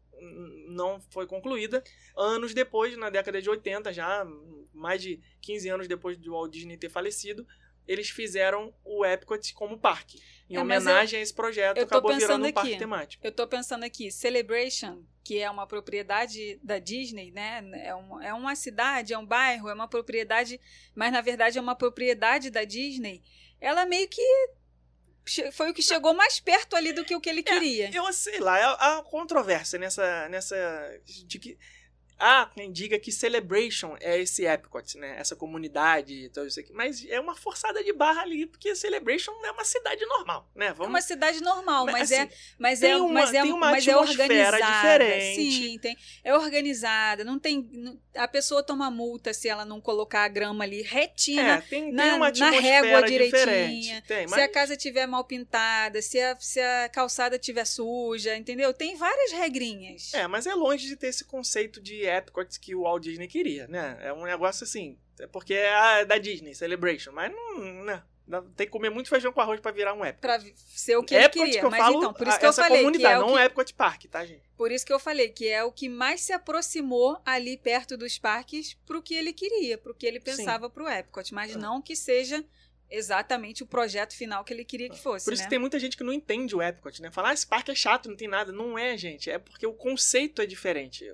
[0.67, 1.84] não foi concluída.
[2.15, 4.26] Anos depois, na década de 80, já
[4.74, 7.45] mais de 15 anos depois do Walt Disney ter falecido,
[7.88, 10.22] eles fizeram o Epcot como parque.
[10.49, 13.26] Em É, mas eu- homenagem a esse projeto, acabou virando um parque temático.
[13.26, 17.63] Eu tô pensando aqui, Celebration, que é uma propriedade da Disney, né?
[17.84, 20.59] É uma, é uma cidade, é um bairro, é uma propriedade,
[20.95, 23.24] mas na verdade é uma propriedade da Disney.
[23.59, 24.22] Ela meio que
[25.52, 27.90] foi o que chegou mais perto ali do que o que ele queria.
[27.94, 30.30] Eu sei lá, há há controvérsia nessa.
[30.30, 30.56] nessa
[31.26, 31.58] de que
[32.22, 35.15] há quem diga que Celebration é esse Epcot, né?
[35.17, 36.72] Essa comunidade e tudo isso aqui.
[36.72, 40.67] Mas é uma forçada de barra ali, porque Celebration é uma cidade normal, né?
[40.67, 40.89] É Vamos...
[40.93, 43.72] uma cidade normal, Mas, mas, é, assim, mas tem é, uma- mas é, tem uma
[43.72, 44.57] mas é organizada.
[44.57, 45.51] diferente.
[45.51, 47.24] Sim, tem, é organizada.
[47.24, 47.69] Não tem,
[48.15, 51.84] a pessoa toma multa se ela não colocar a grama ali retinha É, na- tem,
[51.86, 56.19] tem na- uma na régua direitinha, Tem, Se mas a casa tiver mal pintada, se
[56.19, 58.74] a, se a calçada tiver suja, entendeu?
[58.74, 60.13] Tem várias regrinhas.
[60.13, 63.68] É, mas é longe de ter esse conceito de Epcot que o Walt Disney queria,
[63.68, 63.97] né?
[64.01, 68.03] É um negócio assim, é porque é a- da Disney, Celebration, mas não, né?
[68.28, 70.22] Dá- Tem que comer muito feijão com arroz pra virar um Epcot.
[70.22, 71.59] Pra ser o que ele Epcot queria.
[71.59, 73.34] que eu Mas falo, então, por isso que eu falei que comunidade, é o não
[73.36, 74.43] que, Epcot Park, tá, gente?
[74.55, 78.18] por isso que eu falei que é o que mais se aproximou ali perto dos
[78.18, 80.24] parques pro que ele queria, pro que ele Sim.
[80.38, 81.57] pensava pro Epcot, mas É.
[81.57, 82.45] não que seja
[82.89, 85.45] exatamente o projeto final que ele queria que fosse, Por isso né?
[85.47, 87.09] que tem muita gente que não entende o Epcot, né?
[87.12, 88.51] Falar, ah, esse parque é chato, não tem nada.
[88.51, 89.30] Não é, gente.
[89.30, 91.05] É porque o conceito é diferente.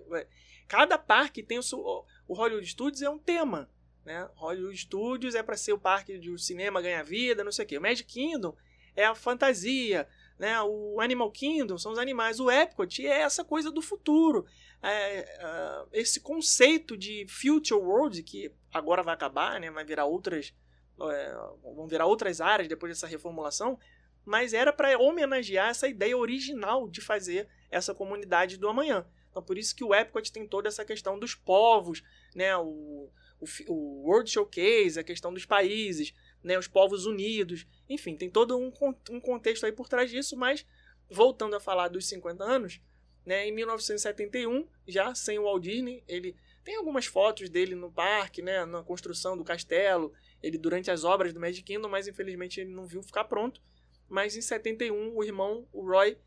[0.68, 1.80] Cada parque tem o seu...
[2.28, 3.70] O Hollywood Studios é um tema,
[4.04, 4.30] né?
[4.36, 7.78] Hollywood Studios é para ser o parque de cinema ganha vida, não sei o quê.
[7.78, 8.56] O Magic Kingdom
[8.96, 10.08] é a fantasia,
[10.38, 10.62] né?
[10.62, 12.40] O Animal Kingdom são os animais.
[12.40, 14.46] O Epcot é essa coisa do futuro.
[14.82, 19.72] É, ah, esse conceito de Future World, que agora vai acabar, né?
[19.72, 20.54] Vai virar outras...
[21.00, 23.80] é, vão virar outras áreas depois dessa reformulação,
[24.26, 29.06] mas era para homenagear essa ideia original de fazer essa comunidade do amanhã.
[29.38, 32.02] Então, por isso que o Epcot tem toda essa questão dos povos,
[32.34, 32.58] né?
[32.58, 36.12] O, o, o World Showcase, a questão dos países,
[36.44, 36.58] né?
[36.58, 37.68] Os povos unidos.
[37.88, 38.74] Enfim, tem todo um,
[39.12, 40.66] um contexto aí por trás disso, mas
[41.08, 42.82] voltando a falar dos 50 anos,
[43.24, 43.48] né?
[43.48, 48.66] Em 1971, já sem o Walt Disney, ele tem algumas fotos dele no parque, né?
[48.66, 50.12] Na construção do castelo,
[50.42, 53.62] ele durante as obras do Magic Kingdom, mas infelizmente ele não viu ficar pronto.
[54.10, 56.18] Mas em 71, o irmão, o Roy,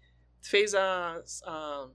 [0.43, 1.91] fez a, a,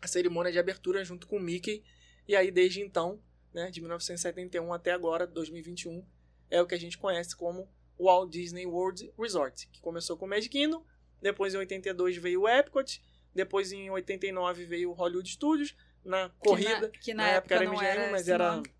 [0.00, 1.84] a cerimônia de abertura junto com o Mickey.
[2.26, 3.20] E aí, desde então,
[3.52, 6.04] né, de 1971 até agora, 2021,
[6.50, 7.68] é o que a gente conhece como
[7.98, 10.84] Walt Disney World Resort, que começou com o Magic Kingdom,
[11.20, 13.02] depois em 82 veio o Epcot,
[13.34, 17.72] depois em 89 veio o Hollywood Studios, na corrida, que na, na, época, era não
[17.72, 18.72] MGM, era mas esse era nome.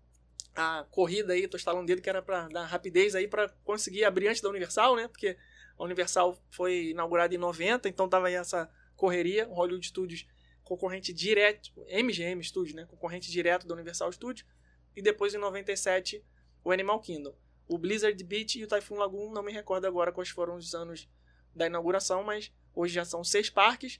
[0.55, 4.05] a corrida aí, tô estalando o dedo que era pra dar rapidez aí pra conseguir
[4.05, 5.07] abrir antes da Universal, né?
[5.07, 5.37] Porque
[5.77, 10.25] a Universal foi inaugurada em 90, então tava aí essa correria, o Hollywood Studios
[10.69, 12.85] concorrente direto, MGM Studios, né?
[12.85, 14.47] Concorrente direto da Universal Studios.
[14.95, 16.23] E depois em 97,
[16.63, 17.35] o Animal Kingdom.
[17.67, 21.09] O Blizzard Beach e o Typhoon Lagoon, não me recordo agora quais foram os anos
[21.55, 23.99] da inauguração, mas hoje já são seis parques,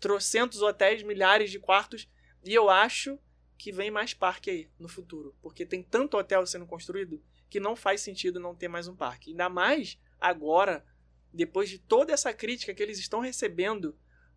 [0.00, 2.08] trocentos hotéis, milhares de quartos,
[2.42, 3.18] e eu acho
[3.58, 7.76] que vem mais parque aí no futuro, porque tem tanto hotel sendo construído que não
[7.76, 9.30] faz sentido não ter mais um parque.
[9.30, 10.84] Ainda mais agora,
[11.32, 13.96] depois de toda essa crítica que eles estão recebendo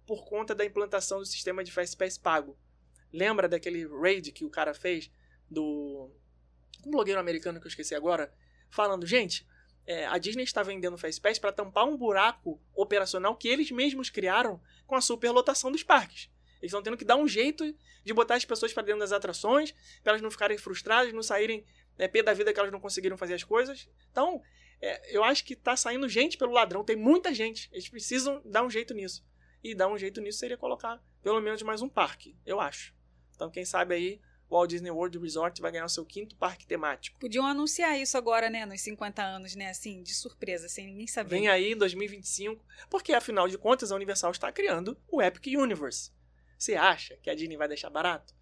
[0.10, 2.58] por conta da implantação do sistema de Fast Pass pago.
[3.14, 5.12] Lembra daquele raid que o cara fez
[5.48, 6.10] do
[6.84, 8.34] um blogueiro americano que eu esqueci agora,
[8.72, 9.46] falando, gente,
[9.86, 14.10] é, a Disney está vendendo Fast Pass para tampar um buraco operacional que eles mesmos
[14.10, 16.28] criaram com a superlotação dos parques.
[16.60, 17.64] Eles estão tendo que dar um jeito
[18.04, 21.64] de botar as pessoas para dentro das atrações, para elas não ficarem frustradas, não saírem
[22.00, 23.88] é, pé da vida que elas não conseguiram fazer as coisas.
[24.12, 24.42] Então,
[24.82, 27.70] é, eu acho que tá saindo gente pelo ladrão, tem muita gente.
[27.72, 29.24] Eles precisam dar um jeito nisso.
[29.64, 32.94] E dar um jeito nisso seria colocar pelo menos mais um parque, eu acho.
[33.36, 36.66] Então, quem sabe aí, o Walt Disney World Resort vai ganhar o seu quinto parque
[36.66, 37.20] temático.
[37.20, 38.66] Podiam anunciar isso agora, né?
[38.66, 39.70] Nos 50 anos, né?
[39.70, 41.30] Assim, de surpresa, sem ninguém saber.
[41.30, 46.12] Vem aí em 2025, porque afinal de contas a Universal está criando o Epic Universe.
[46.58, 48.34] Você acha que a Disney vai deixar barato?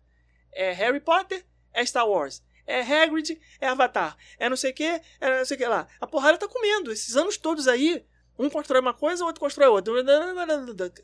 [0.52, 2.44] É Harry Potter, é Star Wars.
[2.66, 4.18] É Hagrid, é Avatar.
[4.38, 5.88] É não sei o que, é não sei o que lá.
[6.02, 6.92] A porrada tá comendo.
[6.92, 8.06] Esses anos todos aí,
[8.38, 9.94] um constrói uma coisa, o outro constrói outra.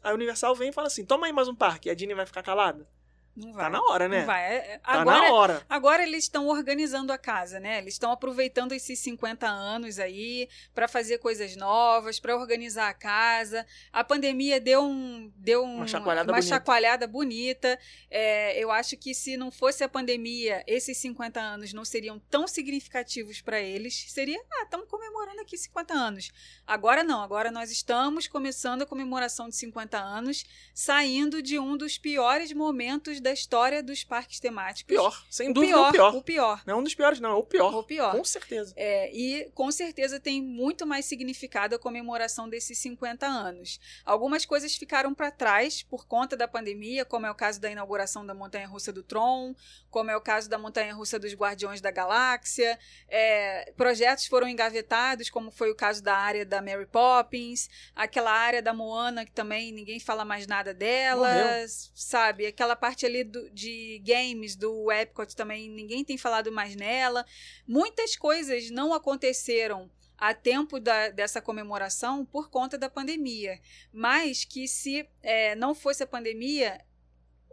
[0.03, 1.89] A Universal vem e fala assim, toma aí mais um parque.
[1.89, 2.87] A Disney vai ficar calada?
[3.35, 3.63] Não vai.
[3.63, 4.19] Tá na hora, né?
[4.19, 4.43] Não vai.
[4.43, 5.65] É- é- Tá Agora, na hora.
[5.67, 7.79] Agora eles estão organizando a casa, né?
[7.79, 13.65] Eles estão aproveitando esses 50 anos aí para fazer coisas novas, para organizar a casa.
[13.91, 16.55] A pandemia deu um deu um- Uma chacoalhada uma bonita.
[16.55, 17.79] chacoalhada bonita.
[18.11, 22.47] É, eu acho que se não fosse a pandemia, esses 50 anos não seriam tão
[22.47, 24.05] significativos para eles.
[24.11, 26.31] Seria, ah, estamos comemorando aqui 50 anos.
[26.67, 31.97] Agora não, agora nós estamos começando a comemoração de 50 anos, saindo de um dos
[31.97, 34.93] piores momentos da história dos parques temáticos.
[34.93, 36.15] Pior, sem O dúvida pior, o pior.
[36.15, 36.63] o pior.
[36.67, 37.73] Não é um dos piores, não, é o pior.
[37.73, 38.15] O pior.
[38.15, 38.73] Com certeza.
[38.75, 43.79] É, e com certeza tem muito mais significado a comemoração desses 50 anos.
[44.05, 48.25] Algumas coisas ficaram para trás por conta da pandemia, como é o caso da inauguração
[48.25, 49.55] da Montanha Russa do Tron,
[49.89, 52.77] como é o caso da Montanha Russa dos Guardiões da Galáxia.
[53.07, 58.61] É, projetos foram engavetados como foi o caso da área da Mary Poppins, aquela área
[58.61, 62.45] da Moana que também ninguém fala mais nada delas, sabe?
[62.47, 67.25] Aquela parte ali do- de games do Epcot também ninguém tem falado mais nela.
[67.67, 73.59] Muitas coisas não aconteceram a tempo da- dessa comemoração por conta da pandemia,
[73.91, 76.79] mas que se eh, não fosse a pandemia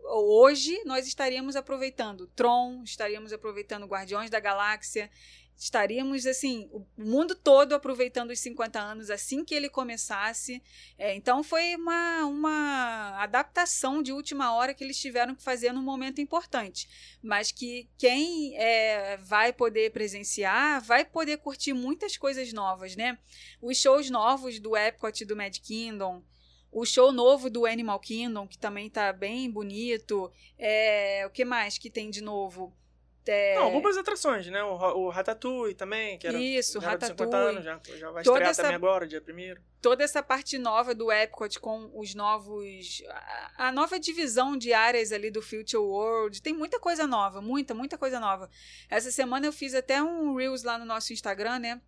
[0.02, 5.10] hoje nós estaríamos aproveitando Tron, estaríamos aproveitando Guardiões da Galáxia,
[5.60, 10.62] estaríamos assim, o mundo todo aproveitando os 50 anos assim que ele começasse.
[10.96, 15.82] É, então foi uma, uma adaptação de última hora que eles tiveram que fazer num
[15.82, 16.88] momento importante.
[17.22, 23.18] Mas que quem é, vai poder presenciar vai poder curtir muitas coisas novas, né?
[23.60, 26.22] Os shows novos do Epcot e do Mad Kingdom.
[26.72, 30.32] O show novo do Animal Kingdom, que também tá bem bonito.
[30.58, 32.72] É, o que mais que tem de novo?
[33.26, 34.62] É, Não, algumas atrações, né?
[34.64, 37.56] O, o Ratatouille também, que era, Isso, já era de 50 Ratatouille.
[37.56, 39.60] anos, já, já vai Toda estrear essa- também agora, dia primeiro.
[39.80, 43.02] toda essa parte nova do Epcot com os novos.
[43.56, 46.40] A, a nova divisão de áreas ali do Future World.
[46.42, 48.48] Tem muita coisa nova, muita, muita coisa nova.
[48.88, 51.80] Essa semana eu fiz até um Reels lá no nosso Instagram, né?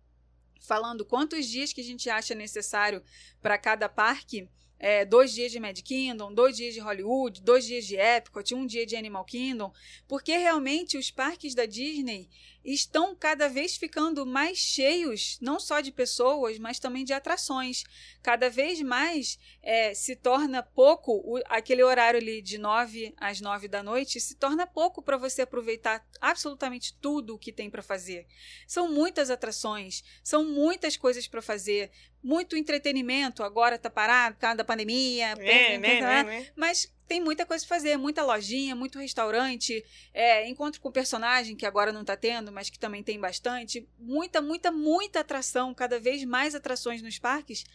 [0.61, 3.03] Falando quantos dias que a gente acha necessário
[3.41, 4.47] para cada parque.
[4.85, 8.65] É, dois dias de Mad Kingdom, dois dias de Hollywood, dois dias de Epcot, um
[8.65, 9.71] dia de Animal Kingdom,
[10.09, 12.27] porque realmente os parques da Disney
[12.63, 17.83] estão cada vez ficando mais cheios, não só de pessoas, mas também de atrações.
[18.21, 23.67] Cada vez mais é, se torna pouco, o- aquele horário ali de 9 às 9
[23.67, 28.25] da noite, se torna pouco para você aproveitar absolutamente tudo o que tem para fazer.
[28.67, 31.91] São muitas atrações, são muitas coisas para fazer,
[32.23, 36.47] muito entretenimento, agora tá parado por causa da pandemia, É, né, né, né?
[36.55, 41.63] mas tem muita coisa pra fazer, muita lojinha, muito restaurante, é, encontro com personagem, que
[41.63, 43.87] agora não tá tendo, mas que também tem bastante.
[43.99, 47.65] Muita, muita, muita atração, cada vez mais atrações nos parques.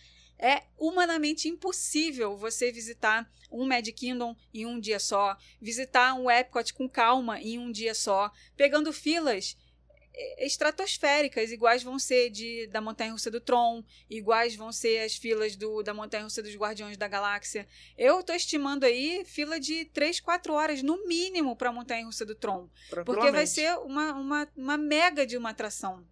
[0.41, 6.75] É humanamente impossível você visitar um Mad Kingdom em um dia só, visitar um Epcot
[6.75, 9.57] com calma em um dia só, pegando filas
[10.39, 15.57] estratosféricas, iguais vão ser de da Montanha Russa do Tron, iguais vão ser as filas
[15.57, 17.67] do, da Montanha Russa dos Guardiões da Galáxia.
[17.97, 22.25] Eu tô estimando aí fila de 3, 4 horas no mínimo para a Montanha Russa
[22.25, 22.69] do Tron,
[23.05, 26.05] porque vai ser uma, uma, uma mega de uma atração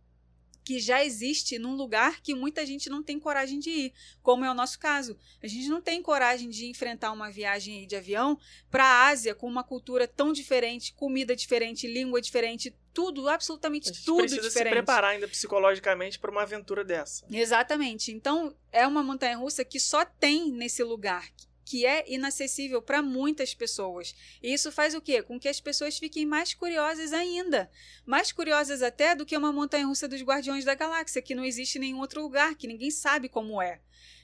[0.67, 4.51] que já existe num lugar que muita gente não tem coragem de ir, como é
[4.51, 5.17] o nosso caso.
[5.41, 8.37] A gente não tem coragem de enfrentar uma viagem de avião
[8.69, 14.21] para a Ásia com uma cultura tão diferente, comida diferente, língua diferente, tudo, absolutamente tudo
[14.21, 14.69] precisa diferente.
[14.69, 17.27] se preparar ainda psicologicamente para uma aventura dessa.
[17.31, 18.11] Exatamente.
[18.11, 21.29] Então, é uma montanha russa que só tem nesse lugar,
[21.63, 24.15] que é inacessível para muitas pessoas.
[24.43, 25.23] E isso faz o quê?
[25.23, 27.71] Com que as pessoas fiquem mais curiosas ainda.
[28.07, 31.77] Mais curiosas até do que uma montanha russa dos Guardiões da Galáxia, que não existe
[31.77, 33.79] em nenhum outro lugar, que ninguém sabe como é.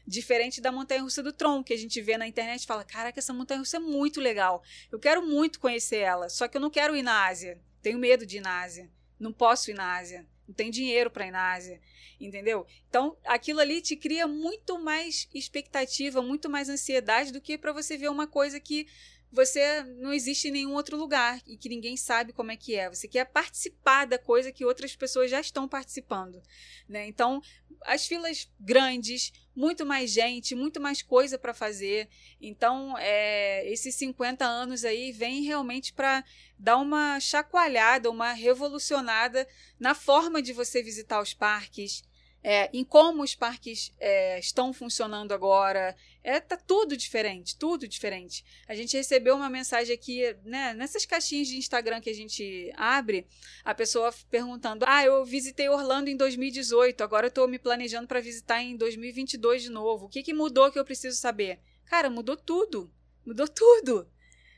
[0.07, 3.21] Diferente da montanha russa do Tron, que a gente vê na internet e fala: Caraca,
[3.21, 4.63] essa montanha russa é muito legal.
[4.91, 7.61] Eu quero muito conhecer ela, só que eu não quero ir na Ásia.
[7.83, 8.91] Tenho medo de ir na Ásia.
[9.19, 10.27] Não posso ir na Ásia.
[10.47, 11.81] Não tenho dinheiro para ir na Ásia.
[12.21, 12.67] Entendeu?
[12.89, 17.97] Então, aquilo ali te cria muito mais expectativa, muito mais ansiedade do que para você
[17.97, 18.87] ver uma coisa que
[19.33, 22.91] você não existe em nenhum outro lugar e que ninguém sabe como é que é.
[22.91, 26.43] Você quer participar da coisa que outras pessoas já estão participando,
[26.87, 27.07] né?
[27.07, 27.41] Então,
[27.87, 32.11] as filas grandes, muito mais gente, muito mais coisa para fazer.
[32.41, 36.23] Então, é, esses 50 anos aí vem realmente para
[36.59, 39.49] dar uma chacoalhada, uma revolucionada
[39.81, 42.03] na forma de você visitar os parques,
[42.43, 45.97] é, em como os parques é, estão funcionando agora.
[46.25, 48.45] É, tá tudo diferente, tudo diferente.
[48.67, 53.27] A gente recebeu uma mensagem aqui, né, nessas caixinhas de Instagram que a gente abre,
[53.65, 58.63] a pessoa perguntando: Ah, eu visitei Orlando em 2018, agora eu me planejando para visitar
[58.63, 60.07] em 2022 de novo.
[60.07, 61.61] O que, que mudou que eu preciso saber?
[61.85, 62.93] Cara, mudou tudo.
[63.25, 64.09] Mudou tudo.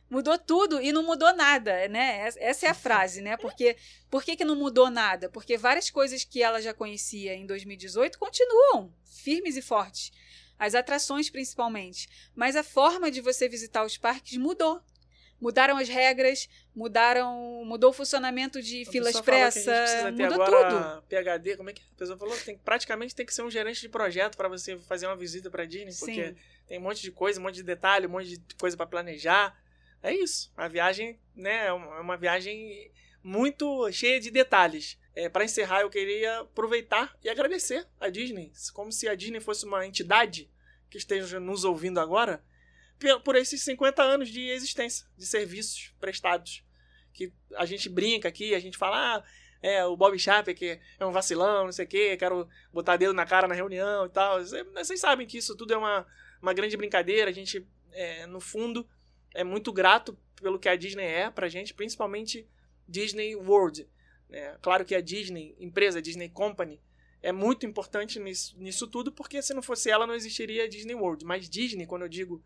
[0.09, 2.29] Mudou tudo e não mudou nada, né?
[2.37, 3.37] Essa é a frase, né?
[3.37, 3.77] Porque
[4.11, 5.29] por que, que não mudou nada?
[5.29, 10.13] Porque várias coisas que ela já conhecia em 2018 continuam firmes e fortes.
[10.59, 12.09] As atrações, principalmente.
[12.35, 14.81] Mas a forma de você visitar os parques mudou.
[15.41, 21.03] Mudaram as regras, mudaram, mudou o funcionamento de A fila expressa, mudou agora tudo.
[21.09, 22.37] PHD, como é que a pessoa falou?
[22.39, 25.67] Tem, praticamente tem que ser um gerente de projeto para você fazer uma visita para
[25.67, 26.37] Disney, porque Sim.
[26.67, 29.55] tem um monte de coisa, um monte de detalhe, um monte de coisa para planejar.
[30.05, 30.53] É isso.
[30.57, 32.91] A viagem, né, é uma é uma viagem
[33.23, 34.99] muito cheia de detalhes.
[35.17, 39.65] É, para encerrar, eu queria aproveitar e agradecer a Disney, como se a Disney fosse
[39.65, 40.51] uma entidade
[40.91, 42.45] que esteja nos ouvindo agora,
[43.25, 46.65] por esses 50 anos de existência, de serviços prestados.
[47.13, 49.25] Que a gente brinca aqui, a gente fala, ah,
[49.63, 53.13] é, o Bob Chapek que é um vacilão, não sei o quê, quero botar dedo
[53.15, 54.45] na cara na reunião e tal.
[54.45, 56.07] Cê- Vocês sabem que isso tudo é uma,
[56.43, 57.31] uma grande brincadeira.
[57.31, 58.87] A gente, é, no fundo,
[59.35, 62.49] é muito grato pelo que a Disney é pra gente, principalmente
[62.89, 63.89] Disney World.
[64.29, 64.57] né?
[64.63, 66.81] claro que a Disney, empresa, Disney Company,
[67.23, 70.95] é muito importante nisso, nisso tudo, porque se não fosse ela, não existiria a Disney
[70.95, 71.25] World.
[71.25, 72.43] Mas Disney, quando eu digo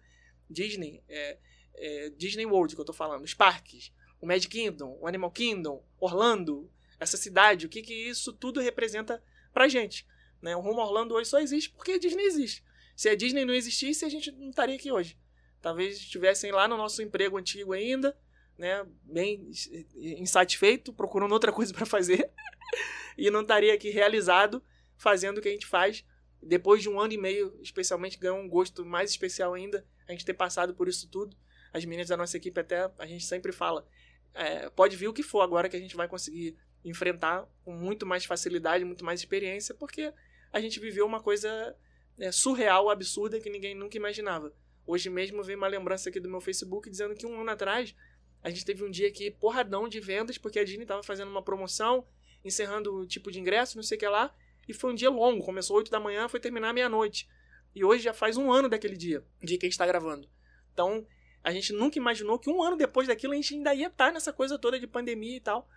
[0.48, 1.36] Disney, é,
[1.74, 5.85] é Disney World que eu tô falando, os parques, o Magic Kingdom, o Animal Kingdom,
[5.98, 6.70] Orlando,
[7.01, 10.06] essa cidade, o que que isso tudo representa pra gente.
[10.40, 10.56] Né?
[10.56, 12.65] O Rumo Orlando hoje só existe porque a Disney existe.
[12.97, 15.16] Se a Disney não existisse, a gente não estaria aqui hoje.
[15.61, 18.17] Talvez estivessem lá no nosso emprego antigo ainda,
[18.57, 19.51] né, bem
[19.95, 22.31] insatisfeito, procurando outra coisa para fazer,
[23.17, 24.63] e não estaria aqui realizado
[24.97, 26.05] fazendo o que a gente faz.
[26.43, 30.25] Depois de um ano e meio, especialmente, ganhou um gosto mais especial ainda, a gente
[30.25, 31.37] ter passado por isso tudo.
[31.73, 33.87] As meninas da nossa equipe até, a gente sempre fala,
[34.35, 38.07] é, pode vir o que for agora que a gente vai conseguir enfrentar com muito
[38.07, 40.13] mais facilidade, muito mais experiência, porque
[40.53, 41.77] a gente viveu uma coisa
[42.17, 44.53] né, surreal, absurda, que ninguém nunca imaginava.
[44.89, 47.94] Hoje mesmo veio uma lembrança aqui do meu Facebook dizendo que um ano atrás
[48.43, 51.43] a gente teve um dia aqui porradão de vendas, porque a Disney estava fazendo uma
[51.43, 52.06] promoção,
[52.43, 54.35] encerrando o tipo de ingresso, não sei o que lá,
[54.66, 57.28] e foi um dia longo, começou 8 da manhã, foi terminar meia-noite.
[57.74, 60.27] E hoje já faz um ano daquele dia, dia que a gente está gravando.
[60.73, 61.06] Então,
[61.44, 64.32] a gente nunca imaginou que um ano depois daquilo a gente ainda ia estar nessa
[64.32, 65.69] coisa toda de pandemia e tal.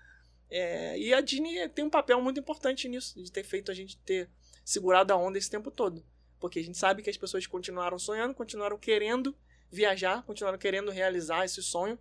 [0.50, 3.98] É, e a Disney tem um papel muito importante nisso, de ter feito a gente
[4.06, 4.30] ter
[4.64, 6.02] segurado a onda esse tempo todo.
[6.42, 9.34] Porque a gente sabe que as pessoas continuaram sonhando, continuaram querendo
[9.72, 11.98] viajar, continuaram querendo realizar esse sonho.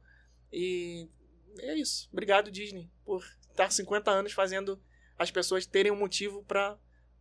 [0.52, 1.06] E
[1.58, 2.08] é isso.
[2.10, 4.82] Obrigado, Disney, por estar 50 anos fazendo
[5.18, 6.78] as pessoas terem um motivo para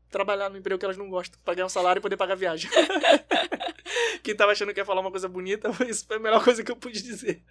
[0.09, 2.71] trabalhar no emprego que elas não gostam, pagar um salário e poder pagar a viagem.
[4.23, 6.71] Quem tava achando que ia falar uma coisa bonita, isso foi a melhor coisa que
[6.71, 7.43] eu pude dizer.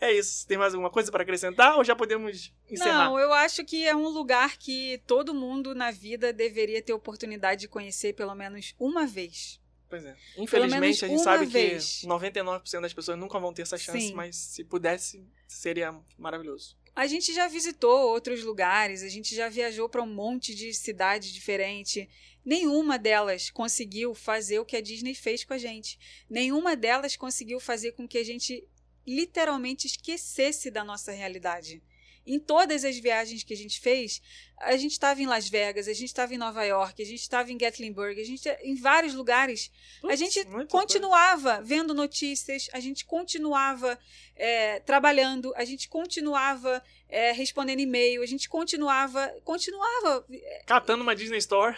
[0.00, 0.46] É isso.
[0.46, 3.06] Tem mais alguma coisa para acrescentar ou já podemos encerrar?
[3.06, 7.62] Não, eu acho que é um lugar que todo mundo na vida deveria ter oportunidade
[7.62, 9.60] de conhecer pelo menos uma vez.
[9.88, 10.16] Pois é.
[10.36, 12.00] Infelizmente, a gente sabe vez.
[12.00, 14.14] que 99% das pessoas nunca vão ter essa chance, Sim.
[14.14, 16.76] mas se pudesse, seria maravilhoso.
[16.96, 21.32] A gente já visitou outros lugares, a gente já viajou para um monte de cidades
[21.32, 22.06] diferentes.
[22.44, 25.98] Nenhuma delas conseguiu fazer o que a Disney fez com a gente.
[26.28, 28.64] Nenhuma delas conseguiu fazer com que a gente
[29.06, 31.82] literalmente esquecesse da nossa realidade.
[32.26, 34.22] Em todas as viagens que a gente fez,
[34.58, 37.52] a gente estava em Las Vegas, a gente estava em Nova York, a gente estava
[37.52, 39.70] em Gatlinburg, a gente em vários lugares
[40.08, 43.98] a gente continuava vendo notícias, a gente continuava
[44.36, 50.64] é, trabalhando, a gente continuava é, respondendo e-mail, a gente continuava, continuava, coisa.
[50.66, 51.76] Catando uma Disney Store.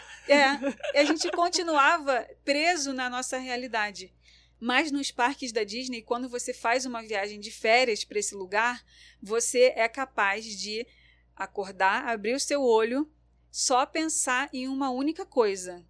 [0.95, 4.15] é, a gente continuava preso na nossa realidade.
[4.59, 8.85] Mas nos parques da Disney, quando você faz uma viagem de férias para esse lugar,
[9.23, 10.87] você é capaz de
[11.35, 13.11] acordar, abrir o seu olho,
[13.51, 15.85] só pensar em uma única coisa: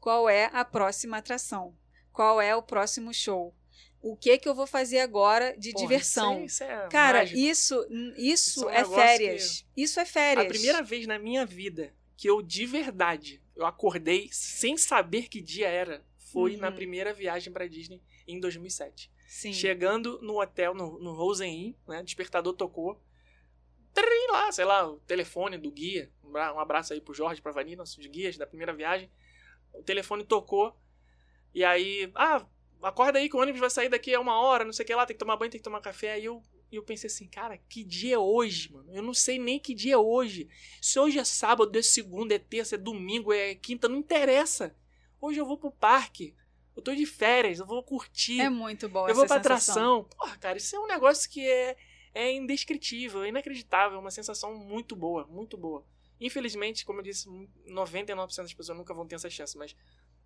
[0.00, 1.76] qual é a próxima atração?
[2.12, 3.54] Qual é o próximo show?
[4.00, 6.44] O que que eu vou fazer agora de Porra, diversão?
[6.44, 7.38] Isso é, isso é Cara, mágico.
[7.38, 7.86] isso,
[8.16, 9.66] isso, Isso é um é férias.
[9.76, 10.44] Isso é férias.
[10.44, 15.40] A primeira vez na minha vida que eu, de verdade, eu acordei sem saber que
[15.40, 16.04] dia era,
[16.34, 16.60] foi Uhum.
[16.60, 19.10] na primeira viagem pra Disney em 2007.
[19.26, 19.52] Sim.
[19.54, 22.02] Chegando no hotel, no, no Rosen Inn, né?
[22.02, 23.00] Despertador tocou.
[23.94, 26.10] Trim lá, sei lá, o telefone do guia.
[26.22, 29.08] Um bra- abraço aí pro Jorge, pra Vani, nossos guias da primeira viagem.
[29.72, 30.76] O telefone tocou.
[31.54, 32.44] E aí, ah,
[32.82, 34.94] acorda aí que o ônibus vai sair daqui a uma hora, não sei o que
[34.94, 36.12] lá, tem que tomar banho, tem que tomar café.
[36.14, 36.42] Aí eu,
[36.72, 38.92] eu pensei assim, cara, que dia é hoje, mano?
[38.92, 40.48] Eu não sei nem que dia é hoje.
[40.82, 44.74] Se hoje é sábado, é segunda, é terça, é domingo, é quinta, não interessa.
[45.24, 46.36] Hoje eu vou pro parque.
[46.76, 48.42] Eu tô de férias, eu vou curtir.
[48.42, 50.00] É muito bom Eu vou pra sensação.
[50.00, 50.04] atração.
[50.18, 51.76] Porra, cara, isso é um negócio que é,
[52.12, 53.96] é indescritível, é inacreditável.
[53.96, 55.82] É uma sensação muito boa, muito boa.
[56.20, 57.26] Infelizmente, como eu disse,
[57.66, 59.74] 99% das pessoas nunca vão ter essa chance, mas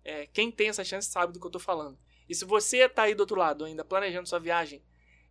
[0.03, 1.97] é, quem tem essa chance sabe do que eu tô falando.
[2.27, 4.83] E se você tá aí do outro lado ainda planejando sua viagem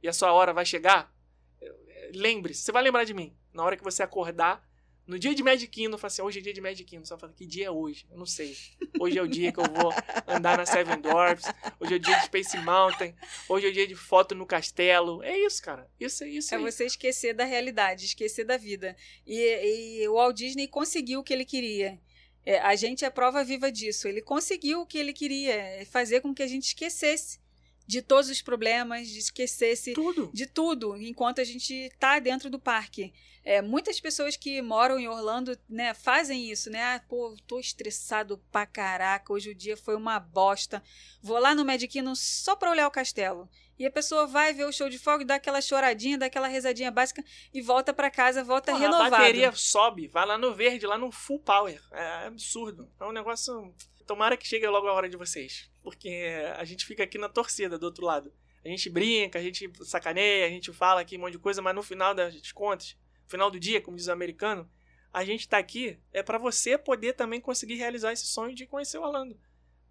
[0.03, 1.15] e a sua hora vai chegar,
[1.61, 3.37] é, lembre-se, você vai lembrar de mim.
[3.53, 4.67] Na hora que você acordar,
[5.09, 7.05] no dia de Magic Kingdom, fala assim, hoje é dia de Magic Kingdom.
[7.09, 8.07] Vai falar, que dia é hoje?
[8.11, 8.55] Eu não sei.
[9.01, 9.91] Hoje é o dia que eu vou
[10.27, 11.47] andar na Seven Dwarfs.
[11.81, 13.15] Hoje é o dia de Space Mountain.
[13.49, 15.23] Hoje é o dia de foto no castelo.
[15.23, 15.91] É isso, cara.
[15.99, 16.63] Isso é isso É aí.
[16.63, 18.95] você esquecer da realidade, esquecer da vida.
[19.27, 21.99] E, e o Walt Disney conseguiu o que ele queria.
[22.45, 24.07] É, a gente é prova viva disso.
[24.07, 27.41] Ele conseguiu o que ele queria, é fazer com que a gente esquecesse
[27.89, 30.31] de todos os problemas, de esquecesse Tudo.
[30.31, 33.15] de tudo enquanto a gente tá dentro do parque.
[33.43, 36.83] É, muitas pessoas que moram em Orlando, né, fazem isso, né?
[36.83, 40.83] Ah, pô, tô estressado pra caraca, hoje o dia foi uma bosta.
[41.23, 43.49] Vou lá no Magic Kingdom só pra olhar o castelo.
[43.79, 46.91] E a pessoa vai ver o show de fogo, dá aquela choradinha, dá aquela rezadinha
[46.91, 47.25] básica
[47.55, 49.15] e volta pra casa, volta Porra, renovado.
[49.15, 51.81] A bateria sobe, vai lá no verde, lá no full power.
[51.93, 52.91] É absurdo.
[53.01, 53.73] É um negócio.
[54.09, 55.71] Tomara que chegue logo a hora de vocês.
[55.83, 56.09] Porque
[56.57, 58.33] a gente fica aqui na torcida do outro lado.
[58.65, 61.75] A gente brinca, a gente sacaneia, a gente fala aqui um monte de coisa, mas
[61.75, 64.69] no final das contas, no final do dia, como diz o americano,
[65.13, 68.97] a gente tá aqui é para você poder também conseguir realizar esse sonho de conhecer
[68.99, 69.39] Orlando.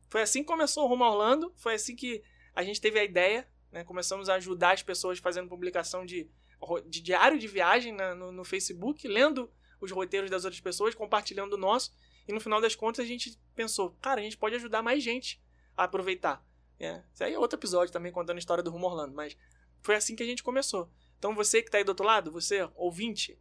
[0.10, 2.24] Foi assim que começou o Rumo Orlando, foi assim que
[2.56, 3.84] a gente teve a ideia, né?
[3.84, 6.28] Começamos a ajudar as pessoas fazendo publicação de,
[6.88, 9.50] de diário de viagem na- no, no Facebook, lendo
[9.80, 11.94] os roteiros das outras pessoas, compartilhando o nosso.
[12.28, 15.42] E no final das contas a gente pensou, cara, a gente pode ajudar mais gente
[15.76, 16.46] a aproveitar.
[16.80, 19.38] É, isso aí é outro episódio também contando a história do Rumo Orlando, mas
[19.82, 20.92] foi assim que a gente começou.
[21.18, 23.40] Então você que tá aí do outro lado, você, ouvinte,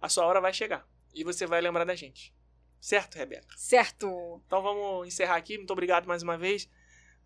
[0.00, 0.88] a sua hora vai chegar.
[1.14, 2.34] E você vai lembrar da gente.
[2.80, 3.54] Certo, Rebeca?
[3.56, 4.42] Certo.
[4.46, 5.56] Então vamos encerrar aqui.
[5.56, 6.68] Muito obrigado mais uma vez.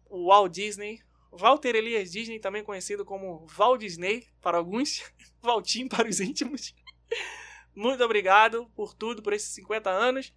[0.05, 1.01] O Walt Disney.
[1.33, 5.03] Walter Elias Disney, também conhecido como Walt Disney para alguns,
[5.43, 6.75] Valtinho para os íntimos.
[7.75, 10.33] Muito obrigado por tudo, por esses 50 anos.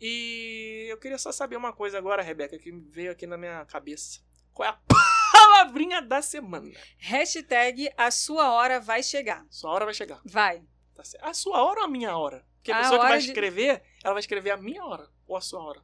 [0.00, 4.20] E eu queria só saber uma coisa agora, Rebeca, que veio aqui na minha cabeça.
[4.52, 4.78] Qual é a
[5.32, 6.70] palavrinha da semana?
[6.98, 9.46] Hashtag a sua hora vai chegar.
[9.50, 10.20] Sua hora vai chegar.
[10.24, 10.62] Vai.
[10.94, 11.02] Tá.
[11.22, 12.44] A sua hora ou a minha hora?
[12.56, 15.08] Porque a A pessoa que vai hora de- escrever, ela vai escrever a minha hora
[15.26, 15.82] ou a sua hora.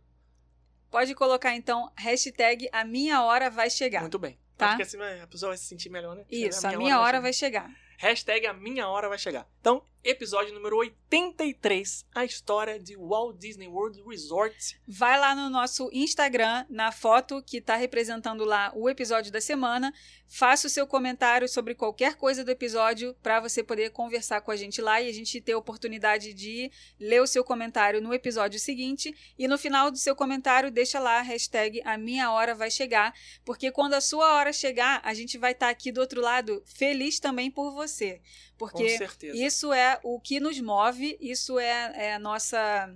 [0.91, 4.01] Pode colocar então hashtag a minha hora vai chegar.
[4.01, 4.39] Muito bem.
[4.57, 4.69] Tá.
[4.69, 6.25] Acho que assim a pessoa vai se sentir melhor, né?
[6.29, 7.69] Isso, a minha hora vai chegar.
[7.69, 7.81] chegar.
[7.99, 9.47] Hashtag a minha hora vai chegar.
[9.61, 14.81] Então, episódio número 83, a história de Walt Disney World Resort.
[14.89, 19.93] Vai lá no nosso Instagram, na foto que está representando lá o episódio da semana.
[20.27, 24.57] Faça o seu comentário sobre qualquer coisa do episódio para você poder conversar com a
[24.57, 28.59] gente lá e a gente ter a oportunidade de ler o seu comentário no episódio
[28.59, 29.15] seguinte.
[29.39, 33.13] E no final do seu comentário, deixa lá a hashtag a minha hora vai chegar,
[33.45, 37.19] porque quando a sua hora chegar, a gente vai estar aqui do outro lado feliz
[37.19, 38.21] também por você.
[38.61, 38.99] Porque
[39.33, 42.95] isso é o que nos move, isso é, é a nossa.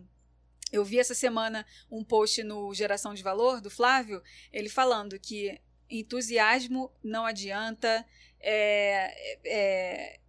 [0.71, 4.23] Eu vi essa semana um post no Geração de Valor, do Flávio,
[4.53, 5.59] ele falando que
[5.89, 8.05] entusiasmo não adianta,
[8.41, 10.21] é, é,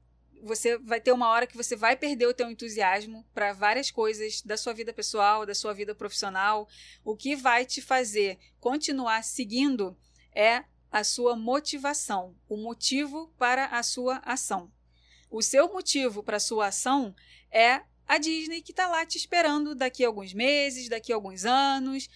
[0.42, 4.42] você vai ter uma hora que você vai perder o teu entusiasmo para várias coisas
[4.42, 6.66] da sua vida pessoal, da sua vida profissional.
[7.04, 9.98] O que vai te fazer continuar seguindo
[10.34, 14.72] é a sua motivação, o motivo para a sua ação.
[15.30, 17.16] O seu motivo para a sua ação
[17.52, 21.46] é a Disney que está lá te esperando daqui a alguns meses, daqui a alguns
[21.46, 22.08] anos,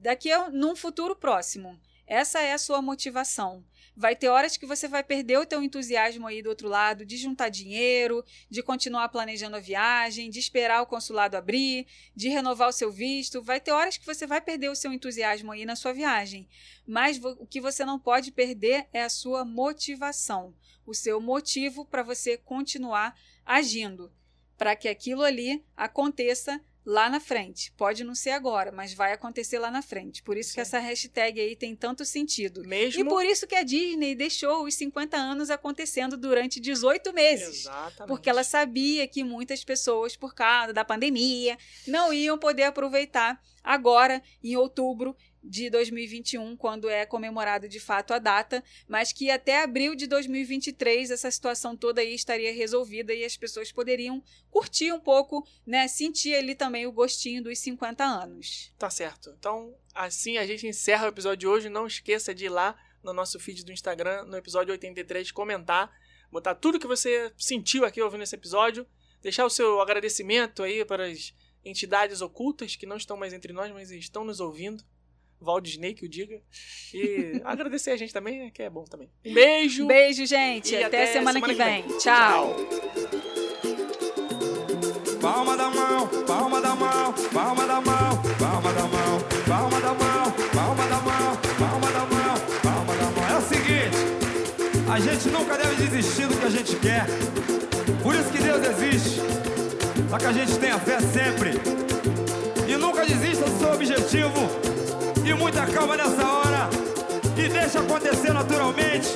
[0.00, 1.78] daqui a num futuro próximo.
[2.06, 3.62] Essa é a sua motivação.
[3.94, 7.16] Vai ter horas que você vai perder o teu entusiasmo aí do outro lado, de
[7.16, 12.72] juntar dinheiro, de continuar planejando a viagem, de esperar o consulado abrir, de renovar o
[12.72, 13.42] seu visto.
[13.42, 16.48] Vai ter horas que você vai perder o seu entusiasmo aí na sua viagem.
[16.86, 20.54] Mas o que você não pode perder é a sua motivação,
[20.88, 24.10] o seu motivo para você continuar agindo,
[24.56, 27.70] para que aquilo ali aconteça lá na frente.
[27.72, 30.22] Pode não ser agora, mas vai acontecer lá na frente.
[30.22, 30.60] Por isso que Sim.
[30.62, 32.66] essa hashtag aí tem tanto sentido.
[32.66, 32.98] Mesmo.
[32.98, 37.60] E por isso que a Disney deixou os 50 anos acontecendo durante 18 meses.
[37.60, 38.08] Exatamente.
[38.08, 44.22] Porque ela sabia que muitas pessoas, por causa da pandemia, não iam poder aproveitar agora,
[44.42, 49.94] em outubro de 2021, quando é comemorado de fato a data, mas que até abril
[49.94, 55.46] de 2023 essa situação toda aí estaria resolvida e as pessoas poderiam curtir um pouco,
[55.66, 58.72] né, sentir ali também o gostinho dos 50 anos.
[58.78, 59.34] Tá certo.
[59.38, 61.68] Então, assim a gente encerra o episódio de hoje.
[61.68, 65.90] Não esqueça de ir lá no nosso feed do Instagram, no episódio 83, comentar,
[66.30, 68.86] botar tudo que você sentiu aqui ouvindo esse episódio,
[69.22, 71.34] deixar o seu agradecimento aí para as
[71.64, 74.84] entidades ocultas que não estão mais entre nós, mas estão nos ouvindo.
[75.40, 76.40] Walt Disney que o diga.
[76.94, 79.08] E agradecer a gente também, né, que é bom também.
[79.24, 79.86] Um beijo.
[79.86, 80.74] Beijo, gente.
[80.74, 81.82] E Até, até semana, semana que que vem.
[81.88, 81.98] vem.
[81.98, 82.56] Tchau.
[85.20, 90.32] Palma da mão, palma da mão, palma da mão, palma da mão, palma da mão,
[90.54, 93.28] palma da mão, palma da mão, palma da mão.
[93.28, 93.96] É o seguinte,
[94.90, 97.06] a gente nunca deve desistir do que a gente quer.
[98.02, 99.20] Por isso que Deus existe.
[100.08, 101.50] Só que a gente tenha fé sempre.
[102.66, 104.32] E nunca desista do seu objetivo.
[105.28, 106.70] E muita calma nessa hora.
[107.36, 109.08] E deixa acontecer naturalmente.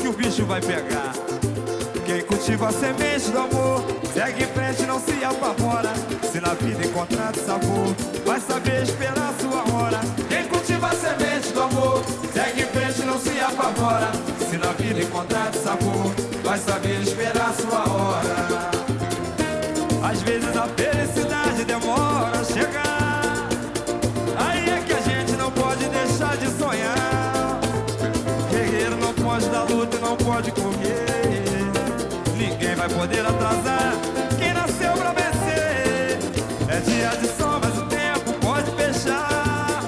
[0.00, 1.12] Que o bicho vai pegar.
[2.04, 5.92] Quem cultiva a semente do amor Segue em frente, não se apavora
[6.32, 7.94] Se na vida encontrar sabor
[8.26, 12.02] Vai saber esperar sua hora Quem cultiva a semente do amor
[12.32, 14.12] Segue em frente, não se apavora.
[14.48, 18.70] Se na vida encontrar sabor, vai saber esperar sua hora.
[20.02, 21.29] Às vezes a felicidade
[32.80, 33.92] vai poder atrasar
[34.38, 36.18] quem nasceu pra vencer.
[36.66, 39.82] É dia de sol, mas o tempo pode fechar.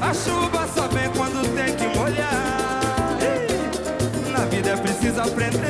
[0.00, 3.18] A chuva só vem quando tem que molhar.
[4.30, 5.61] Na vida é preciso aprender.